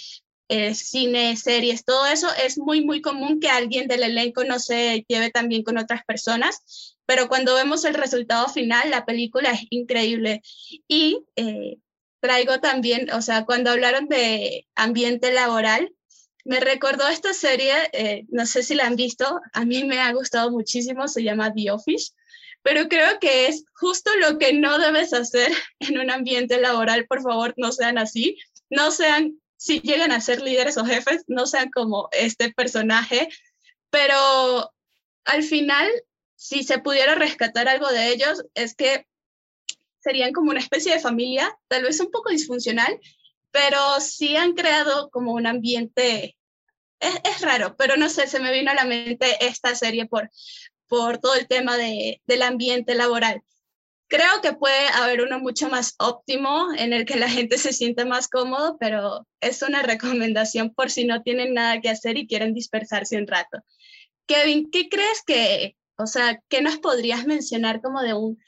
es 0.49 0.79
cine, 0.79 1.35
series, 1.35 1.83
todo 1.83 2.05
eso 2.05 2.27
es 2.45 2.57
muy, 2.57 2.83
muy 2.85 3.01
común 3.01 3.39
que 3.39 3.49
alguien 3.49 3.87
del 3.87 4.03
elenco 4.03 4.43
no 4.43 4.59
se 4.59 5.05
lleve 5.07 5.29
también 5.29 5.63
con 5.63 5.77
otras 5.77 6.03
personas, 6.05 6.95
pero 7.05 7.27
cuando 7.27 7.55
vemos 7.55 7.85
el 7.85 7.93
resultado 7.93 8.47
final, 8.49 8.89
la 8.91 9.05
película 9.05 9.51
es 9.51 9.61
increíble. 9.69 10.41
Y 10.87 11.23
eh, 11.35 11.77
traigo 12.21 12.59
también, 12.59 13.11
o 13.11 13.21
sea, 13.21 13.45
cuando 13.45 13.71
hablaron 13.71 14.07
de 14.07 14.67
ambiente 14.75 15.33
laboral, 15.33 15.93
me 16.47 16.61
recordó 16.61 17.05
esta 17.09 17.33
serie, 17.33 17.73
eh, 17.91 18.25
no 18.29 18.45
sé 18.45 18.63
si 18.63 18.73
la 18.73 18.85
han 18.85 18.95
visto, 18.95 19.41
a 19.51 19.65
mí 19.65 19.83
me 19.83 19.99
ha 19.99 20.13
gustado 20.13 20.49
muchísimo, 20.49 21.09
se 21.09 21.21
llama 21.21 21.53
The 21.53 21.71
Office, 21.71 22.13
pero 22.61 22.87
creo 22.87 23.19
que 23.19 23.47
es 23.47 23.65
justo 23.73 24.09
lo 24.15 24.37
que 24.37 24.53
no 24.53 24.77
debes 24.79 25.11
hacer 25.11 25.51
en 25.79 25.99
un 25.99 26.09
ambiente 26.09 26.59
laboral, 26.61 27.05
por 27.05 27.21
favor, 27.21 27.53
no 27.57 27.73
sean 27.73 27.97
así, 27.97 28.37
no 28.69 28.91
sean, 28.91 29.41
si 29.57 29.81
llegan 29.81 30.13
a 30.13 30.21
ser 30.21 30.41
líderes 30.41 30.77
o 30.77 30.85
jefes, 30.85 31.25
no 31.27 31.47
sean 31.47 31.69
como 31.69 32.07
este 32.13 32.53
personaje, 32.53 33.27
pero 33.89 34.73
al 35.25 35.43
final, 35.43 35.89
si 36.37 36.63
se 36.63 36.79
pudiera 36.79 37.15
rescatar 37.15 37.67
algo 37.67 37.89
de 37.89 38.13
ellos, 38.13 38.45
es 38.53 38.73
que 38.73 39.05
serían 39.99 40.31
como 40.31 40.51
una 40.51 40.61
especie 40.61 40.93
de 40.93 41.01
familia, 41.01 41.53
tal 41.67 41.83
vez 41.83 41.99
un 41.99 42.09
poco 42.09 42.29
disfuncional, 42.29 42.97
pero 43.51 43.99
sí 43.99 44.37
han 44.37 44.53
creado 44.53 45.09
como 45.09 45.33
un 45.33 45.45
ambiente 45.45 46.36
es, 46.99 47.41
raro, 47.41 47.75
pero 47.77 47.97
no 47.97 48.09
sé, 48.09 48.27
se 48.27 48.39
me 48.39 48.51
vino 48.51 48.71
a 48.71 48.75
la 48.75 48.85
mente 48.85 49.45
esta 49.45 49.75
serie 49.75 50.05
por, 50.05 50.29
por 50.87 51.19
todo 51.19 51.35
el 51.35 51.47
tema 51.47 51.77
de, 51.77 52.21
del 52.25 52.41
ambiente 52.41 52.95
laboral. 52.95 53.41
Creo 54.09 54.41
que 54.41 54.53
puede 54.53 54.87
haber 54.93 55.21
uno 55.21 55.39
mucho 55.39 55.69
más 55.69 55.95
óptimo 55.99 56.67
en 56.77 56.93
el 56.93 57.05
que 57.05 57.17
la 57.17 57.29
gente 57.29 57.57
se 57.57 57.73
siente 57.73 58.05
más 58.05 58.29
cómodo, 58.29 58.77
pero 58.79 59.27
es 59.41 59.61
una 59.61 59.81
recomendación 59.83 60.73
por 60.73 60.89
si 60.89 61.05
no 61.05 61.23
tienen 61.23 61.53
nada 61.53 61.81
que 61.81 61.89
hacer 61.89 62.17
y 62.17 62.27
quieren 62.27 62.53
dispersarse 62.53 63.17
un 63.17 63.27
rato. 63.27 63.59
Kevin, 64.25 64.69
¿qué 64.71 64.87
crees 64.89 65.23
que, 65.25 65.75
o 65.97 66.07
sea, 66.07 66.41
qué 66.47 66.61
nos 66.61 66.77
podrías 66.77 67.25
mencionar 67.25 67.81
como 67.81 68.01
de 68.01 68.13
un 68.13 68.39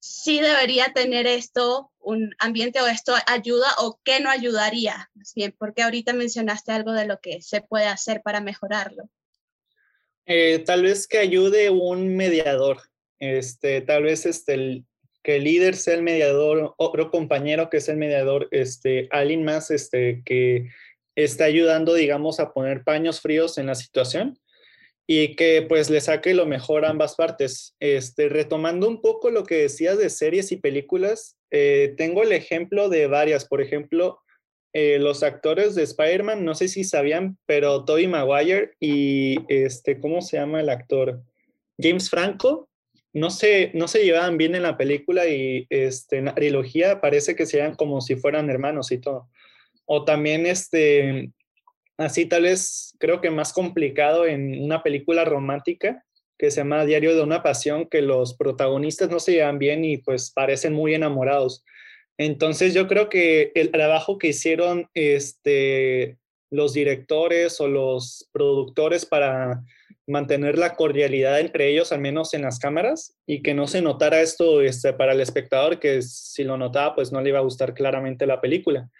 sí 0.00 0.40
debería 0.40 0.92
tener 0.92 1.26
esto 1.26 1.89
un 2.00 2.34
ambiente 2.38 2.80
o 2.80 2.86
esto 2.86 3.14
ayuda 3.26 3.68
o 3.78 4.00
qué 4.04 4.20
no 4.20 4.30
ayudaría, 4.30 5.10
bien, 5.34 5.54
porque 5.58 5.82
ahorita 5.82 6.12
mencionaste 6.12 6.72
algo 6.72 6.92
de 6.92 7.06
lo 7.06 7.20
que 7.20 7.42
se 7.42 7.60
puede 7.60 7.86
hacer 7.86 8.22
para 8.22 8.40
mejorarlo. 8.40 9.08
Eh, 10.26 10.60
tal 10.60 10.82
vez 10.82 11.06
que 11.06 11.18
ayude 11.18 11.70
un 11.70 12.16
mediador, 12.16 12.82
este, 13.18 13.80
tal 13.80 14.04
vez 14.04 14.26
este, 14.26 14.54
el, 14.54 14.84
que 15.22 15.36
el 15.36 15.44
líder 15.44 15.76
sea 15.76 15.94
el 15.94 16.02
mediador, 16.02 16.74
otro 16.76 17.10
compañero 17.10 17.68
que 17.68 17.78
es 17.78 17.88
el 17.88 17.96
mediador, 17.96 18.48
este, 18.50 19.08
alguien 19.10 19.44
más 19.44 19.70
este, 19.70 20.22
que 20.24 20.68
está 21.14 21.44
ayudando, 21.44 21.94
digamos, 21.94 22.40
a 22.40 22.52
poner 22.52 22.84
paños 22.84 23.20
fríos 23.20 23.58
en 23.58 23.66
la 23.66 23.74
situación 23.74 24.38
y 25.06 25.34
que 25.34 25.62
pues 25.62 25.90
le 25.90 26.00
saque 26.00 26.34
lo 26.34 26.46
mejor 26.46 26.84
a 26.84 26.90
ambas 26.90 27.16
partes. 27.16 27.74
Este, 27.80 28.28
retomando 28.28 28.88
un 28.88 29.00
poco 29.00 29.30
lo 29.30 29.44
que 29.44 29.56
decías 29.56 29.98
de 29.98 30.10
series 30.10 30.52
y 30.52 30.56
películas, 30.56 31.36
eh, 31.50 31.94
tengo 31.96 32.22
el 32.22 32.32
ejemplo 32.32 32.88
de 32.88 33.06
varias. 33.06 33.44
Por 33.44 33.60
ejemplo, 33.60 34.20
eh, 34.72 34.98
los 35.00 35.22
actores 35.22 35.74
de 35.74 35.82
Spider-Man, 35.82 36.44
no 36.44 36.54
sé 36.54 36.68
si 36.68 36.84
sabían, 36.84 37.38
pero 37.46 37.84
Tobey 37.84 38.06
Maguire 38.06 38.72
y 38.78 39.36
este, 39.48 39.98
¿cómo 39.98 40.22
se 40.22 40.36
llama 40.36 40.60
el 40.60 40.68
actor? 40.68 41.20
James 41.76 42.08
Franco, 42.08 42.68
no 43.12 43.30
se, 43.30 43.72
no 43.74 43.88
se 43.88 44.04
llevaban 44.04 44.36
bien 44.36 44.54
en 44.54 44.62
la 44.62 44.76
película 44.76 45.26
y 45.26 45.66
este, 45.70 46.18
en 46.18 46.26
la 46.26 46.34
trilogía 46.34 47.00
parece 47.00 47.34
que 47.34 47.46
sean 47.46 47.74
como 47.74 48.00
si 48.00 48.14
fueran 48.14 48.48
hermanos 48.48 48.92
y 48.92 48.98
todo. 48.98 49.28
O 49.86 50.04
también 50.04 50.46
este, 50.46 51.32
así 52.00 52.26
tal 52.26 52.42
vez 52.42 52.94
creo 52.98 53.20
que 53.20 53.30
más 53.30 53.52
complicado 53.52 54.26
en 54.26 54.62
una 54.62 54.82
película 54.82 55.24
romántica 55.24 56.04
que 56.38 56.50
se 56.50 56.62
llama 56.62 56.86
Diario 56.86 57.14
de 57.14 57.22
una 57.22 57.42
Pasión, 57.42 57.86
que 57.86 58.00
los 58.00 58.34
protagonistas 58.34 59.10
no 59.10 59.20
se 59.20 59.32
llevan 59.32 59.58
bien 59.58 59.84
y 59.84 59.98
pues 59.98 60.30
parecen 60.30 60.72
muy 60.72 60.94
enamorados. 60.94 61.62
Entonces 62.16 62.72
yo 62.72 62.88
creo 62.88 63.10
que 63.10 63.52
el 63.54 63.70
trabajo 63.70 64.16
que 64.16 64.28
hicieron 64.28 64.88
este, 64.94 66.16
los 66.50 66.72
directores 66.72 67.60
o 67.60 67.68
los 67.68 68.28
productores 68.32 69.04
para 69.04 69.62
mantener 70.10 70.58
la 70.58 70.74
cordialidad 70.74 71.40
entre 71.40 71.68
ellos, 71.68 71.92
al 71.92 72.00
menos 72.00 72.34
en 72.34 72.42
las 72.42 72.58
cámaras, 72.58 73.16
y 73.26 73.42
que 73.42 73.54
no 73.54 73.66
se 73.66 73.80
notara 73.80 74.20
esto 74.20 74.60
este, 74.60 74.92
para 74.92 75.12
el 75.12 75.20
espectador, 75.20 75.78
que 75.78 76.02
si 76.02 76.44
lo 76.44 76.56
notaba, 76.58 76.94
pues 76.94 77.12
no 77.12 77.20
le 77.20 77.30
iba 77.30 77.38
a 77.38 77.42
gustar 77.42 77.72
claramente 77.72 78.26
la 78.26 78.40
película 78.40 78.90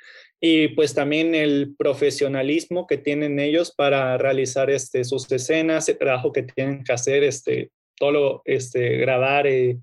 y 0.41 0.69
pues 0.69 0.95
también 0.95 1.35
el 1.35 1.75
profesionalismo 1.77 2.87
que 2.87 2.97
tienen 2.97 3.39
ellos 3.39 3.73
para 3.73 4.17
realizar 4.17 4.71
este, 4.71 5.05
sus 5.05 5.31
escenas, 5.31 5.89
el 5.89 5.99
trabajo 5.99 6.33
que 6.33 6.43
tienen 6.43 6.83
que 6.83 6.95
hacer, 6.95 7.23
este, 7.23 7.71
todo 7.97 8.41
este, 8.47 8.97
grabar 8.97 9.47
eh, 9.47 9.79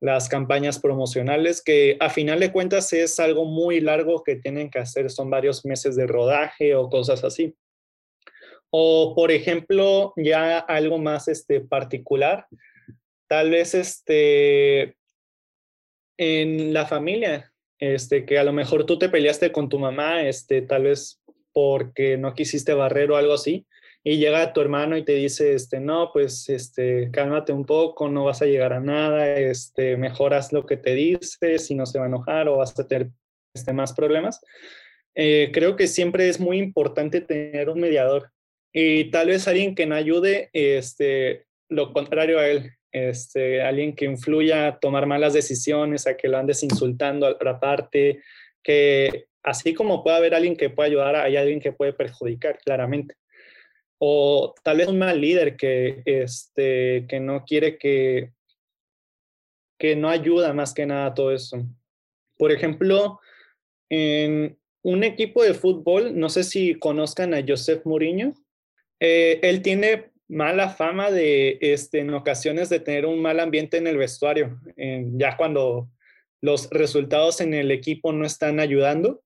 las 0.00 0.28
campañas 0.28 0.78
promocionales, 0.78 1.60
que 1.60 1.96
a 1.98 2.08
final 2.08 2.38
de 2.38 2.52
cuentas 2.52 2.92
es 2.92 3.18
algo 3.18 3.44
muy 3.44 3.80
largo 3.80 4.22
que 4.22 4.36
tienen 4.36 4.70
que 4.70 4.78
hacer, 4.78 5.10
son 5.10 5.28
varios 5.28 5.64
meses 5.66 5.96
de 5.96 6.06
rodaje 6.06 6.76
o 6.76 6.88
cosas 6.88 7.24
así. 7.24 7.54
O, 8.70 9.14
por 9.14 9.30
ejemplo, 9.30 10.12
ya 10.16 10.58
algo 10.58 10.98
más 10.98 11.28
este, 11.28 11.60
particular, 11.60 12.46
tal 13.28 13.50
vez 13.50 13.74
este, 13.74 14.96
en 16.16 16.72
la 16.72 16.86
familia, 16.86 17.52
este, 17.78 18.24
que 18.24 18.38
a 18.38 18.44
lo 18.44 18.52
mejor 18.52 18.86
tú 18.86 18.98
te 18.98 19.08
peleaste 19.08 19.52
con 19.52 19.68
tu 19.68 19.78
mamá, 19.78 20.22
este, 20.22 20.62
tal 20.62 20.84
vez 20.84 21.20
porque 21.52 22.16
no 22.16 22.34
quisiste 22.34 22.74
barrer 22.74 23.10
o 23.10 23.16
algo 23.16 23.32
así, 23.32 23.66
y 24.02 24.16
llega 24.16 24.52
tu 24.52 24.60
hermano 24.60 24.96
y 24.96 25.04
te 25.04 25.14
dice, 25.14 25.54
este, 25.54 25.78
no, 25.78 26.10
pues, 26.12 26.48
este, 26.48 27.10
cálmate 27.12 27.52
un 27.52 27.66
poco, 27.66 28.08
no 28.08 28.24
vas 28.24 28.40
a 28.40 28.46
llegar 28.46 28.72
a 28.72 28.80
nada, 28.80 29.36
este, 29.36 29.96
mejoras 29.96 30.52
lo 30.52 30.64
que 30.64 30.76
te 30.76 30.94
dice, 30.94 31.58
si 31.58 31.74
no 31.74 31.84
se 31.86 31.98
va 31.98 32.06
a 32.06 32.08
enojar 32.08 32.48
o 32.48 32.56
vas 32.56 32.78
a 32.78 32.86
tener 32.86 33.10
este, 33.54 33.72
más 33.72 33.92
problemas. 33.92 34.40
Eh, 35.14 35.50
creo 35.52 35.76
que 35.76 35.86
siempre 35.86 36.28
es 36.28 36.40
muy 36.40 36.58
importante 36.58 37.20
tener 37.20 37.68
un 37.68 37.80
mediador 37.80 38.30
y 38.72 39.10
tal 39.10 39.28
vez 39.28 39.48
alguien 39.48 39.74
que 39.74 39.86
no 39.86 39.94
ayude, 39.94 40.50
este, 40.52 41.46
lo 41.68 41.92
contrario 41.92 42.38
a 42.38 42.48
él, 42.48 42.70
este, 42.92 43.62
alguien 43.62 43.94
que 43.94 44.04
influya 44.04 44.66
a 44.66 44.78
tomar 44.78 45.06
malas 45.06 45.32
decisiones, 45.32 46.06
a 46.06 46.16
que 46.16 46.28
lo 46.28 46.38
andes 46.38 46.62
insultando 46.62 47.26
a 47.26 47.30
otra 47.30 47.58
parte, 47.58 48.22
que 48.62 49.26
así 49.42 49.74
como 49.74 50.02
puede 50.02 50.16
haber 50.16 50.34
alguien 50.34 50.56
que 50.56 50.70
puede 50.70 50.90
ayudar, 50.90 51.16
hay 51.16 51.36
alguien 51.36 51.60
que 51.60 51.72
puede 51.72 51.92
perjudicar, 51.92 52.58
claramente. 52.58 53.16
O 53.98 54.54
tal 54.62 54.78
vez 54.78 54.88
un 54.88 54.98
mal 54.98 55.20
líder 55.20 55.56
que, 55.56 56.02
este, 56.04 57.06
que 57.08 57.20
no 57.20 57.44
quiere 57.44 57.76
que, 57.76 58.32
que 59.78 59.96
no 59.96 60.08
ayuda 60.08 60.52
más 60.52 60.74
que 60.74 60.86
nada 60.86 61.06
a 61.06 61.14
todo 61.14 61.32
eso. 61.32 61.58
Por 62.38 62.52
ejemplo, 62.52 63.20
en 63.88 64.58
un 64.82 65.04
equipo 65.04 65.42
de 65.42 65.54
fútbol, 65.54 66.18
no 66.18 66.28
sé 66.28 66.44
si 66.44 66.74
conozcan 66.76 67.34
a 67.34 67.44
Joseph 67.46 67.84
Mourinho, 67.84 68.34
eh, 69.00 69.40
él 69.42 69.62
tiene 69.62 70.10
mala 70.28 70.68
fama 70.68 71.10
de, 71.10 71.58
este, 71.60 72.00
en 72.00 72.14
ocasiones, 72.14 72.68
de 72.68 72.80
tener 72.80 73.06
un 73.06 73.20
mal 73.20 73.40
ambiente 73.40 73.78
en 73.78 73.86
el 73.86 73.96
vestuario, 73.96 74.60
ya 74.76 75.36
cuando 75.36 75.88
los 76.40 76.70
resultados 76.70 77.40
en 77.40 77.54
el 77.54 77.70
equipo 77.70 78.12
no 78.12 78.24
están 78.24 78.60
ayudando. 78.60 79.22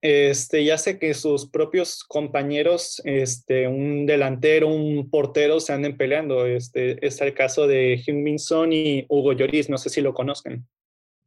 Este, 0.00 0.64
ya 0.64 0.78
sé 0.78 0.98
que 0.98 1.12
sus 1.12 1.50
propios 1.50 2.04
compañeros, 2.04 3.02
este, 3.04 3.66
un 3.66 4.06
delantero, 4.06 4.68
un 4.68 5.10
portero, 5.10 5.58
se 5.58 5.72
anden 5.72 5.96
peleando. 5.96 6.46
Este, 6.46 7.04
es 7.04 7.20
el 7.20 7.34
caso 7.34 7.66
de 7.66 8.00
Min 8.08 8.38
Son 8.38 8.72
y 8.72 9.06
Hugo 9.08 9.32
Lloris, 9.32 9.68
no 9.68 9.78
sé 9.78 9.90
si 9.90 10.00
lo 10.00 10.14
conozcan. 10.14 10.66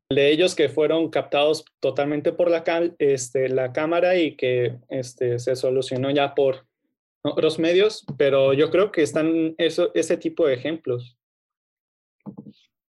De 0.10 0.30
ellos 0.30 0.56
que 0.56 0.70
fueron 0.70 1.10
captados 1.10 1.66
totalmente 1.80 2.34
por 2.34 2.50
la, 2.50 2.64
este, 3.00 3.50
la 3.50 3.72
cámara 3.72 4.18
y 4.18 4.36
que 4.36 4.78
este, 4.90 5.40
se 5.40 5.56
solucionó 5.56 6.10
ya 6.12 6.34
por 6.34 6.66
otros 7.24 7.60
medios, 7.60 8.06
pero 8.18 8.54
yo 8.54 8.70
creo 8.70 8.92
que 8.92 9.04
están 9.04 9.56
eso, 9.58 9.92
ese 9.94 10.18
tipo 10.18 10.48
de 10.48 10.56
ejemplos. 10.56 11.18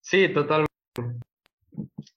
Sí, 0.01 0.29
totalmente. 0.29 0.73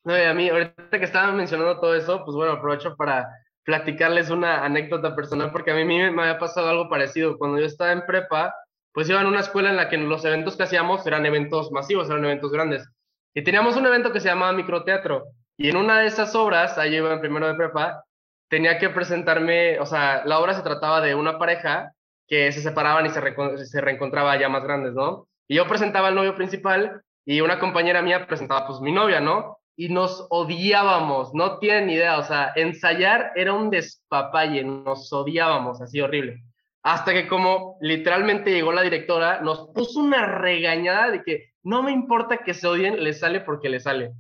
No, 0.04 0.17
y 0.17 0.21
a 0.21 0.34
mí, 0.34 0.49
ahorita 0.49 0.99
que 0.99 1.06
estaban 1.06 1.36
mencionando 1.36 1.80
todo 1.80 1.95
eso, 1.95 2.23
pues 2.23 2.36
bueno, 2.36 2.54
aprovecho 2.54 2.95
para 2.95 3.28
platicarles 3.63 4.30
una 4.30 4.63
anécdota 4.63 5.15
personal, 5.15 5.51
porque 5.51 5.71
a 5.71 5.75
mí 5.75 5.84
me 5.84 6.06
había 6.08 6.38
pasado 6.38 6.69
algo 6.69 6.88
parecido. 6.88 7.38
Cuando 7.38 7.60
yo 7.60 7.65
estaba 7.65 7.91
en 7.91 8.06
prepa, 8.06 8.54
pues 8.93 9.10
iba 9.10 9.19
en 9.19 9.28
una 9.28 9.39
escuela 9.39 9.71
en 9.71 9.78
la 9.78 9.89
que 9.89 9.97
los 9.97 10.23
eventos 10.23 10.56
que 10.56 10.63
hacíamos 10.63 11.06
eran 11.08 11.25
eventos 11.25 11.71
masivos, 11.71 12.10
eran 12.10 12.23
eventos 12.23 12.51
grandes. 12.51 12.88
Y 13.34 13.43
teníamos 13.43 13.75
un 13.75 13.88
evento 13.88 14.13
que 14.13 14.19
se 14.19 14.30
llamaba 14.30 14.54
microteatro. 14.54 15.25
Y 15.58 15.69
en 15.69 15.78
una 15.78 15.99
de 15.99 16.08
esas 16.08 16.36
obras, 16.36 16.78
ahí 16.78 16.95
iba 16.95 17.12
en 17.12 17.19
primero 17.19 17.47
de 17.47 17.56
prepa, 17.56 18.04
tenía 18.49 18.78
que 18.78 18.89
presentarme, 18.89 19.80
o 19.80 19.86
sea, 19.86 20.23
la 20.25 20.39
obra 20.39 20.54
se 20.54 20.62
trataba 20.62 21.01
de 21.01 21.15
una 21.15 21.39
pareja 21.39 21.94
que 22.27 22.51
se 22.51 22.61
separaban 22.61 23.05
y 23.05 23.09
se, 23.09 23.65
se 23.65 23.81
reencontraba 23.81 24.39
ya 24.39 24.49
más 24.49 24.63
grandes, 24.63 24.93
¿no? 24.93 25.27
Y 25.47 25.55
yo 25.55 25.67
presentaba 25.67 26.07
al 26.07 26.15
novio 26.15 26.35
principal 26.35 27.01
y 27.25 27.41
una 27.41 27.59
compañera 27.59 28.01
mía 28.01 28.25
presentaba 28.27 28.67
pues 28.67 28.79
mi 28.81 28.91
novia, 28.91 29.19
¿no? 29.19 29.57
Y 29.75 29.89
nos 29.89 30.25
odiábamos, 30.29 31.33
no 31.33 31.59
tienen 31.59 31.89
idea, 31.89 32.17
o 32.17 32.23
sea, 32.23 32.53
ensayar 32.55 33.31
era 33.35 33.53
un 33.53 33.69
despapalle, 33.69 34.63
nos 34.63 35.11
odiábamos, 35.11 35.81
así 35.81 35.99
horrible. 36.01 36.43
Hasta 36.81 37.13
que 37.13 37.27
como 37.27 37.77
literalmente 37.81 38.51
llegó 38.51 38.71
la 38.71 38.83
directora, 38.83 39.41
nos 39.41 39.69
puso 39.73 39.99
una 39.99 40.25
regañada 40.25 41.11
de 41.11 41.23
que 41.23 41.49
no 41.63 41.81
me 41.83 41.91
importa 41.91 42.38
que 42.38 42.53
se 42.53 42.67
odien, 42.67 43.03
les 43.03 43.19
sale 43.19 43.41
porque 43.41 43.69
les 43.69 43.83
sale. 43.83 44.13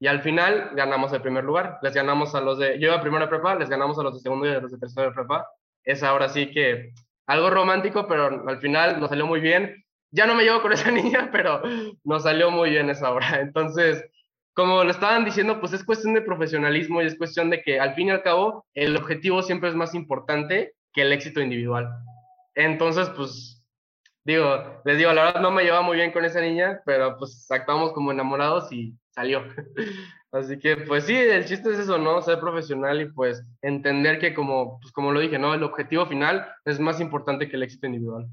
Y 0.00 0.08
al 0.08 0.20
final 0.22 0.70
ganamos 0.74 1.12
el 1.12 1.22
primer 1.22 1.44
lugar, 1.44 1.78
les 1.82 1.94
ganamos 1.94 2.34
a 2.34 2.40
los 2.40 2.58
de, 2.58 2.78
yo 2.78 2.88
iba 2.88 3.00
primero 3.00 3.24
de 3.24 3.30
prepa, 3.30 3.54
les 3.54 3.68
ganamos 3.68 3.98
a 3.98 4.02
los 4.02 4.14
de 4.14 4.20
segundo 4.20 4.46
y 4.46 4.50
a 4.50 4.60
los 4.60 4.70
de 4.70 4.78
tercero 4.78 5.08
de 5.08 5.14
prepa. 5.14 5.46
Es 5.84 6.02
ahora 6.02 6.28
sí 6.28 6.50
que 6.50 6.92
algo 7.28 7.50
romántico, 7.50 8.08
pero 8.08 8.48
al 8.48 8.58
final 8.58 8.98
nos 8.98 9.10
salió 9.10 9.26
muy 9.26 9.40
bien. 9.40 9.84
Ya 10.10 10.26
no 10.26 10.34
me 10.34 10.42
llevo 10.42 10.62
con 10.62 10.72
esa 10.72 10.90
niña, 10.90 11.28
pero 11.30 11.62
nos 12.02 12.24
salió 12.24 12.50
muy 12.50 12.70
bien 12.70 12.90
esa 12.90 13.12
obra. 13.12 13.40
Entonces, 13.40 14.04
como 14.54 14.82
lo 14.82 14.90
estaban 14.90 15.24
diciendo, 15.24 15.60
pues 15.60 15.72
es 15.74 15.84
cuestión 15.84 16.14
de 16.14 16.22
profesionalismo 16.22 17.00
y 17.00 17.06
es 17.06 17.16
cuestión 17.16 17.50
de 17.50 17.62
que 17.62 17.78
al 17.78 17.94
fin 17.94 18.08
y 18.08 18.10
al 18.10 18.22
cabo 18.22 18.66
el 18.74 18.96
objetivo 18.96 19.42
siempre 19.42 19.68
es 19.68 19.76
más 19.76 19.94
importante 19.94 20.72
que 20.92 21.02
el 21.02 21.12
éxito 21.12 21.40
individual. 21.40 21.88
Entonces, 22.54 23.10
pues 23.10 23.62
digo, 24.24 24.80
les 24.84 24.98
digo, 24.98 25.12
la 25.12 25.24
verdad 25.26 25.40
no 25.42 25.50
me 25.50 25.62
llevaba 25.62 25.82
muy 25.82 25.96
bien 25.96 26.10
con 26.10 26.24
esa 26.24 26.40
niña, 26.40 26.80
pero 26.86 27.16
pues 27.18 27.46
actuamos 27.50 27.92
como 27.92 28.10
enamorados 28.10 28.72
y 28.72 28.94
salió. 29.18 29.42
Así 30.32 30.58
que, 30.58 30.76
pues 30.76 31.04
sí, 31.04 31.16
el 31.16 31.44
chiste 31.46 31.70
es 31.70 31.80
eso, 31.80 31.98
¿no? 31.98 32.20
Ser 32.22 32.38
profesional 32.38 33.00
y 33.00 33.06
pues 33.06 33.42
entender 33.62 34.18
que 34.18 34.34
como, 34.34 34.78
pues 34.80 34.92
como 34.92 35.10
lo 35.10 35.20
dije, 35.20 35.38
¿no? 35.38 35.54
El 35.54 35.62
objetivo 35.62 36.06
final 36.06 36.46
es 36.64 36.78
más 36.78 37.00
importante 37.00 37.48
que 37.48 37.56
el 37.56 37.62
éxito 37.62 37.86
individual. 37.86 38.26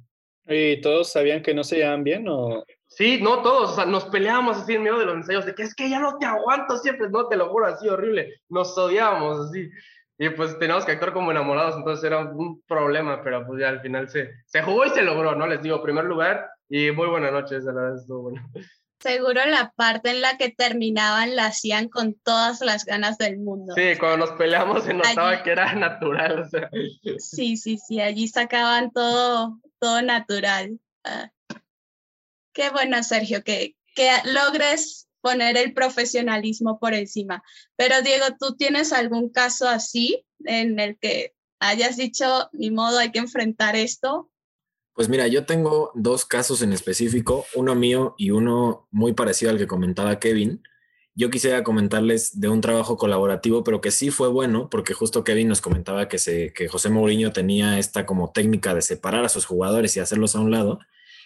¿Y 0.47 0.81
todos 0.81 1.11
sabían 1.11 1.41
que 1.41 1.53
no 1.53 1.63
se 1.63 1.77
llevaban 1.77 2.03
bien 2.03 2.27
o...? 2.27 2.63
Sí, 2.87 3.19
no 3.21 3.41
todos, 3.41 3.71
o 3.71 3.75
sea, 3.75 3.85
nos 3.85 4.05
peleábamos 4.05 4.57
así 4.57 4.75
en 4.75 4.83
medio 4.83 4.99
de 4.99 5.05
los 5.05 5.15
ensayos, 5.15 5.45
de 5.45 5.55
que 5.55 5.63
es 5.63 5.73
que 5.73 5.89
ya 5.89 5.99
no 5.99 6.17
te 6.17 6.25
aguanto 6.25 6.77
siempre, 6.77 7.09
no, 7.09 7.27
te 7.27 7.35
lo 7.35 7.49
juro, 7.49 7.65
así 7.65 7.89
horrible, 7.89 8.41
nos 8.47 8.77
odiábamos 8.77 9.47
así, 9.47 9.69
y 10.17 10.29
pues 10.29 10.57
teníamos 10.59 10.85
que 10.85 10.93
actuar 10.93 11.11
como 11.11 11.31
enamorados, 11.31 11.75
entonces 11.75 12.05
era 12.05 12.19
un 12.19 12.61
problema, 12.67 13.21
pero 13.21 13.45
pues 13.45 13.59
ya 13.59 13.69
al 13.69 13.81
final 13.81 14.07
se, 14.07 14.31
se 14.45 14.61
jugó 14.61 14.85
y 14.85 14.91
se 14.91 15.01
logró, 15.01 15.35
¿no? 15.35 15.47
Les 15.47 15.61
digo, 15.61 15.81
primer 15.81 16.05
lugar, 16.05 16.47
y 16.69 16.91
muy 16.91 17.07
buenas 17.07 17.33
noches, 17.33 17.67
a 17.67 17.73
la 17.73 17.89
vez 17.89 18.01
estuvo 18.01 18.21
bueno. 18.21 18.41
Seguro 19.05 19.45
la 19.45 19.71
parte 19.75 20.09
en 20.09 20.21
la 20.21 20.35
que 20.35 20.49
terminaban 20.49 21.35
la 21.35 21.45
hacían 21.45 21.89
con 21.89 22.15
todas 22.15 22.61
las 22.61 22.85
ganas 22.85 23.19
del 23.19 23.37
mundo. 23.37 23.75
Sí, 23.75 23.95
cuando 23.99 24.25
nos 24.25 24.31
peleamos 24.31 24.83
se 24.83 24.95
notaba 24.95 25.43
que 25.43 25.51
era 25.51 25.75
natural. 25.75 26.39
O 26.39 26.49
sea. 26.49 26.71
Sí, 27.19 27.55
sí, 27.55 27.77
sí, 27.77 28.01
allí 28.01 28.27
sacaban 28.27 28.89
todo, 28.91 29.59
todo 29.77 30.01
natural. 30.01 30.79
Ah. 31.03 31.29
Qué 32.51 32.71
bueno, 32.71 33.03
Sergio, 33.03 33.43
que, 33.43 33.75
que 33.93 34.09
logres 34.23 35.07
poner 35.21 35.55
el 35.55 35.75
profesionalismo 35.75 36.79
por 36.79 36.95
encima. 36.95 37.43
Pero 37.75 38.01
Diego, 38.01 38.25
¿tú 38.39 38.55
tienes 38.55 38.91
algún 38.91 39.29
caso 39.29 39.69
así 39.69 40.25
en 40.45 40.79
el 40.79 40.97
que 40.97 41.35
hayas 41.59 41.95
dicho, 41.95 42.49
ni 42.53 42.71
modo, 42.71 42.97
hay 42.97 43.11
que 43.11 43.19
enfrentar 43.19 43.75
esto? 43.75 44.31
Pues 44.95 45.09
mira, 45.09 45.27
yo 45.27 45.45
tengo 45.45 45.91
dos 45.93 46.23
casos 46.23 46.61
en 46.61 46.71
específico, 46.71 47.45
uno 47.53 47.75
mío 47.75 48.15
y 48.17 48.31
uno 48.31 48.87
muy 48.91 49.11
parecido 49.11 49.51
al 49.51 49.57
que 49.57 49.67
comentaba 49.67 50.19
Kevin. 50.19 50.63
Yo 51.13 51.29
quisiera 51.29 51.63
comentarles 51.63 52.39
de 52.39 52.47
un 52.47 52.61
trabajo 52.61 52.95
colaborativo, 52.95 53.65
pero 53.65 53.81
que 53.81 53.91
sí 53.91 54.09
fue 54.09 54.29
bueno, 54.29 54.69
porque 54.69 54.93
justo 54.93 55.25
Kevin 55.25 55.49
nos 55.49 55.59
comentaba 55.59 56.07
que, 56.07 56.17
José 56.69 56.89
Mourinho 56.89 57.33
tenía 57.33 57.77
esta 57.77 58.05
como 58.05 58.31
técnica 58.31 58.73
de 58.73 58.81
separar 58.81 59.25
a 59.25 59.29
sus 59.29 59.45
jugadores 59.45 59.97
y 59.97 59.99
hacerlos 59.99 60.33
a 60.37 60.39
un 60.39 60.51
lado. 60.51 60.79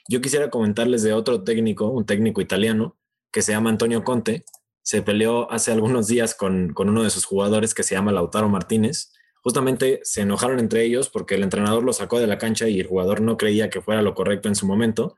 Yo 0.08 0.19
quisiera 0.19 0.49
comentarles 0.49 1.03
de 1.03 1.13
otro 1.13 1.43
técnico, 1.43 1.89
un 1.89 2.08
técnico 2.08 2.41
italiano, 2.41 2.97
que 3.32 3.43
se 3.43 3.51
llama 3.51 3.69
Antonio 3.69 4.03
Conte. 4.03 4.45
Se 4.82 5.03
peleó 5.03 5.51
hace 5.51 5.71
algunos 5.71 6.08
días 6.08 6.34
con, 6.34 6.73
con 6.73 6.89
uno 6.89 7.03
de 7.03 7.12
sus 7.12 7.25
jugadores 7.25 7.75
que 7.75 7.84
se 7.84 7.93
llama 7.93 8.12
Lautaro 8.12 8.49
Martínez 8.49 9.12
justamente 9.43 9.99
se 10.04 10.21
enojaron 10.21 10.60
entre 10.60 10.84
ellos 10.84 11.10
porque 11.10 11.36
el 11.36 11.43
entrenador 11.43 11.84
lo 11.84 11.93
sacó 11.93 12.19
de 12.19 12.28
la 12.28 12.38
cancha 12.38 12.67
y 12.67 12.80
el 12.80 12.88
jugador 12.88 13.21
no 13.21 13.38
creía 13.38 13.69
que 13.69 13.82
fuera 13.82 14.02
lo 14.02 14.13
correcto 14.13 14.47
en 14.47 14.56
su 14.56 14.65
momento. 14.65 15.15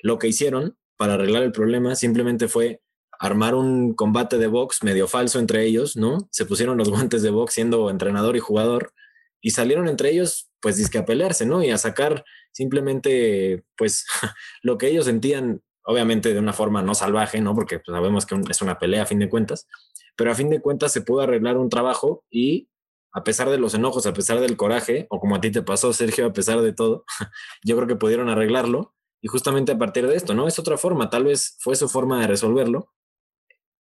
Lo 0.00 0.18
que 0.18 0.28
hicieron 0.28 0.76
para 0.96 1.14
arreglar 1.14 1.42
el 1.42 1.52
problema 1.52 1.96
simplemente 1.96 2.48
fue 2.48 2.82
armar 3.18 3.54
un 3.54 3.94
combate 3.94 4.38
de 4.38 4.46
box 4.46 4.82
medio 4.82 5.08
falso 5.08 5.38
entre 5.38 5.64
ellos, 5.64 5.96
¿no? 5.96 6.28
Se 6.30 6.46
pusieron 6.46 6.76
los 6.76 6.88
guantes 6.90 7.22
de 7.22 7.30
box 7.30 7.54
siendo 7.54 7.90
entrenador 7.90 8.36
y 8.36 8.40
jugador 8.40 8.92
y 9.40 9.50
salieron 9.50 9.88
entre 9.88 10.10
ellos 10.10 10.50
pues 10.60 10.76
disque 10.76 10.98
a 10.98 11.04
pelearse, 11.04 11.44
¿no? 11.46 11.62
Y 11.62 11.70
a 11.70 11.78
sacar 11.78 12.24
simplemente 12.52 13.64
pues 13.76 14.06
lo 14.62 14.78
que 14.78 14.88
ellos 14.88 15.04
sentían, 15.04 15.62
obviamente 15.84 16.32
de 16.32 16.38
una 16.38 16.52
forma 16.52 16.82
no 16.82 16.94
salvaje, 16.94 17.40
¿no? 17.40 17.54
Porque 17.54 17.78
pues, 17.78 17.94
sabemos 17.94 18.26
que 18.26 18.36
es 18.50 18.62
una 18.62 18.78
pelea 18.78 19.02
a 19.02 19.06
fin 19.06 19.18
de 19.18 19.28
cuentas, 19.28 19.68
pero 20.16 20.30
a 20.30 20.34
fin 20.34 20.48
de 20.48 20.60
cuentas 20.60 20.92
se 20.92 21.02
pudo 21.02 21.20
arreglar 21.20 21.56
un 21.58 21.68
trabajo 21.68 22.24
y 22.30 22.68
a 23.14 23.22
pesar 23.22 23.48
de 23.48 23.58
los 23.58 23.74
enojos, 23.74 24.06
a 24.06 24.12
pesar 24.12 24.40
del 24.40 24.56
coraje, 24.56 25.06
o 25.08 25.20
como 25.20 25.36
a 25.36 25.40
ti 25.40 25.52
te 25.52 25.62
pasó, 25.62 25.92
Sergio, 25.92 26.26
a 26.26 26.32
pesar 26.32 26.60
de 26.60 26.72
todo, 26.72 27.04
yo 27.64 27.76
creo 27.76 27.86
que 27.86 27.96
pudieron 27.96 28.28
arreglarlo. 28.28 28.94
Y 29.22 29.28
justamente 29.28 29.72
a 29.72 29.78
partir 29.78 30.06
de 30.06 30.16
esto, 30.16 30.34
¿no? 30.34 30.46
Es 30.46 30.58
otra 30.58 30.76
forma, 30.76 31.08
tal 31.08 31.24
vez 31.24 31.56
fue 31.60 31.76
su 31.76 31.88
forma 31.88 32.20
de 32.20 32.26
resolverlo. 32.26 32.92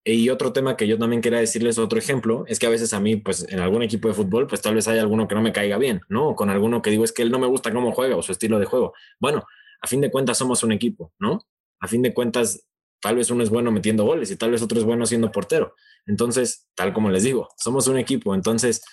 Y 0.05 0.29
otro 0.29 0.53
tema 0.53 0.77
que 0.77 0.87
yo 0.87 0.97
también 0.97 1.21
quería 1.21 1.39
decirles, 1.39 1.79
otro 1.79 1.97
ejemplo, 1.97 2.45
es 2.47 2.59
que 2.59 2.67
a 2.67 2.69
veces 2.69 2.93
a 2.93 2.99
mí, 2.99 3.15
pues 3.15 3.45
en 3.49 3.59
algún 3.59 3.81
equipo 3.81 4.07
de 4.07 4.13
fútbol, 4.13 4.47
pues 4.47 4.61
tal 4.61 4.75
vez 4.75 4.87
hay 4.87 4.99
alguno 4.99 5.27
que 5.27 5.35
no 5.35 5.41
me 5.41 5.51
caiga 5.51 5.77
bien, 5.77 6.01
¿no? 6.09 6.35
Con 6.35 6.49
alguno 6.49 6.81
que 6.81 6.91
digo 6.91 7.03
es 7.03 7.11
que 7.11 7.23
él 7.23 7.31
no 7.31 7.39
me 7.39 7.47
gusta 7.47 7.73
cómo 7.73 7.91
juega 7.91 8.15
o 8.15 8.21
su 8.21 8.31
estilo 8.31 8.59
de 8.59 8.65
juego. 8.65 8.93
Bueno, 9.19 9.43
a 9.81 9.87
fin 9.87 9.99
de 9.99 10.11
cuentas 10.11 10.37
somos 10.37 10.61
un 10.63 10.71
equipo, 10.73 11.11
¿no? 11.19 11.39
A 11.79 11.87
fin 11.87 12.01
de 12.01 12.13
cuentas, 12.13 12.67
tal 13.01 13.15
vez 13.15 13.31
uno 13.31 13.43
es 13.43 13.49
bueno 13.49 13.71
metiendo 13.71 14.05
goles 14.05 14.29
y 14.31 14.35
tal 14.35 14.51
vez 14.51 14.61
otro 14.61 14.77
es 14.77 14.85
bueno 14.85 15.05
siendo 15.05 15.31
portero. 15.31 15.73
Entonces, 16.05 16.69
tal 16.75 16.93
como 16.93 17.09
les 17.09 17.23
digo, 17.23 17.49
somos 17.57 17.87
un 17.87 17.97
equipo. 17.97 18.35
Entonces, 18.35 18.83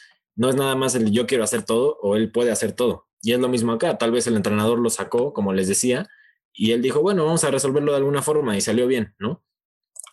no 0.40 0.48
es 0.48 0.56
nada 0.56 0.74
más 0.74 0.94
el 0.94 1.10
yo 1.10 1.26
quiero 1.26 1.44
hacer 1.44 1.64
todo 1.64 1.98
o 2.00 2.16
él 2.16 2.32
puede 2.32 2.50
hacer 2.50 2.72
todo. 2.72 3.06
Y 3.20 3.32
es 3.32 3.40
lo 3.40 3.50
mismo 3.50 3.72
acá, 3.72 3.98
tal 3.98 4.10
vez 4.10 4.26
el 4.26 4.36
entrenador 4.36 4.78
lo 4.78 4.88
sacó, 4.88 5.34
como 5.34 5.52
les 5.52 5.68
decía, 5.68 6.08
y 6.54 6.72
él 6.72 6.80
dijo, 6.80 7.02
bueno, 7.02 7.26
vamos 7.26 7.44
a 7.44 7.50
resolverlo 7.50 7.92
de 7.92 7.98
alguna 7.98 8.22
forma 8.22 8.56
y 8.56 8.62
salió 8.62 8.86
bien, 8.86 9.14
¿no? 9.18 9.44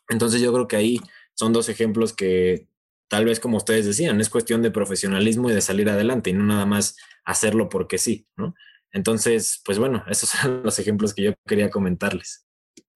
Entonces 0.10 0.42
yo 0.42 0.52
creo 0.52 0.68
que 0.68 0.76
ahí 0.76 1.00
son 1.34 1.54
dos 1.54 1.70
ejemplos 1.70 2.12
que 2.12 2.68
tal 3.08 3.24
vez 3.24 3.40
como 3.40 3.56
ustedes 3.56 3.86
decían, 3.86 4.20
es 4.20 4.30
cuestión 4.30 4.62
de 4.62 4.70
profesionalismo 4.70 5.50
y 5.50 5.54
de 5.54 5.62
salir 5.62 5.90
adelante 5.90 6.32
y 6.32 6.34
no 6.34 6.44
nada 6.44 6.66
más 6.66 6.98
hacerlo 7.24 7.70
porque 7.70 7.98
sí, 7.98 8.28
¿no? 8.36 8.54
Entonces, 8.92 9.62
pues 9.64 9.80
bueno, 9.80 10.04
esos 10.10 10.28
son 10.42 10.62
los 10.62 10.78
ejemplos 10.78 11.14
que 11.14 11.24
yo 11.24 11.34
quería 11.48 11.70
comentarles. 11.70 12.46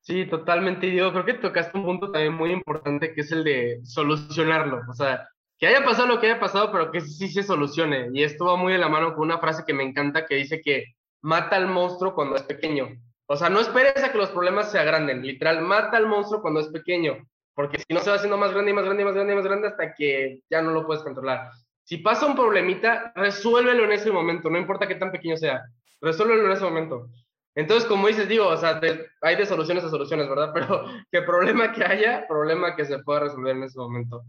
Sí, 0.01 0.25
totalmente. 0.25 0.85
Y 0.85 0.97
creo 0.97 1.23
que 1.23 1.35
tocaste 1.35 1.77
un 1.77 1.85
punto 1.85 2.11
también 2.11 2.33
muy 2.33 2.51
importante 2.51 3.13
que 3.13 3.21
es 3.21 3.31
el 3.31 3.45
de 3.45 3.79
solucionarlo. 3.85 4.81
O 4.89 4.93
sea, 4.93 5.29
que 5.61 5.67
haya 5.67 5.85
pasado 5.85 6.07
lo 6.07 6.19
que 6.19 6.25
haya 6.25 6.39
pasado, 6.39 6.71
pero 6.71 6.91
que 6.91 7.01
sí 7.01 7.27
se 7.27 7.43
solucione. 7.43 8.09
Y 8.13 8.23
esto 8.23 8.45
va 8.45 8.55
muy 8.55 8.73
de 8.73 8.79
la 8.79 8.89
mano 8.89 9.13
con 9.13 9.25
una 9.25 9.37
frase 9.37 9.63
que 9.63 9.75
me 9.75 9.83
encanta 9.83 10.25
que 10.25 10.33
dice 10.33 10.59
que 10.59 10.95
mata 11.21 11.55
al 11.55 11.67
monstruo 11.67 12.15
cuando 12.15 12.35
es 12.35 12.41
pequeño. 12.41 12.89
O 13.27 13.37
sea, 13.37 13.47
no 13.47 13.59
esperes 13.59 14.03
a 14.03 14.11
que 14.11 14.17
los 14.17 14.31
problemas 14.31 14.71
se 14.71 14.79
agranden, 14.79 15.21
literal, 15.21 15.61
mata 15.61 15.97
al 15.97 16.07
monstruo 16.07 16.41
cuando 16.41 16.61
es 16.61 16.67
pequeño, 16.69 17.15
porque 17.53 17.77
si 17.77 17.93
no 17.93 17.99
se 17.99 18.09
va 18.09 18.15
haciendo 18.15 18.39
más 18.39 18.51
grande 18.53 18.71
y 18.71 18.73
más 18.73 18.85
grande 18.85 19.03
y 19.03 19.05
más 19.05 19.13
grande 19.13 19.33
y 19.33 19.35
más 19.35 19.45
grande 19.45 19.67
hasta 19.67 19.93
que 19.93 20.41
ya 20.49 20.63
no 20.63 20.71
lo 20.71 20.87
puedes 20.87 21.03
controlar. 21.03 21.51
Si 21.83 21.97
pasa 21.97 22.25
un 22.25 22.35
problemita, 22.35 23.13
resuélvelo 23.15 23.83
en 23.83 23.91
ese 23.91 24.11
momento, 24.11 24.49
no 24.49 24.57
importa 24.57 24.87
qué 24.87 24.95
tan 24.95 25.11
pequeño 25.11 25.37
sea, 25.37 25.61
resuélvelo 26.01 26.47
en 26.47 26.53
ese 26.53 26.63
momento. 26.63 27.07
Entonces, 27.53 27.87
como 27.87 28.07
dices, 28.07 28.27
digo, 28.27 28.47
o 28.47 28.57
sea, 28.57 28.81
hay 29.21 29.35
de 29.35 29.45
soluciones 29.45 29.83
a 29.83 29.89
soluciones, 29.91 30.27
¿verdad? 30.27 30.51
Pero 30.55 30.85
qué 31.11 31.21
problema 31.21 31.71
que 31.71 31.83
haya, 31.83 32.25
problema 32.27 32.75
que 32.75 32.85
se 32.85 32.97
pueda 32.97 33.19
resolver 33.19 33.55
en 33.55 33.63
ese 33.63 33.77
momento. 33.77 34.23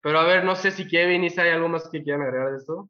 Pero 0.00 0.18
a 0.20 0.26
ver, 0.26 0.44
no 0.44 0.54
sé 0.56 0.70
si 0.70 0.86
Kevin 0.86 1.24
y 1.24 1.30
si 1.30 1.40
hay 1.40 1.50
algo 1.50 1.68
más 1.68 1.88
que 1.88 2.02
quieran 2.02 2.22
agregar 2.22 2.52
de 2.52 2.58
esto. 2.58 2.88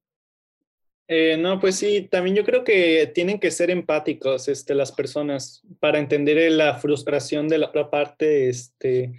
Eh, 1.11 1.38
no, 1.38 1.59
pues 1.59 1.77
sí, 1.77 2.07
también 2.11 2.37
yo 2.37 2.44
creo 2.44 2.64
que 2.64 3.11
tienen 3.14 3.40
que 3.40 3.51
ser 3.51 3.71
empáticos 3.71 4.47
este, 4.49 4.75
las 4.75 4.92
personas 4.92 5.62
para 5.81 5.99
entender 5.99 6.53
la 6.53 6.75
frustración 6.75 7.49
de 7.49 7.57
la 7.57 7.68
otra 7.68 7.88
parte, 7.88 8.51
este, 8.51 9.14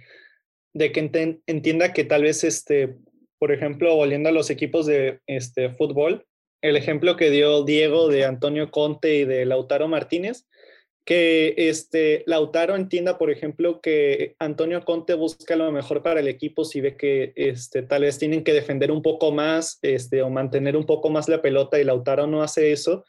de 0.72 0.92
que 0.92 1.40
entienda 1.46 1.92
que 1.92 2.04
tal 2.04 2.22
vez, 2.22 2.44
este, 2.44 2.96
por 3.40 3.50
ejemplo, 3.50 3.96
volviendo 3.96 4.28
a 4.28 4.32
los 4.32 4.50
equipos 4.50 4.86
de 4.86 5.18
este, 5.26 5.70
fútbol, 5.70 6.26
el 6.62 6.76
ejemplo 6.76 7.16
que 7.16 7.30
dio 7.30 7.64
Diego 7.64 8.08
de 8.08 8.24
Antonio 8.24 8.70
Conte 8.70 9.16
y 9.16 9.24
de 9.24 9.44
Lautaro 9.44 9.88
Martínez, 9.88 10.46
que 11.10 11.54
este, 11.56 12.22
Lautaro 12.26 12.76
entienda, 12.76 13.18
por 13.18 13.32
ejemplo, 13.32 13.80
que 13.80 14.36
Antonio 14.38 14.84
Conte 14.84 15.14
busca 15.14 15.56
lo 15.56 15.72
mejor 15.72 16.04
para 16.04 16.20
el 16.20 16.28
equipo 16.28 16.64
si 16.64 16.80
ve 16.80 16.96
que 16.96 17.32
este, 17.34 17.82
tal 17.82 18.02
vez 18.02 18.16
tienen 18.16 18.44
que 18.44 18.52
defender 18.52 18.92
un 18.92 19.02
poco 19.02 19.32
más 19.32 19.80
este, 19.82 20.22
o 20.22 20.30
mantener 20.30 20.76
un 20.76 20.86
poco 20.86 21.10
más 21.10 21.28
la 21.28 21.42
pelota 21.42 21.80
y 21.80 21.82
Lautaro 21.82 22.28
no 22.28 22.44
hace 22.44 22.70
eso, 22.70 23.04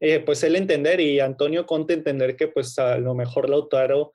eh, 0.00 0.20
pues 0.20 0.44
él 0.44 0.54
entender 0.54 1.00
y 1.00 1.18
Antonio 1.18 1.64
Conte 1.64 1.94
entender 1.94 2.36
que 2.36 2.48
pues 2.48 2.78
a 2.78 2.98
lo 2.98 3.14
mejor 3.14 3.48
Lautaro 3.48 4.12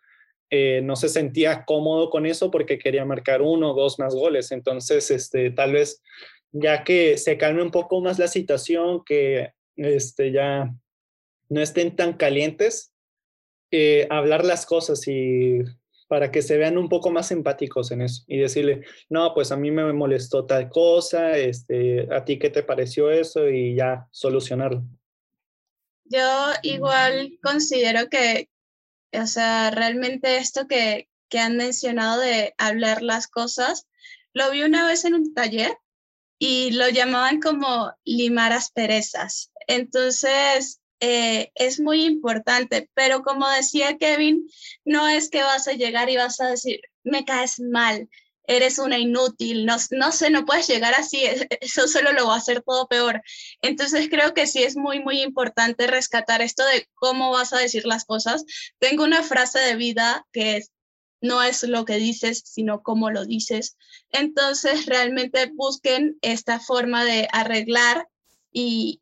eh, 0.52 0.82
no 0.84 0.96
se 0.96 1.10
sentía 1.10 1.66
cómodo 1.66 2.12
con 2.12 2.28
eso 2.28 2.52
porque 2.52 2.78
quería 2.78 3.06
marcar 3.06 3.42
uno 3.42 3.72
o 3.72 3.74
dos 3.74 3.98
más 3.98 4.14
goles. 4.14 4.52
Entonces, 4.52 5.10
este, 5.10 5.50
tal 5.50 5.72
vez 5.72 6.04
ya 6.52 6.84
que 6.84 7.18
se 7.18 7.40
calme 7.40 7.64
un 7.64 7.72
poco 7.72 8.02
más 8.02 8.20
la 8.20 8.28
situación, 8.28 9.04
que 9.04 9.54
este, 9.78 10.32
ya 10.32 10.72
no 11.50 11.60
estén 11.60 11.96
tan 11.96 12.14
calientes, 12.14 12.91
eh, 13.72 14.08
hablar 14.10 14.46
las 14.46 14.66
cosas 14.66 15.08
y 15.08 15.60
para 16.12 16.30
que 16.30 16.42
se 16.42 16.58
vean 16.58 16.78
un 16.78 16.90
poco 16.90 17.10
más 17.10 17.32
empáticos 17.32 17.90
en 17.92 18.02
eso 18.02 18.24
y 18.28 18.38
decirle, 18.38 18.82
no, 19.10 19.34
pues 19.34 19.50
a 19.54 19.56
mí 19.56 19.72
me 19.72 19.94
molestó 19.94 20.46
tal 20.46 20.70
cosa, 20.70 21.38
este, 21.38 22.14
a 22.14 22.26
ti 22.26 22.38
qué 22.38 22.50
te 22.50 22.64
pareció 22.64 23.10
eso 23.10 23.48
y 23.48 23.76
ya 23.76 24.10
solucionarlo. 24.12 24.84
Yo 26.04 26.52
igual 26.64 27.40
considero 27.42 28.10
que, 28.10 28.50
o 29.14 29.26
sea, 29.26 29.72
realmente 29.72 30.36
esto 30.36 30.68
que, 30.68 31.08
que 31.30 31.40
han 31.40 31.56
mencionado 31.56 32.20
de 32.20 32.54
hablar 32.58 33.02
las 33.02 33.30
cosas, 33.30 33.88
lo 34.34 34.52
vi 34.52 34.64
una 34.64 34.86
vez 34.86 35.06
en 35.06 35.14
un 35.14 35.34
taller 35.34 35.78
y 36.38 36.72
lo 36.72 36.90
llamaban 36.90 37.40
como 37.40 37.94
limar 38.04 38.52
asperezas. 38.52 39.54
Entonces, 39.66 40.81
eh, 41.02 41.52
es 41.56 41.80
muy 41.80 42.06
importante, 42.06 42.88
pero 42.94 43.24
como 43.24 43.50
decía 43.50 43.98
Kevin, 43.98 44.48
no 44.86 45.08
es 45.08 45.30
que 45.30 45.42
vas 45.42 45.68
a 45.68 45.74
llegar 45.74 46.12
y 46.12 46.16
vas 46.16 46.40
a 46.40 46.48
decir, 46.48 46.80
me 47.04 47.26
caes 47.26 47.60
mal, 47.60 48.08
eres 48.46 48.78
una 48.78 49.00
inútil, 49.00 49.66
no, 49.66 49.78
no 49.90 50.12
sé, 50.12 50.30
no 50.30 50.46
puedes 50.46 50.68
llegar 50.68 50.94
así, 50.94 51.24
eso 51.62 51.88
solo 51.88 52.12
lo 52.12 52.28
va 52.28 52.36
a 52.36 52.38
hacer 52.38 52.62
todo 52.62 52.88
peor. 52.88 53.22
Entonces 53.64 54.10
creo 54.12 54.36
que 54.36 54.46
sí 54.46 54.62
es 54.62 54.78
muy, 54.78 55.00
muy 55.00 55.22
importante 55.24 55.88
rescatar 55.88 56.44
esto 56.44 56.64
de 56.66 56.88
cómo 56.94 57.32
vas 57.32 57.52
a 57.52 57.58
decir 57.58 57.86
las 57.86 58.06
cosas. 58.06 58.46
Tengo 58.78 59.04
una 59.04 59.24
frase 59.24 59.58
de 59.60 59.76
vida 59.76 60.28
que 60.32 60.58
es, 60.58 60.72
no 61.20 61.42
es 61.42 61.64
lo 61.64 61.84
que 61.86 61.96
dices, 61.96 62.44
sino 62.46 62.84
cómo 62.84 63.10
lo 63.10 63.26
dices. 63.26 63.76
Entonces 64.12 64.86
realmente 64.86 65.52
busquen 65.56 66.20
esta 66.22 66.60
forma 66.60 67.04
de 67.06 67.28
arreglar 67.32 68.08
y, 68.52 69.02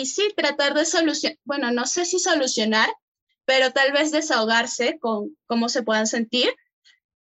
y 0.00 0.06
sí, 0.06 0.32
tratar 0.36 0.74
de 0.74 0.84
solucionar, 0.84 1.38
bueno, 1.44 1.70
no 1.70 1.86
sé 1.86 2.04
si 2.04 2.18
solucionar, 2.18 2.88
pero 3.44 3.72
tal 3.72 3.92
vez 3.92 4.10
desahogarse 4.10 4.98
con 4.98 5.36
cómo 5.46 5.68
se 5.68 5.82
puedan 5.82 6.06
sentir 6.06 6.54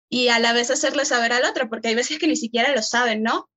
y 0.08 0.28
a 0.28 0.38
la 0.38 0.52
vez 0.52 0.70
hacerle 0.70 1.04
saber 1.04 1.32
al 1.32 1.44
otro, 1.44 1.68
porque 1.68 1.88
hay 1.88 1.94
veces 1.94 2.18
que 2.18 2.28
ni 2.28 2.36
siquiera 2.36 2.72
lo 2.74 2.82
saben, 2.82 3.22
¿no? 3.22 3.48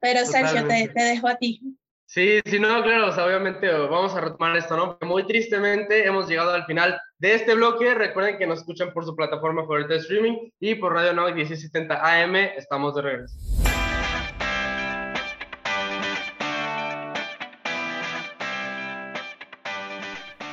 Pero 0.00 0.24
Sergio, 0.24 0.66
te, 0.66 0.88
te, 0.88 1.02
dejo 1.02 1.26
a 1.26 1.36
ti. 1.36 1.60
Sí, 2.06 2.40
sí, 2.44 2.60
no, 2.60 2.82
claro, 2.82 3.08
obviamente 3.08 3.68
vamos 3.68 4.14
a 4.14 4.20
retomar 4.20 4.56
esto, 4.56 4.76
¿no? 4.76 4.90
Porque 4.90 5.06
muy 5.06 5.26
tristemente 5.26 6.06
hemos 6.06 6.28
llegado 6.28 6.52
al 6.52 6.64
final 6.66 7.00
de 7.18 7.34
este 7.34 7.54
bloque. 7.54 7.94
Recuerden 7.94 8.38
que 8.38 8.46
nos 8.46 8.60
escuchan 8.60 8.92
por 8.92 9.04
su 9.04 9.16
plataforma 9.16 9.62
favorita 9.62 9.94
de 9.94 10.00
streaming 10.00 10.50
y 10.60 10.76
por 10.76 10.92
Radio 10.92 11.14
Now 11.14 11.34
1670 11.34 12.22
AM. 12.22 12.36
Estamos 12.36 12.94
de 12.94 13.02
regreso. 13.02 13.34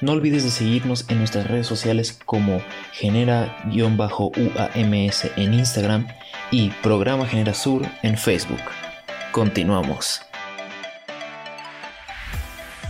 no 0.00 0.12
olvides 0.12 0.44
de 0.44 0.50
seguirnos 0.50 1.04
en 1.08 1.18
nuestras 1.18 1.46
redes 1.46 1.66
sociales 1.66 2.18
como 2.24 2.62
genera-uams 2.92 4.34
en 5.36 5.54
Instagram 5.54 6.08
y 6.50 6.70
Programa 6.82 7.26
Genera 7.26 7.54
Sur 7.54 7.86
en 8.02 8.16
Facebook. 8.16 8.60
Continuamos. 9.32 10.22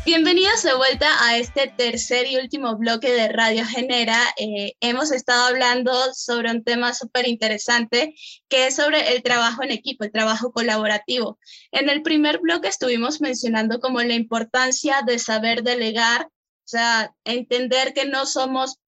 Bienvenidos 0.06 0.62
de 0.62 0.74
vuelta 0.74 1.06
a 1.24 1.36
este 1.36 1.72
tercer 1.76 2.26
y 2.26 2.36
último 2.36 2.76
bloque 2.78 3.12
de 3.12 3.28
Radio 3.28 3.66
Genera. 3.66 4.18
Eh, 4.38 4.72
hemos 4.80 5.12
estado 5.12 5.48
hablando 5.48 5.92
sobre 6.14 6.50
un 6.50 6.64
tema 6.64 6.94
súper 6.94 7.28
interesante 7.28 8.14
que 8.48 8.68
es 8.68 8.76
sobre 8.76 9.12
el 9.12 9.22
trabajo 9.22 9.62
en 9.62 9.72
equipo, 9.72 10.04
el 10.04 10.10
trabajo 10.10 10.52
colaborativo. 10.52 11.38
En 11.70 11.90
el 11.90 12.02
primer 12.02 12.38
bloque 12.38 12.68
estuvimos 12.68 13.20
mencionando 13.20 13.78
como 13.78 14.00
la 14.00 14.14
importancia 14.14 15.02
de 15.06 15.18
saber 15.18 15.62
delegar 15.62 16.28
sea, 16.70 17.14
entender 17.24 17.92
que 17.94 18.06
no 18.06 18.26
somos 18.26 18.78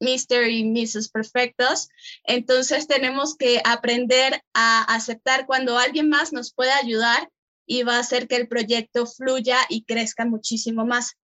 Mr. 0.00 0.48
y 0.48 0.64
Mrs. 0.64 1.08
Perfectos, 1.10 1.88
entonces 2.24 2.86
tenemos 2.86 3.36
que 3.36 3.60
aprender 3.64 4.42
a 4.52 4.82
aceptar 4.82 5.46
cuando 5.46 5.78
alguien 5.78 6.08
más 6.08 6.32
nos 6.32 6.52
puede 6.52 6.72
ayudar 6.72 7.30
y 7.66 7.82
va 7.82 7.96
a 7.96 8.00
hacer 8.00 8.28
que 8.28 8.36
el 8.36 8.48
proyecto 8.48 9.06
fluya 9.06 9.58
y 9.68 9.84
crezca 9.84 10.24
muchísimo 10.24 10.84
más. 10.84 11.16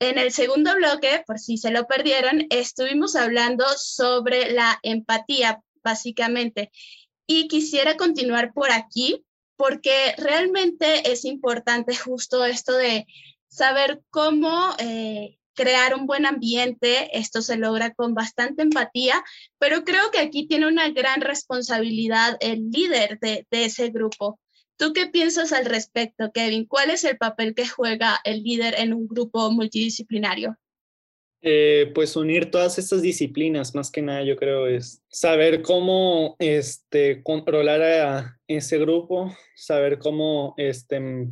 En 0.00 0.18
el 0.18 0.32
segundo 0.32 0.74
bloque, 0.74 1.22
por 1.26 1.38
si 1.38 1.56
se 1.56 1.70
lo 1.70 1.86
perdieron, 1.86 2.46
estuvimos 2.50 3.16
hablando 3.16 3.64
sobre 3.76 4.52
la 4.52 4.78
empatía, 4.82 5.62
básicamente. 5.82 6.70
Y 7.26 7.48
quisiera 7.48 7.96
continuar 7.96 8.52
por 8.52 8.70
aquí 8.70 9.24
porque 9.56 10.14
realmente 10.18 11.10
es 11.10 11.24
importante 11.24 11.94
justo 11.94 12.44
esto 12.44 12.72
de 12.72 13.06
saber 13.54 14.02
cómo 14.10 14.74
eh, 14.78 15.38
crear 15.54 15.94
un 15.94 16.06
buen 16.06 16.26
ambiente. 16.26 17.16
Esto 17.16 17.40
se 17.40 17.56
logra 17.56 17.94
con 17.94 18.14
bastante 18.14 18.62
empatía, 18.62 19.22
pero 19.58 19.84
creo 19.84 20.10
que 20.12 20.18
aquí 20.18 20.46
tiene 20.46 20.66
una 20.66 20.90
gran 20.90 21.20
responsabilidad 21.20 22.36
el 22.40 22.70
líder 22.70 23.18
de, 23.20 23.46
ese 23.50 23.90
grupo. 23.90 24.40
¿Tú 24.76 24.92
qué 24.92 25.06
piensas 25.06 25.52
al 25.52 25.66
respecto, 25.66 26.32
Kevin? 26.32 26.66
¿Cuál 26.66 26.90
es 26.90 27.04
el 27.04 27.16
papel 27.16 27.54
que 27.54 27.66
juega 27.66 28.20
el 28.24 28.42
líder 28.42 28.74
en 28.76 28.92
un 28.92 29.06
grupo 29.06 29.48
multidisciplinario? 29.52 30.56
Eh, 31.46 31.92
pues 31.94 32.16
unir 32.16 32.50
todas 32.50 32.78
estas 32.78 33.02
disciplinas, 33.02 33.74
más 33.74 33.90
que 33.90 34.02
nada, 34.02 34.24
yo 34.24 34.34
creo, 34.34 34.66
es 34.66 35.02
saber 35.08 35.62
cómo 35.62 36.36
este, 36.40 37.22
controlar 37.22 37.82
a 37.82 38.40
ese 38.48 38.78
grupo, 38.78 39.32
saber 39.54 39.98
cómo 39.98 40.54
este, 40.56 41.28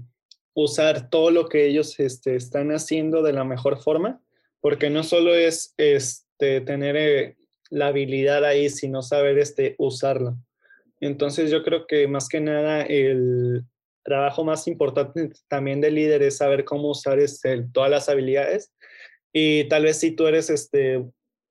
usar 0.55 1.11
todo 1.11 1.31
lo 1.31 1.49
que 1.49 1.67
ellos 1.67 1.99
este, 1.99 2.37
están 2.37 2.71
haciendo 2.71 3.23
de 3.23 3.33
la 3.33 3.45
mejor 3.45 3.83
forma, 3.83 4.21
porque 4.61 4.91
no 4.91 5.03
solo 5.03 5.35
es 5.35 5.75
este, 5.77 6.61
tener 6.61 6.97
eh, 6.97 7.37
la 7.71 7.89
habilidad 7.89 8.45
ahí, 8.45 8.69
sino 8.69 9.03
saber 9.03 9.39
este, 9.39 9.75
usarlo. 9.79 10.37
Entonces 11.01 11.51
yo 11.51 11.63
creo 11.63 11.87
que 11.87 12.07
más 12.07 12.29
que 12.29 12.41
nada 12.41 12.83
el 12.83 13.65
trabajo 14.05 14.45
más 14.45 14.67
importante 14.69 15.31
también 15.49 15.81
del 15.81 15.95
líder 15.95 16.23
es 16.23 16.37
saber 16.37 16.65
cómo 16.65 16.91
usar 16.91 17.19
este, 17.19 17.65
todas 17.73 17.91
las 17.91 18.09
habilidades 18.09 18.73
y 19.33 19.65
tal 19.65 19.85
vez 19.85 19.99
si 19.99 20.13
tú 20.13 20.27
eres 20.27 20.51
este, 20.51 21.05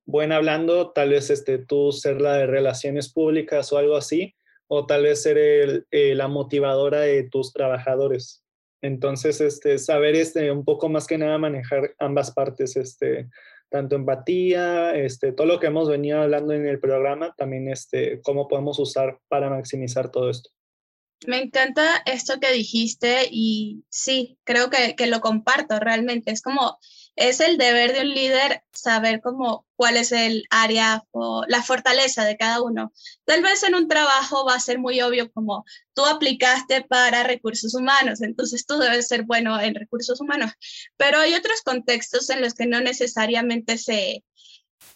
buen 0.06 0.32
hablando, 0.32 0.91
tal 0.91 1.10
vez 1.10 1.30
este, 1.30 1.58
tú 1.58 1.91
ser 1.91 2.22
la 2.22 2.36
de 2.38 2.45
relaciones 2.45 3.12
públicas 3.12 3.74
o 3.74 3.78
algo 3.78 3.95
así, 3.95 4.36
o 4.68 4.86
tal 4.86 5.04
vez 5.04 5.24
ser 5.24 5.38
el, 5.38 5.88
eh, 5.91 6.14
la 6.16 6.28
motivadora 6.28 7.02
de 7.02 7.24
tus 7.24 7.52
trabajadores. 7.54 8.43
Entonces, 8.82 9.41
este, 9.41 9.77
saber 9.77 10.15
este, 10.15 10.51
un 10.51 10.65
poco 10.65 10.89
más 10.89 11.07
que 11.07 11.17
nada 11.17 11.38
manejar 11.38 11.93
ambas 11.99 12.32
partes 12.32 12.75
este, 12.75 13.29
tanto 13.69 13.95
empatía, 13.95 14.95
este, 14.95 15.32
todo 15.32 15.47
lo 15.47 15.59
que 15.59 15.67
hemos 15.67 15.88
venido 15.89 16.21
hablando 16.21 16.53
en 16.53 16.65
el 16.65 16.79
programa, 16.79 17.34
también 17.38 17.69
este, 17.69 18.21
cómo 18.21 18.47
podemos 18.47 18.79
usar 18.79 19.19
para 19.27 19.49
maximizar 19.49 20.11
todo 20.11 20.29
esto. 20.29 20.49
Me 21.27 21.39
encanta 21.39 22.01
esto 22.05 22.39
que 22.39 22.51
dijiste 22.51 23.27
y 23.29 23.84
sí, 23.89 24.39
creo 24.43 24.71
que, 24.71 24.95
que, 24.95 25.05
lo 25.05 25.21
comparto 25.21 25.79
realmente. 25.79 26.32
Es 26.32 26.41
como, 26.41 26.79
es 27.30 27.39
el 27.39 27.57
deber 27.57 27.93
de 27.93 28.01
un 28.01 28.09
líder 28.09 28.63
saber 28.74 29.22
cómo, 29.22 29.67
cuál 29.76 29.97
es 29.97 30.11
el 30.11 30.45
área 30.49 31.03
o 31.11 31.43
la 31.47 31.61
fortaleza 31.61 32.26
de 32.26 32.36
cada 32.36 32.61
uno. 32.61 32.91
Tal 33.26 33.41
vez 33.43 33.63
en 33.63 33.76
un 33.76 33.88
trabajo 33.88 34.45
va 34.45 34.55
a 34.55 34.59
ser 34.59 34.80
muy 34.80 35.01
obvio 35.01 35.32
como 35.32 35.63
tú 35.93 36.05
aplicaste 36.05 36.82
para 36.82 37.24
recursos 37.24 37.76
humanos, 37.76 38.22
entonces 38.22 38.65
tú 38.65 38.78
debes 38.80 39.07
ser 39.07 39.24
bueno 39.24 39.59
en 39.59 39.76
recursos 39.76 40.19
humanos, 40.19 40.51
pero 40.97 41.19
hay 41.19 41.36
otros 41.36 41.61
contextos 41.61 42.30
en 42.30 42.41
los 42.41 42.53
que 42.55 42.65
no 42.65 42.82
necesariamente 42.82 43.78
se, 43.78 44.24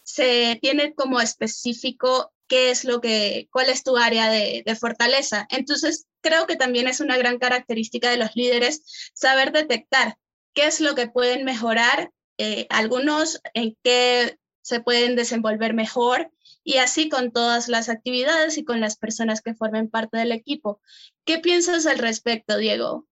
se 0.03 0.57
tiene 0.61 0.95
como 0.95 1.21
específico 1.21 2.33
qué 2.47 2.71
es 2.71 2.85
lo 2.85 3.01
que, 3.01 3.47
cuál 3.51 3.69
es 3.69 3.83
tu 3.83 3.97
área 3.97 4.29
de, 4.29 4.63
de, 4.65 4.75
fortaleza. 4.75 5.47
Entonces, 5.49 6.05
creo 6.21 6.45
que 6.45 6.55
también 6.55 6.87
es 6.87 6.99
una 6.99 7.17
gran 7.17 7.39
característica 7.39 8.09
de 8.09 8.17
los 8.17 8.35
líderes 8.35 9.11
saber 9.13 9.51
detectar 9.51 10.17
qué 10.55 10.65
es 10.65 10.81
lo 10.81 10.95
que 10.95 11.07
pueden 11.07 11.45
mejorar, 11.45 12.11
eh, 12.37 12.65
algunos 12.69 13.39
en 13.53 13.77
qué 13.83 14.39
se 14.61 14.79
pueden 14.79 15.15
desenvolver 15.15 15.75
mejor 15.75 16.31
y 16.63 16.77
así 16.77 17.09
con 17.09 17.31
todas 17.31 17.67
las 17.67 17.89
actividades 17.89 18.57
y 18.57 18.65
con 18.65 18.81
las 18.81 18.97
personas 18.97 19.41
que 19.41 19.53
formen 19.53 19.89
parte 19.89 20.17
del 20.17 20.31
equipo. 20.31 20.81
¿Qué 21.23 21.37
piensas 21.37 21.85
al 21.85 21.99
respecto, 21.99 22.57
Diego? 22.57 23.07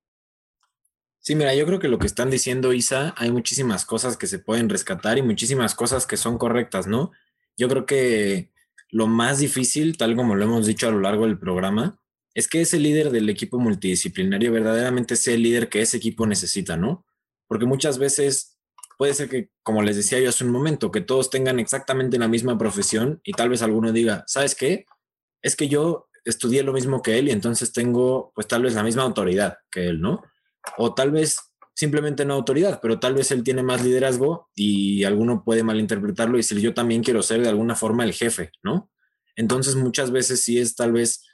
Sí, 1.20 1.36
mira, 1.36 1.54
yo 1.54 1.66
creo 1.66 1.80
que 1.80 1.88
lo 1.88 2.00
que 2.00 2.08
están 2.08 2.32
diciendo 2.32 2.74
Isa, 2.74 3.14
hay 3.16 3.32
muchísimas 3.32 3.86
cosas 3.86 4.18
que 4.18 4.28
se 4.28 4.40
pueden 4.40 4.68
rescatar 4.68 5.18
y 5.18 5.22
muchísimas 5.22 5.76
cosas 5.76 6.08
que 6.08 6.18
son 6.18 6.38
correctas, 6.38 6.88
¿no? 6.88 7.12
Yo 7.56 7.70
creo 7.70 7.86
que 7.86 8.50
lo 8.90 9.08
más 9.08 9.40
difícil, 9.40 9.96
tal 9.96 10.16
como 10.16 10.36
lo 10.36 10.44
hemos 10.44 10.66
dicho 10.66 10.88
a 10.88 10.92
lo 10.92 11.00
largo 11.00 11.26
del 11.26 11.40
programa, 11.40 12.00
es 12.34 12.48
que 12.48 12.62
ese 12.62 12.80
líder 12.80 13.12
del 13.12 13.30
equipo 13.30 13.60
multidisciplinario 13.60 14.52
verdaderamente 14.52 15.16
sea 15.16 15.36
el 15.36 15.44
líder 15.44 15.70
que 15.70 15.82
ese 15.82 15.98
equipo 15.98 16.26
necesita, 16.26 16.78
¿no? 16.78 17.06
Porque 17.48 17.66
muchas 17.66 17.98
veces 17.98 18.58
puede 18.98 19.14
ser 19.14 19.30
que, 19.30 19.50
como 19.64 19.82
les 19.82 19.96
decía 19.96 20.20
yo 20.20 20.30
hace 20.30 20.44
un 20.44 20.52
momento, 20.52 20.92
que 20.92 21.02
todos 21.02 21.30
tengan 21.30 21.60
exactamente 21.60 22.18
la 22.18 22.28
misma 22.28 22.58
profesión 22.58 23.22
y 23.24 23.34
tal 23.34 23.50
vez 23.50 23.62
alguno 23.62 23.92
diga, 23.92 24.24
¿sabes 24.28 24.56
qué? 24.56 24.86
Es 25.42 25.56
que 25.56 25.68
yo 25.68 26.08
estudié 26.26 26.64
lo 26.64 26.74
mismo 26.74 27.02
que 27.02 27.20
él 27.20 27.28
y 27.28 27.32
entonces 27.32 27.74
tengo 27.74 28.32
pues 28.34 28.48
tal 28.48 28.64
vez 28.64 28.74
la 28.76 28.84
misma 28.84 29.04
autoridad 29.04 29.58
que 29.70 29.88
él, 29.88 30.00
¿no? 30.00 30.22
o 30.78 30.94
tal 30.94 31.12
vez 31.12 31.40
simplemente 31.76 32.24
no 32.26 32.36
autoridad, 32.36 32.80
pero 32.82 33.00
tal 33.00 33.16
vez 33.16 33.32
él 33.32 33.44
tiene 33.44 33.64
más 33.64 33.84
liderazgo 33.84 34.50
y 34.56 35.04
alguno 35.06 35.44
puede 35.44 35.64
malinterpretarlo 35.64 36.36
y 36.36 36.40
decir 36.40 36.60
yo 36.60 36.74
también 36.74 37.04
quiero 37.04 37.24
ser 37.24 37.42
de 37.42 37.50
alguna 37.50 37.76
forma 37.76 38.04
el 38.04 38.14
jefe, 38.14 38.52
¿no? 38.62 38.92
Entonces 39.36 39.76
muchas 39.76 40.12
veces 40.12 40.42
sí 40.42 40.60
es 40.60 40.76
tal 40.76 40.92
vez, 40.92 41.26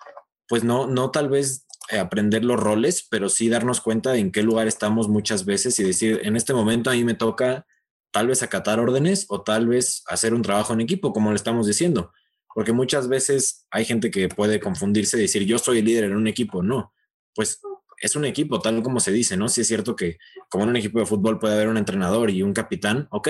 pues 0.47 0.63
no, 0.63 0.87
no 0.87 1.11
tal 1.11 1.27
vez 1.27 1.65
aprender 1.97 2.45
los 2.45 2.59
roles, 2.59 3.07
pero 3.09 3.29
sí 3.29 3.49
darnos 3.49 3.81
cuenta 3.81 4.11
de 4.11 4.19
en 4.19 4.31
qué 4.31 4.43
lugar 4.43 4.67
estamos 4.67 5.07
muchas 5.07 5.45
veces 5.45 5.79
y 5.79 5.83
decir, 5.83 6.21
en 6.23 6.35
este 6.35 6.53
momento 6.53 6.89
a 6.89 6.93
mí 6.93 7.03
me 7.03 7.15
toca 7.15 7.65
tal 8.11 8.27
vez 8.27 8.43
acatar 8.43 8.79
órdenes 8.79 9.25
o 9.29 9.41
tal 9.41 9.67
vez 9.67 10.03
hacer 10.07 10.33
un 10.33 10.41
trabajo 10.41 10.73
en 10.73 10.81
equipo, 10.81 11.13
como 11.13 11.29
le 11.29 11.35
estamos 11.35 11.67
diciendo, 11.67 12.11
porque 12.53 12.73
muchas 12.73 13.07
veces 13.07 13.65
hay 13.71 13.85
gente 13.85 14.11
que 14.11 14.29
puede 14.29 14.59
confundirse 14.59 15.17
y 15.17 15.21
decir 15.21 15.43
yo 15.45 15.57
soy 15.57 15.79
el 15.79 15.85
líder 15.85 16.05
en 16.05 16.15
un 16.15 16.27
equipo, 16.27 16.61
no, 16.61 16.93
pues 17.33 17.61
es 18.01 18.15
un 18.15 18.25
equipo, 18.25 18.59
tal 18.59 18.81
como 18.81 18.99
se 18.99 19.11
dice, 19.11 19.35
¿no? 19.37 19.49
Sí 19.49 19.61
es 19.61 19.67
cierto 19.67 19.95
que 19.95 20.17
como 20.49 20.63
en 20.63 20.71
un 20.71 20.77
equipo 20.77 20.99
de 20.99 21.05
fútbol 21.05 21.37
puede 21.39 21.55
haber 21.55 21.67
un 21.67 21.77
entrenador 21.77 22.29
y 22.29 22.41
un 22.41 22.53
capitán, 22.53 23.07
ok, 23.11 23.29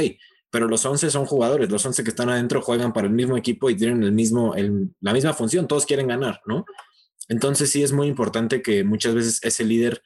pero 0.51 0.67
los 0.67 0.85
11 0.85 1.09
son 1.11 1.25
jugadores, 1.25 1.69
los 1.69 1.85
11 1.85 2.03
que 2.03 2.09
están 2.09 2.29
adentro 2.29 2.61
juegan 2.61 2.93
para 2.93 3.07
el 3.07 3.13
mismo 3.13 3.37
equipo 3.37 3.69
y 3.69 3.75
tienen 3.75 4.03
el 4.03 4.11
mismo, 4.11 4.55
la 4.99 5.13
misma 5.13 5.33
función, 5.33 5.67
todos 5.67 5.85
quieren 5.85 6.07
ganar, 6.07 6.41
¿no? 6.45 6.65
Entonces 7.29 7.71
sí 7.71 7.83
es 7.83 7.93
muy 7.93 8.07
importante 8.07 8.61
que 8.61 8.83
muchas 8.83 9.13
veces 9.13 9.39
ese 9.43 9.63
líder 9.63 10.01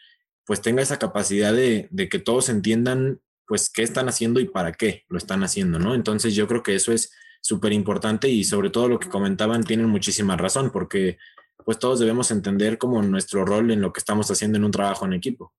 pues 0.45 0.61
tenga 0.61 0.81
esa 0.81 0.99
capacidad 0.99 1.53
de, 1.53 1.89
que 2.11 2.19
todos 2.19 2.49
entiendan 2.49 3.21
pues 3.47 3.69
qué 3.69 3.81
están 3.81 4.09
haciendo 4.09 4.41
y 4.41 4.45
para 4.45 4.73
qué 4.73 5.05
lo 5.07 5.17
están 5.17 5.43
haciendo, 5.43 5.79
¿no? 5.79 5.95
Entonces 5.95 6.35
yo 6.35 6.47
creo 6.47 6.63
que 6.63 6.75
eso 6.75 6.91
es 6.91 7.13
súper 7.41 7.71
importante 7.71 8.27
y 8.27 8.43
sobre 8.43 8.69
todo 8.69 8.89
lo 8.89 8.99
que 8.99 9.09
comentaban 9.09 9.63
tienen 9.63 9.87
muchísima 9.87 10.35
razón 10.35 10.69
porque 10.69 11.17
pues 11.65 11.79
todos 11.79 11.99
debemos 11.99 12.29
entender 12.29 12.77
como 12.77 13.01
nuestro 13.01 13.45
rol 13.45 13.71
en 13.71 13.81
lo 13.81 13.93
que 13.93 13.99
estamos 13.99 14.29
haciendo 14.29 14.57
en 14.57 14.65
un 14.65 14.71
trabajo 14.71 15.05
en 15.05 15.13
equipo. 15.13 15.53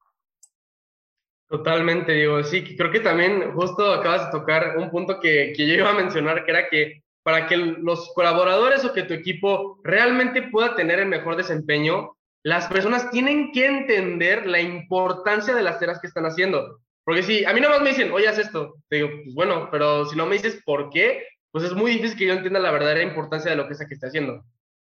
Totalmente, 1.49 2.13
digo, 2.13 2.43
sí, 2.43 2.77
creo 2.77 2.91
que 2.91 3.01
también 3.01 3.53
justo 3.53 3.91
acabas 3.91 4.27
de 4.27 4.39
tocar 4.39 4.77
un 4.77 4.91
punto 4.91 5.19
que 5.19 5.55
yo 5.57 5.65
iba 5.65 5.91
a 5.91 5.95
mencionar, 5.95 6.45
que 6.45 6.51
era 6.51 6.69
que 6.69 7.04
para 7.25 7.49
que 7.49 7.57
los 7.57 8.13
colaboradores 8.15 8.85
o 8.85 8.93
que 8.93 9.03
tu 9.03 9.15
equipo 9.15 9.81
realmente 9.83 10.43
pueda 10.43 10.77
tener 10.77 11.01
el 11.01 11.09
mejor 11.09 11.37
desempeño, 11.37 12.17
las 12.45 12.67
personas 12.67 13.11
tienen 13.11 13.51
que 13.51 13.67
entender 13.67 14.47
la 14.47 14.61
importancia 14.61 15.55
de 15.55 15.63
las 15.63 15.81
tareas 15.81 15.99
que 16.01 16.07
están 16.07 16.27
haciendo. 16.27 16.81
Porque 17.03 17.23
si 17.23 17.45
a 17.45 17.53
mí 17.55 17.61
nomás 17.61 17.81
me 17.81 17.91
dicen, 17.91 18.13
oye, 18.13 18.29
haz 18.29 18.39
esto, 18.39 18.77
te 18.89 18.97
digo, 18.97 19.09
pues 19.25 19.35
bueno, 19.35 19.69
pero 19.71 20.05
si 20.07 20.17
no 20.17 20.27
me 20.27 20.37
dices 20.37 20.61
por 20.65 20.91
qué, 20.91 21.27
pues 21.51 21.65
es 21.65 21.73
muy 21.73 21.93
difícil 21.93 22.19
que 22.19 22.27
yo 22.27 22.35
entienda 22.35 22.61
la 22.61 22.71
verdadera 22.71 23.03
importancia 23.03 23.51
de 23.51 23.57
lo 23.57 23.67
que 23.67 23.73
es 23.73 23.87
que 23.87 23.95
está 23.95 24.09
haciendo. 24.09 24.45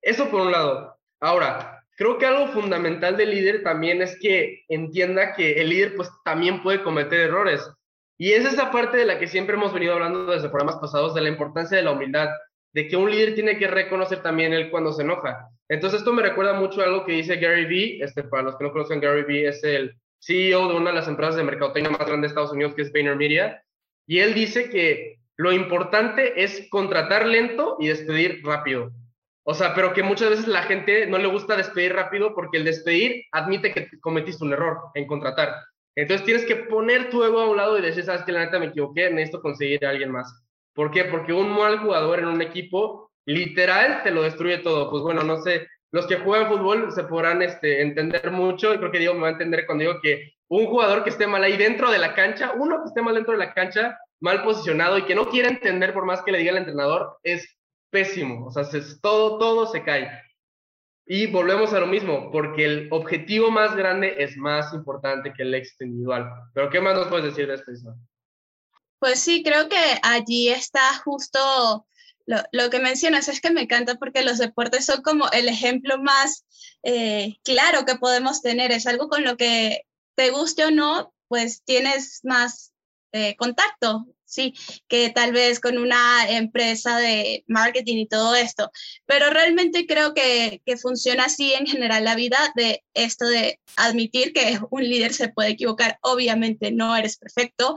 Eso 0.01 0.29
por 0.29 0.41
un 0.41 0.51
lado. 0.51 0.95
Ahora, 1.19 1.84
creo 1.97 2.17
que 2.17 2.25
algo 2.25 2.47
fundamental 2.53 3.17
del 3.17 3.32
líder 3.32 3.63
también 3.63 4.01
es 4.01 4.17
que 4.19 4.63
entienda 4.69 5.34
que 5.34 5.53
el 5.53 5.69
líder 5.69 5.95
pues 5.95 6.09
también 6.23 6.63
puede 6.63 6.82
cometer 6.82 7.19
errores. 7.19 7.69
Y 8.22 8.34
es 8.34 8.45
esa 8.45 8.69
parte 8.69 8.97
de 8.97 9.05
la 9.05 9.17
que 9.17 9.26
siempre 9.26 9.55
hemos 9.55 9.74
venido 9.74 9.93
hablando 9.93 10.28
desde 10.28 10.49
programas 10.49 10.76
pasados, 10.76 11.15
de 11.15 11.22
la 11.22 11.30
importancia 11.30 11.76
de 11.76 11.82
la 11.82 11.93
humildad, 11.93 12.30
de 12.72 12.88
que 12.88 12.95
un 12.95 13.09
líder 13.09 13.34
tiene 13.34 13.57
que 13.57 13.65
reconocer 13.65 14.22
también 14.22 14.53
él 14.53 14.69
cuando 14.69 14.93
se 14.93 15.01
enoja. 15.01 15.49
Entonces 15.67 16.01
esto 16.01 16.13
me 16.13 16.22
recuerda 16.22 16.53
mucho 16.53 16.82
a 16.82 16.84
algo 16.84 17.03
que 17.03 17.13
dice 17.13 17.38
Gary 17.38 17.65
Vee, 17.65 17.97
este, 17.99 18.22
para 18.22 18.43
los 18.43 18.57
que 18.57 18.63
no 18.63 18.74
conocen 18.74 18.99
Gary 18.99 19.24
Vee, 19.24 19.47
es 19.47 19.63
el 19.63 19.95
CEO 20.19 20.67
de 20.67 20.76
una 20.76 20.91
de 20.91 20.97
las 20.97 21.07
empresas 21.07 21.36
de 21.36 21.43
mercadotecnia 21.45 21.89
más 21.89 22.05
grandes 22.05 22.22
de 22.22 22.28
Estados 22.28 22.51
Unidos, 22.51 22.76
que 22.76 22.84
es 22.84 22.93
VaynerMedia, 22.93 23.63
y 24.05 24.19
él 24.19 24.36
dice 24.36 24.69
que 24.69 25.15
lo 25.36 25.51
importante 25.51 26.43
es 26.43 26.67
contratar 26.69 27.26
lento 27.26 27.78
y 27.80 27.88
despedir 27.88 28.41
rápido. 28.43 28.91
O 29.41 29.55
sea, 29.55 29.74
pero 29.74 29.93
que 29.93 30.03
muchas 30.03 30.30
veces 30.30 30.47
la 30.47 30.61
gente 30.61 31.07
no 31.07 31.17
le 31.17 31.26
gusta 31.26 31.57
despedir 31.57 31.93
rápido 31.93 32.36
porque 32.36 32.57
el 32.57 32.65
despedir 32.65 33.24
admite 33.32 33.74
que 33.74 33.89
cometiste 33.99 34.43
un 34.43 34.53
error 34.53 34.78
en 34.93 35.07
contratar. 35.07 35.55
Entonces 35.95 36.25
tienes 36.25 36.45
que 36.45 36.55
poner 36.55 37.09
tu 37.09 37.23
ego 37.23 37.41
a 37.41 37.49
un 37.49 37.57
lado 37.57 37.77
y 37.77 37.81
decir, 37.81 38.03
sabes 38.03 38.23
que 38.23 38.31
la 38.31 38.45
neta 38.45 38.59
me 38.59 38.67
equivoqué, 38.67 39.09
necesito 39.09 39.41
conseguir 39.41 39.85
a 39.85 39.89
alguien 39.89 40.11
más. 40.11 40.43
¿Por 40.73 40.91
qué? 40.91 41.05
Porque 41.05 41.33
un 41.33 41.51
mal 41.51 41.79
jugador 41.79 42.19
en 42.19 42.27
un 42.27 42.41
equipo 42.41 43.11
literal 43.25 44.01
te 44.03 44.11
lo 44.11 44.23
destruye 44.23 44.59
todo. 44.59 44.89
Pues 44.89 45.03
bueno, 45.03 45.23
no 45.23 45.41
sé, 45.41 45.67
los 45.91 46.07
que 46.07 46.17
juegan 46.17 46.47
fútbol 46.47 46.91
se 46.91 47.03
podrán 47.03 47.41
este, 47.41 47.81
entender 47.81 48.31
mucho 48.31 48.73
y 48.73 48.77
creo 48.77 48.91
que 48.91 48.99
Diego 48.99 49.13
me 49.13 49.21
va 49.21 49.27
a 49.27 49.31
entender 49.31 49.65
cuando 49.65 49.83
digo 49.83 49.99
que 50.01 50.33
un 50.47 50.65
jugador 50.67 51.03
que 51.03 51.09
esté 51.09 51.27
mal 51.27 51.43
ahí 51.43 51.57
dentro 51.57 51.91
de 51.91 51.97
la 51.97 52.13
cancha, 52.13 52.53
uno 52.57 52.81
que 52.81 52.87
esté 52.87 53.01
mal 53.01 53.15
dentro 53.15 53.33
de 53.33 53.39
la 53.39 53.53
cancha, 53.53 53.97
mal 54.21 54.43
posicionado 54.43 54.97
y 54.97 55.03
que 55.03 55.15
no 55.15 55.29
quiera 55.29 55.49
entender 55.49 55.93
por 55.93 56.05
más 56.05 56.21
que 56.23 56.31
le 56.31 56.39
diga 56.39 56.51
el 56.51 56.57
entrenador, 56.57 57.17
es 57.23 57.57
pésimo. 57.89 58.47
O 58.47 58.51
sea, 58.51 58.63
todo, 59.01 59.37
todo 59.37 59.67
se 59.67 59.83
cae. 59.83 60.09
Y 61.05 61.27
volvemos 61.27 61.73
a 61.73 61.79
lo 61.79 61.87
mismo, 61.87 62.31
porque 62.31 62.65
el 62.65 62.87
objetivo 62.91 63.51
más 63.51 63.75
grande 63.75 64.15
es 64.19 64.37
más 64.37 64.73
importante 64.73 65.33
que 65.33 65.43
el 65.43 65.53
éxito 65.53 65.83
individual. 65.83 66.29
Pero 66.53 66.69
¿qué 66.69 66.79
más 66.79 66.95
nos 66.95 67.07
puedes 67.07 67.25
decir 67.25 67.47
de 67.47 67.55
esto? 67.55 67.71
Pues 68.99 69.19
sí, 69.19 69.43
creo 69.43 69.67
que 69.67 69.99
allí 70.03 70.49
está 70.49 70.95
justo 71.03 71.87
lo, 72.25 72.37
lo, 72.51 72.69
que 72.69 72.79
mencionas, 72.79 73.27
es 73.27 73.41
que 73.41 73.51
me 73.51 73.61
encanta 73.61 73.95
porque 73.95 74.23
los 74.23 74.37
deportes 74.37 74.85
son 74.85 75.01
como 75.01 75.29
el 75.31 75.49
ejemplo 75.49 75.97
más 75.97 76.45
eh, 76.83 77.35
claro 77.43 77.85
que 77.85 77.95
podemos 77.95 78.41
tener, 78.41 78.71
es 78.71 78.87
algo 78.87 79.07
con 79.07 79.23
lo 79.23 79.37
que 79.37 79.83
te 80.15 80.31
guste 80.31 80.65
o 80.65 80.71
no, 80.71 81.13
pues 81.27 81.63
tienes 81.63 82.21
más 82.23 82.73
eh, 83.11 83.35
contacto, 83.35 84.07
sí, 84.32 84.53
que 84.88 85.09
tal 85.09 85.34
vez 85.34 85.59
con 85.59 85.77
una 85.77 86.29
empresa 86.29 86.97
de 86.97 87.43
marketing 87.47 87.97
y 87.97 88.07
todo 88.07 88.34
esto, 88.34 88.71
pero 89.05 89.29
realmente 89.29 89.86
creo 89.86 90.13
que, 90.13 90.61
que 90.65 90.77
funciona 90.77 91.25
así 91.25 91.53
en 91.53 91.67
general 91.67 92.05
la 92.05 92.15
vida 92.15 92.38
de 92.55 92.84
esto 92.93 93.25
de 93.25 93.59
admitir 93.75 94.32
que 94.34 94.57
un 94.71 94.84
líder 94.84 95.13
se 95.13 95.29
puede 95.29 95.49
equivocar, 95.49 95.99
obviamente 96.01 96.71
no 96.71 96.95
eres 96.95 97.17
perfecto, 97.17 97.75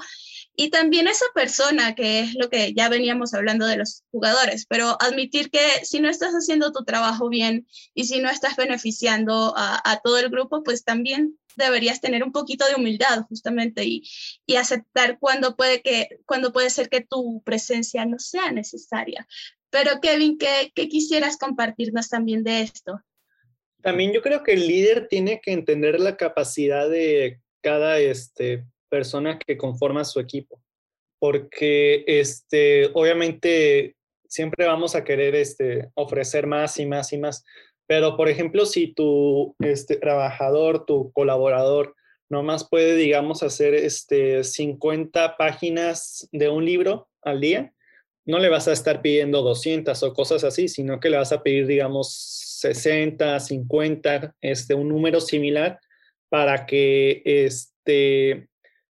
y 0.57 0.70
también 0.70 1.09
esa 1.09 1.26
persona, 1.34 1.96
que 1.96 2.20
es 2.20 2.34
lo 2.34 2.48
que 2.48 2.72
ya 2.74 2.88
veníamos 2.88 3.34
hablando 3.34 3.66
de 3.66 3.76
los 3.76 4.05
jugadores, 4.12 4.66
pero 4.68 4.96
admitir 5.00 5.50
que 5.50 5.84
si 5.84 5.98
no 5.98 6.09
estás 6.09 6.32
haciendo 6.32 6.70
tu 6.70 6.84
trabajo 6.84 7.28
bien 7.28 7.66
y 7.92 8.05
si 8.05 8.20
no 8.20 8.30
estás 8.30 8.55
beneficiando 8.55 9.52
a, 9.57 9.80
a 9.84 10.00
todo 10.00 10.18
el 10.18 10.30
grupo, 10.30 10.62
pues 10.62 10.84
también 10.84 11.36
deberías 11.57 12.00
tener 12.00 12.22
un 12.22 12.32
poquito 12.32 12.66
de 12.66 12.74
humildad 12.74 13.24
justamente 13.28 13.84
y, 13.84 14.02
y 14.46 14.57
aceptar 14.57 15.18
cuando 15.18 15.57
puede, 15.57 15.82
que, 15.82 16.09
cuando 16.26 16.43
puede 16.53 16.70
ser 16.70 16.88
que 16.88 17.01
tu 17.01 17.42
presencia 17.45 18.05
no 18.07 18.18
sea 18.18 18.53
necesaria. 18.53 19.26
Pero 19.70 20.01
Kevin, 20.01 20.38
¿qué, 20.38 20.70
¿qué 20.74 20.88
quisieras 20.88 21.36
compartirnos 21.36 22.09
también 22.09 22.45
de 22.45 22.62
esto? 22.62 23.01
También 23.82 24.12
yo 24.12 24.22
creo 24.22 24.42
que 24.42 24.53
el 24.53 24.66
líder 24.66 25.09
tiene 25.09 25.40
que 25.42 25.53
entender 25.53 26.01
la 26.01 26.16
capacidad 26.16 26.88
de 26.88 27.40
cada 27.61 27.99
este, 27.99 28.64
persona 28.88 29.38
que 29.38 29.57
conforma 29.57 30.05
su 30.05 30.20
equipo. 30.20 30.61
porque 31.18 32.05
este, 32.07 32.90
obviamente 32.92 33.97
siempre 34.28 34.66
vamos 34.66 34.95
a 34.95 35.05
querer 35.05 35.34
este, 35.34 35.90
ofrecer 35.95 36.47
más 36.47 36.78
y 36.78 36.84
más 36.84 37.12
y 37.14 37.18
más, 37.18 37.45
pero 37.86 38.16
por 38.16 38.28
ejemplo, 38.28 38.66
si 38.66 38.92
tu 38.92 39.55
este, 39.61 39.97
trabajador, 39.97 40.84
tu 40.84 41.12
colaborador, 41.12 41.95
nomás 42.28 42.68
puede, 42.68 42.96
digamos, 42.96 43.42
hacer 43.42 43.74
este, 43.74 44.44
50 44.44 45.36
páginas 45.36 46.28
de 46.32 46.48
un 46.48 46.64
libro 46.64 47.08
al 47.22 47.40
día, 47.40 47.72
no 48.26 48.38
le 48.38 48.48
vas 48.48 48.68
a 48.68 48.72
estar 48.72 49.02
pidiendo 49.02 49.42
200 49.42 50.02
o 50.02 50.14
cosas 50.14 50.44
así, 50.44 50.68
sino 50.68 50.98
que 50.98 51.10
le 51.10 51.18
vas 51.18 51.32
a 51.32 51.42
pedir, 51.42 51.66
digamos, 51.66 52.12
60, 52.60 53.38
50, 53.38 54.34
este, 54.40 54.74
un 54.74 54.88
número 54.88 55.20
similar 55.20 55.78
para 56.30 56.64
que 56.66 57.22
este, 57.24 58.48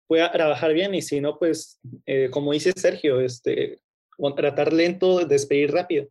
pueda 0.07 0.33
trabajar 0.33 0.73
bien 0.73 0.95
y 0.95 1.03
si 1.03 1.21
no, 1.21 1.39
pues, 1.39 1.79
eh, 2.07 2.29
como 2.33 2.53
dice 2.53 2.73
Sergio, 2.75 3.21
este, 3.21 3.79
contratar 4.17 4.73
lento, 4.73 5.25
despedir 5.25 5.73
rápido. 5.73 6.09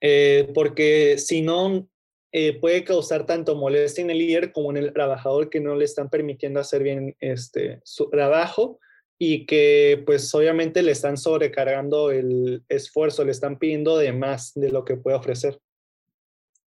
Eh, 0.00 0.50
porque 0.52 1.16
si 1.18 1.42
no, 1.42 1.88
eh, 2.32 2.58
puede 2.58 2.82
causar 2.82 3.26
tanto 3.26 3.54
molestia 3.54 4.02
en 4.02 4.10
el 4.10 4.18
líder 4.18 4.52
como 4.52 4.70
en 4.70 4.78
el 4.78 4.92
trabajador 4.94 5.50
que 5.50 5.60
no 5.60 5.74
le 5.76 5.84
están 5.84 6.08
permitiendo 6.08 6.60
hacer 6.60 6.82
bien 6.82 7.14
este, 7.20 7.80
su 7.84 8.08
trabajo 8.08 8.80
y 9.18 9.44
que 9.44 10.02
pues 10.06 10.34
obviamente 10.34 10.82
le 10.82 10.92
están 10.92 11.18
sobrecargando 11.18 12.10
el 12.10 12.64
esfuerzo, 12.68 13.24
le 13.24 13.32
están 13.32 13.58
pidiendo 13.58 13.98
de 13.98 14.12
más 14.12 14.52
de 14.54 14.70
lo 14.70 14.84
que 14.84 14.96
puede 14.96 15.16
ofrecer. 15.16 15.60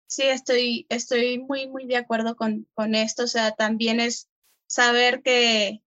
Sí, 0.09 0.23
estoy, 0.23 0.87
estoy 0.89 1.39
muy, 1.39 1.69
muy 1.69 1.87
de 1.87 1.97
acuerdo 1.97 2.35
con, 2.35 2.67
con 2.75 2.95
esto. 2.95 3.25
O 3.25 3.27
sea, 3.27 3.53
también 3.53 4.01
es 4.01 4.29
saber 4.67 5.23
que 5.23 5.83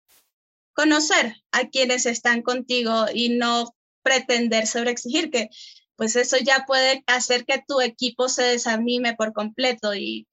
conocer 0.73 1.35
a 1.51 1.69
quienes 1.69 2.05
están 2.05 2.41
contigo 2.41 3.05
y 3.13 3.29
no 3.29 3.75
pretender 4.03 4.67
sobreexigir, 4.67 5.31
que 5.31 5.49
pues 5.95 6.15
eso 6.15 6.37
ya 6.37 6.65
puede 6.67 7.03
hacer 7.07 7.45
que 7.45 7.63
tu 7.67 7.81
equipo 7.81 8.29
se 8.29 8.43
desanime 8.43 9.15
por 9.15 9.33
completo 9.33 9.95
y 9.95 10.27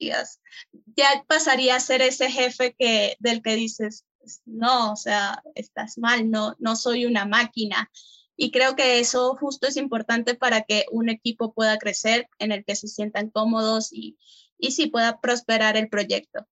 ya 0.96 1.24
pasaría 1.26 1.76
a 1.76 1.80
ser 1.80 2.02
ese 2.02 2.30
jefe 2.30 2.74
que, 2.78 3.16
del 3.20 3.42
que 3.42 3.54
dices, 3.54 4.04
no, 4.44 4.92
o 4.92 4.96
sea, 4.96 5.42
estás 5.54 5.98
mal, 5.98 6.30
no, 6.30 6.56
no 6.58 6.76
soy 6.76 7.06
una 7.06 7.24
máquina. 7.26 7.90
Y 8.36 8.50
creo 8.50 8.74
que 8.74 8.98
eso 8.98 9.36
justo 9.36 9.68
es 9.68 9.76
importante 9.76 10.34
para 10.34 10.62
que 10.62 10.86
un 10.90 11.08
equipo 11.08 11.52
pueda 11.52 11.78
crecer, 11.78 12.28
en 12.38 12.50
el 12.50 12.64
que 12.64 12.76
se 12.76 12.88
sientan 12.88 13.30
cómodos 13.30 13.92
y, 13.92 14.16
y 14.58 14.72
sí 14.72 14.86
pueda 14.86 15.20
prosperar 15.20 15.76
el 15.76 15.88
proyecto. 15.88 16.46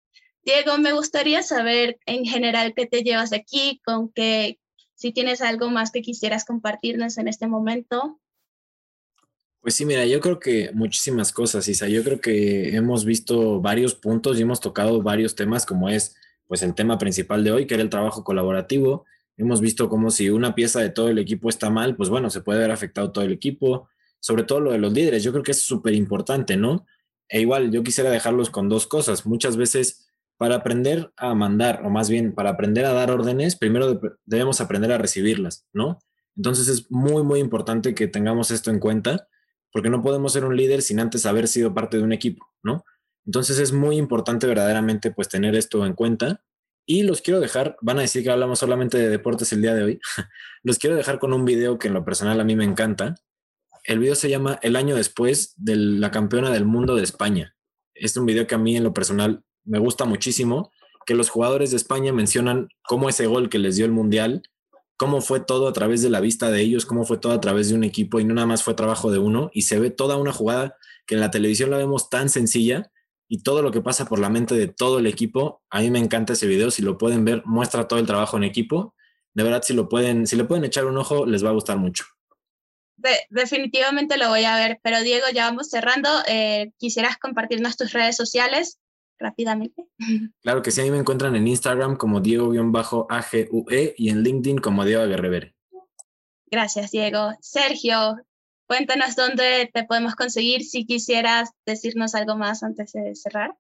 Diego, 0.43 0.79
me 0.79 0.93
gustaría 0.93 1.43
saber 1.43 1.99
en 2.07 2.25
general 2.25 2.75
qué 2.75 2.87
te 2.87 3.03
llevas 3.03 3.31
de 3.31 3.37
aquí, 3.37 3.81
con 3.85 4.11
qué, 4.11 4.59
si 4.95 5.13
tienes 5.13 5.41
algo 5.41 5.71
más 5.71 5.91
que 5.91 6.03
quisieras 6.03 6.45
compartirnos 6.45 7.19
en 7.19 7.29
este 7.29 7.47
momento. 7.47 8.19
Pues 9.69 9.75
sí, 9.75 9.85
mira, 9.85 10.07
yo 10.07 10.21
creo 10.21 10.41
que 10.41 10.71
muchísimas 10.73 11.31
cosas, 11.31 11.69
Isa. 11.69 11.89
Yo 11.89 12.03
creo 12.03 12.23
que 12.23 12.75
hemos 12.75 13.05
visto 13.05 13.61
varios 13.61 13.95
puntos 13.95 14.39
y 14.39 14.43
hemos 14.43 14.63
tocado 14.63 15.03
varios 15.03 15.35
temas, 15.35 15.67
como 15.67 15.91
es 15.91 16.17
pues 16.47 16.63
el 16.63 16.75
tema 16.75 16.97
principal 16.97 17.45
de 17.45 17.53
hoy, 17.53 17.67
que 17.67 17.75
era 17.75 17.83
el 17.83 17.91
trabajo 17.91 18.25
colaborativo. 18.25 19.05
Hemos 19.37 19.61
visto 19.61 19.91
como 19.91 20.11
si 20.11 20.31
una 20.31 20.55
pieza 20.55 20.81
de 20.81 20.89
todo 20.89 21.11
el 21.11 21.19
equipo 21.19 21.51
está 21.51 21.69
mal, 21.69 21.97
pues 21.97 22.09
bueno, 22.09 22.31
se 22.31 22.41
puede 22.41 22.61
ver 22.61 22.71
afectado 22.71 23.13
todo 23.13 23.27
el 23.27 23.31
equipo, 23.31 23.91
sobre 24.21 24.45
todo 24.45 24.61
lo 24.61 24.73
de 24.73 24.79
los 24.79 24.91
líderes. 24.91 25.23
Yo 25.23 25.33
creo 25.33 25.45
que 25.45 25.51
es 25.51 25.61
súper 25.61 25.93
importante, 25.93 26.57
¿no? 26.57 26.87
E 27.29 27.43
igual, 27.43 27.71
yo 27.71 27.83
quisiera 27.83 28.09
dejarlos 28.09 28.49
con 28.49 28.71
dos 28.71 28.87
cosas. 28.87 29.27
Muchas 29.27 29.59
veces 29.59 30.09
para 30.39 30.55
aprender 30.55 31.13
a 31.19 31.35
mandar, 31.35 31.83
o 31.85 31.91
más 31.91 32.09
bien 32.09 32.35
para 32.35 32.49
aprender 32.49 32.87
a 32.87 32.95
dar 32.95 33.11
órdenes, 33.11 33.55
primero 33.55 34.01
debemos 34.25 34.63
aprender 34.63 34.93
a 34.93 34.97
recibirlas, 34.97 35.67
¿no? 35.75 35.99
Entonces 36.37 36.69
es 36.69 36.91
muy, 36.91 37.23
muy 37.23 37.39
importante 37.39 37.95
que 37.95 38.09
tengamos 38.09 38.51
esto 38.51 38.71
en 38.71 38.79
cuenta, 38.79 39.29
porque 39.73 39.91
no 39.91 40.03
podemos 40.03 40.33
ser 40.33 40.45
un 40.45 40.57
líder 40.57 40.83
sin 40.83 41.01
antes 41.01 41.27
haber 41.27 41.49
sido 41.49 41.75
parte 41.75 41.97
de 41.97 42.03
un 42.03 42.13
equipo, 42.13 42.47
¿no? 42.63 42.85
Entonces 43.27 43.59
es 43.59 43.73
muy 43.73 43.97
importante 43.97 44.47
verdaderamente 44.47 45.11
pues 45.11 45.29
tener 45.29 45.55
esto 45.55 45.85
en 45.85 45.93
cuenta. 45.93 46.43
Y 46.87 47.03
los 47.03 47.21
quiero 47.21 47.41
dejar, 47.41 47.77
van 47.83 47.99
a 47.99 48.03
decir 48.03 48.23
que 48.23 48.31
hablamos 48.31 48.59
solamente 48.59 48.97
de 48.97 49.11
deportes 49.11 49.53
el 49.53 49.61
día 49.61 49.75
de 49.75 49.83
hoy, 49.83 50.01
los 50.63 50.79
quiero 50.79 50.97
dejar 50.97 51.19
con 51.19 51.35
un 51.35 51.45
video 51.45 51.79
que 51.79 51.89
en 51.89 51.95
lo 51.95 52.05
personal 52.05 52.41
a 52.41 52.45
mí 52.45 52.57
me 52.57 52.65
encanta. 52.65 53.17
El 53.85 53.99
video 53.99 54.15
se 54.15 54.31
llama 54.31 54.59
El 54.63 54.77
año 54.77 54.97
después 54.97 55.53
de 55.57 55.77
la 55.77 56.11
campeona 56.11 56.51
del 56.51 56.65
mundo 56.65 56.97
de 56.97 57.03
España. 57.03 57.55
Es 57.95 58.17
un 58.17 58.25
video 58.25 58.47
que 58.47 58.55
a 58.55 58.59
mí 58.59 58.77
en 58.77 58.85
lo 58.85 58.95
personal 58.95 59.45
me 59.65 59.79
gusta 59.79 60.07
muchísimo, 60.07 60.73
que 61.05 61.15
los 61.15 61.29
jugadores 61.29 61.71
de 61.71 61.77
España 61.77 62.13
mencionan 62.13 62.69
cómo 62.83 63.09
ese 63.09 63.27
gol 63.27 63.51
que 63.51 63.59
les 63.59 63.77
dio 63.77 63.85
el 63.85 63.93
Mundial, 63.93 64.43
cómo 64.99 65.23
fue 65.23 65.41
todo 65.41 65.69
a 65.69 65.73
través 65.73 66.03
de 66.03 66.11
la 66.11 66.21
vista 66.21 66.51
de 66.51 66.61
ellos, 66.61 66.85
cómo 66.85 67.07
fue 67.07 67.17
todo 67.17 67.33
a 67.33 67.41
través 67.41 67.71
de 67.71 67.75
un 67.75 67.85
equipo 67.85 68.21
y 68.21 68.25
no 68.25 68.35
nada 68.35 68.47
más 68.47 68.63
fue 68.63 68.75
trabajo 68.75 69.11
de 69.11 69.19
uno 69.19 69.51
y 69.55 69.63
se 69.63 69.79
ve 69.79 69.91
toda 69.91 70.17
una 70.17 70.33
jugada 70.33 70.77
que 71.07 71.15
en 71.15 71.21
la 71.23 71.31
televisión 71.31 71.71
la 71.71 71.79
vemos 71.79 72.11
tan 72.11 72.29
sencilla, 72.29 72.91
y 73.29 73.43
todo 73.43 73.63
lo 73.63 73.71
que 73.71 73.83
pasa 73.83 74.07
por 74.07 74.19
la 74.19 74.31
mente 74.31 74.55
de 74.55 74.69
todo 74.69 74.99
el 74.99 75.07
equipo. 75.07 75.63
A 75.71 75.81
mí 75.81 75.91
me 75.91 75.99
encanta 75.99 76.33
ese 76.33 76.47
video, 76.47 76.71
si 76.71 76.83
lo 76.83 76.97
pueden 76.97 77.25
ver, 77.25 77.43
muestra 77.45 77.87
todo 77.87 77.99
el 77.99 78.07
trabajo 78.07 78.39
en 78.39 78.45
equipo. 78.45 78.95
De 79.35 79.45
verdad, 79.45 79.63
si 79.63 79.75
lo 79.75 79.89
pueden, 79.89 80.27
si 80.27 80.35
le 80.35 80.45
pueden 80.45 80.65
echar 80.65 80.87
un 80.87 80.97
ojo, 80.97 81.27
les 81.27 81.45
va 81.45 81.51
a 81.51 81.53
gustar 81.53 81.77
mucho. 81.77 82.05
definitivamente 83.29 84.17
lo 84.17 84.31
voy 84.31 84.45
a 84.45 84.57
ver, 84.57 84.81
pero 84.83 85.03
Diego, 85.03 85.27
ya 85.33 85.45
vamos 85.45 85.69
cerrando. 85.69 86.09
Eh, 86.27 86.73
¿Quisieras 86.79 87.19
compartirnos 87.19 87.77
tus 87.77 87.93
redes 87.93 88.17
sociales 88.17 88.79
rápidamente? 89.19 89.87
Claro 90.43 90.63
que 90.63 90.71
sí, 90.71 90.81
a 90.81 90.85
mí 90.85 90.91
me 90.91 90.99
encuentran 90.99 91.35
en 91.37 91.47
Instagram 91.47 91.97
como 91.97 92.21
Diego-AGUE 92.21 93.95
y 93.97 94.11
en 94.11 94.23
LinkedIn 94.23 94.59
como 94.59 94.85
Diego 94.85 95.03
Aguerrevere. 95.03 95.55
Gracias, 96.51 96.91
Diego. 96.91 97.33
Sergio, 97.41 98.17
Cuéntanos 98.69 99.17
dónde 99.17 99.71
te 99.73 99.85
podemos 99.85 100.15
conseguir 100.15 100.63
si 100.63 100.85
quisieras 100.85 101.53
decirnos 101.65 102.15
algo 102.15 102.37
más 102.37 102.63
antes 102.63 102.93
de 102.93 103.15
cerrar. 103.15 103.57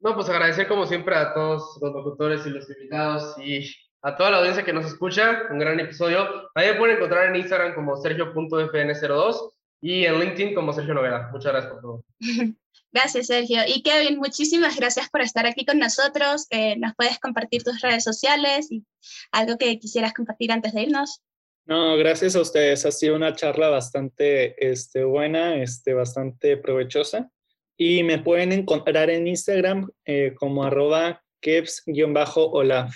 No, 0.00 0.16
pues 0.16 0.28
agradecer 0.28 0.66
como 0.66 0.84
siempre 0.84 1.14
a 1.14 1.32
todos 1.32 1.78
los 1.80 1.92
locutores 1.92 2.44
y 2.44 2.50
los 2.50 2.68
invitados 2.68 3.38
y 3.38 3.64
a 4.02 4.16
toda 4.16 4.32
la 4.32 4.38
audiencia 4.38 4.64
que 4.64 4.72
nos 4.72 4.86
escucha. 4.86 5.42
Un 5.52 5.60
gran 5.60 5.78
episodio. 5.78 6.26
Ahí 6.56 6.70
me 6.70 6.74
pueden 6.74 6.96
encontrar 6.96 7.28
en 7.28 7.36
Instagram 7.36 7.76
como 7.76 7.96
sergio.fn02 7.98 9.52
y 9.80 10.04
en 10.06 10.18
LinkedIn 10.18 10.54
como 10.56 10.72
Sergio 10.72 10.94
Novela. 10.94 11.28
Muchas 11.30 11.52
gracias 11.52 11.72
por 11.72 11.80
todo. 11.80 12.04
Gracias, 12.92 13.28
Sergio. 13.28 13.60
Y 13.66 13.82
Kevin, 13.82 14.18
muchísimas 14.18 14.76
gracias 14.76 15.08
por 15.10 15.20
estar 15.20 15.46
aquí 15.46 15.64
con 15.64 15.78
nosotros. 15.78 16.46
Eh, 16.50 16.76
¿Nos 16.76 16.94
puedes 16.96 17.18
compartir 17.18 17.62
tus 17.62 17.80
redes 17.80 18.02
sociales 18.02 18.70
y 18.70 18.84
algo 19.30 19.56
que 19.58 19.78
quisieras 19.78 20.12
compartir 20.12 20.50
antes 20.50 20.72
de 20.72 20.82
irnos? 20.82 21.22
No, 21.66 21.96
gracias 21.96 22.34
a 22.34 22.40
ustedes. 22.40 22.84
Ha 22.84 22.90
sido 22.90 23.14
una 23.14 23.34
charla 23.34 23.68
bastante 23.68 24.56
este, 24.70 25.04
buena, 25.04 25.62
este, 25.62 25.94
bastante 25.94 26.56
provechosa. 26.56 27.30
Y 27.76 28.02
me 28.02 28.18
pueden 28.18 28.52
encontrar 28.52 29.08
en 29.08 29.26
Instagram 29.28 29.88
eh, 30.04 30.34
como 30.36 30.64
arroba 30.64 31.22
keps-olaf. 31.40 32.92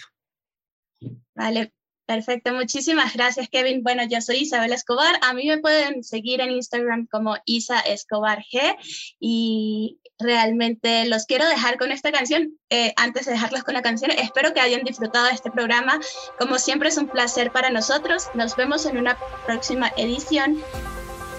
Vale, 1.34 1.72
Perfecto, 2.06 2.52
muchísimas 2.52 3.14
gracias 3.14 3.48
Kevin. 3.48 3.82
Bueno, 3.82 4.02
yo 4.08 4.20
soy 4.20 4.36
Isabel 4.38 4.74
Escobar. 4.74 5.16
A 5.22 5.32
mí 5.32 5.46
me 5.48 5.58
pueden 5.58 6.04
seguir 6.04 6.42
en 6.42 6.50
Instagram 6.50 7.06
como 7.10 7.36
Isa 7.46 7.80
Escobar 7.80 8.44
G 8.52 8.76
y 9.18 9.98
realmente 10.18 11.06
los 11.06 11.24
quiero 11.24 11.48
dejar 11.48 11.78
con 11.78 11.92
esta 11.92 12.12
canción. 12.12 12.58
Eh, 12.68 12.92
antes 12.96 13.24
de 13.24 13.32
dejarlos 13.32 13.64
con 13.64 13.72
la 13.72 13.80
canción, 13.80 14.10
espero 14.10 14.52
que 14.52 14.60
hayan 14.60 14.84
disfrutado 14.84 15.26
de 15.26 15.32
este 15.32 15.50
programa. 15.50 15.98
Como 16.38 16.58
siempre 16.58 16.90
es 16.90 16.98
un 16.98 17.08
placer 17.08 17.50
para 17.52 17.70
nosotros. 17.70 18.24
Nos 18.34 18.54
vemos 18.54 18.84
en 18.84 18.98
una 18.98 19.16
próxima 19.46 19.90
edición. 19.96 20.58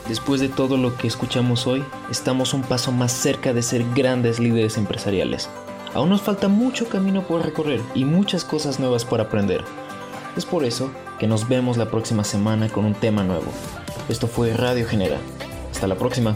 Después 0.07 0.41
de 0.41 0.49
todo 0.49 0.77
lo 0.77 0.97
que 0.97 1.07
escuchamos 1.07 1.67
hoy, 1.67 1.83
estamos 2.09 2.55
un 2.55 2.63
paso 2.63 2.91
más 2.91 3.11
cerca 3.11 3.53
de 3.53 3.61
ser 3.61 3.83
grandes 3.93 4.39
líderes 4.39 4.77
empresariales. 4.77 5.47
Aún 5.93 6.09
nos 6.09 6.21
falta 6.21 6.47
mucho 6.47 6.89
camino 6.89 7.25
por 7.25 7.45
recorrer 7.45 7.81
y 7.93 8.03
muchas 8.03 8.43
cosas 8.43 8.79
nuevas 8.79 9.05
por 9.05 9.21
aprender. 9.21 9.63
Es 10.35 10.45
por 10.45 10.65
eso 10.65 10.91
que 11.17 11.27
nos 11.27 11.47
vemos 11.47 11.77
la 11.77 11.89
próxima 11.89 12.23
semana 12.23 12.67
con 12.69 12.85
un 12.85 12.93
tema 12.93 13.23
nuevo. 13.23 13.51
Esto 14.09 14.27
fue 14.27 14.53
Radio 14.53 14.85
Genera. 14.85 15.17
Hasta 15.71 15.87
la 15.87 15.95
próxima. 15.95 16.35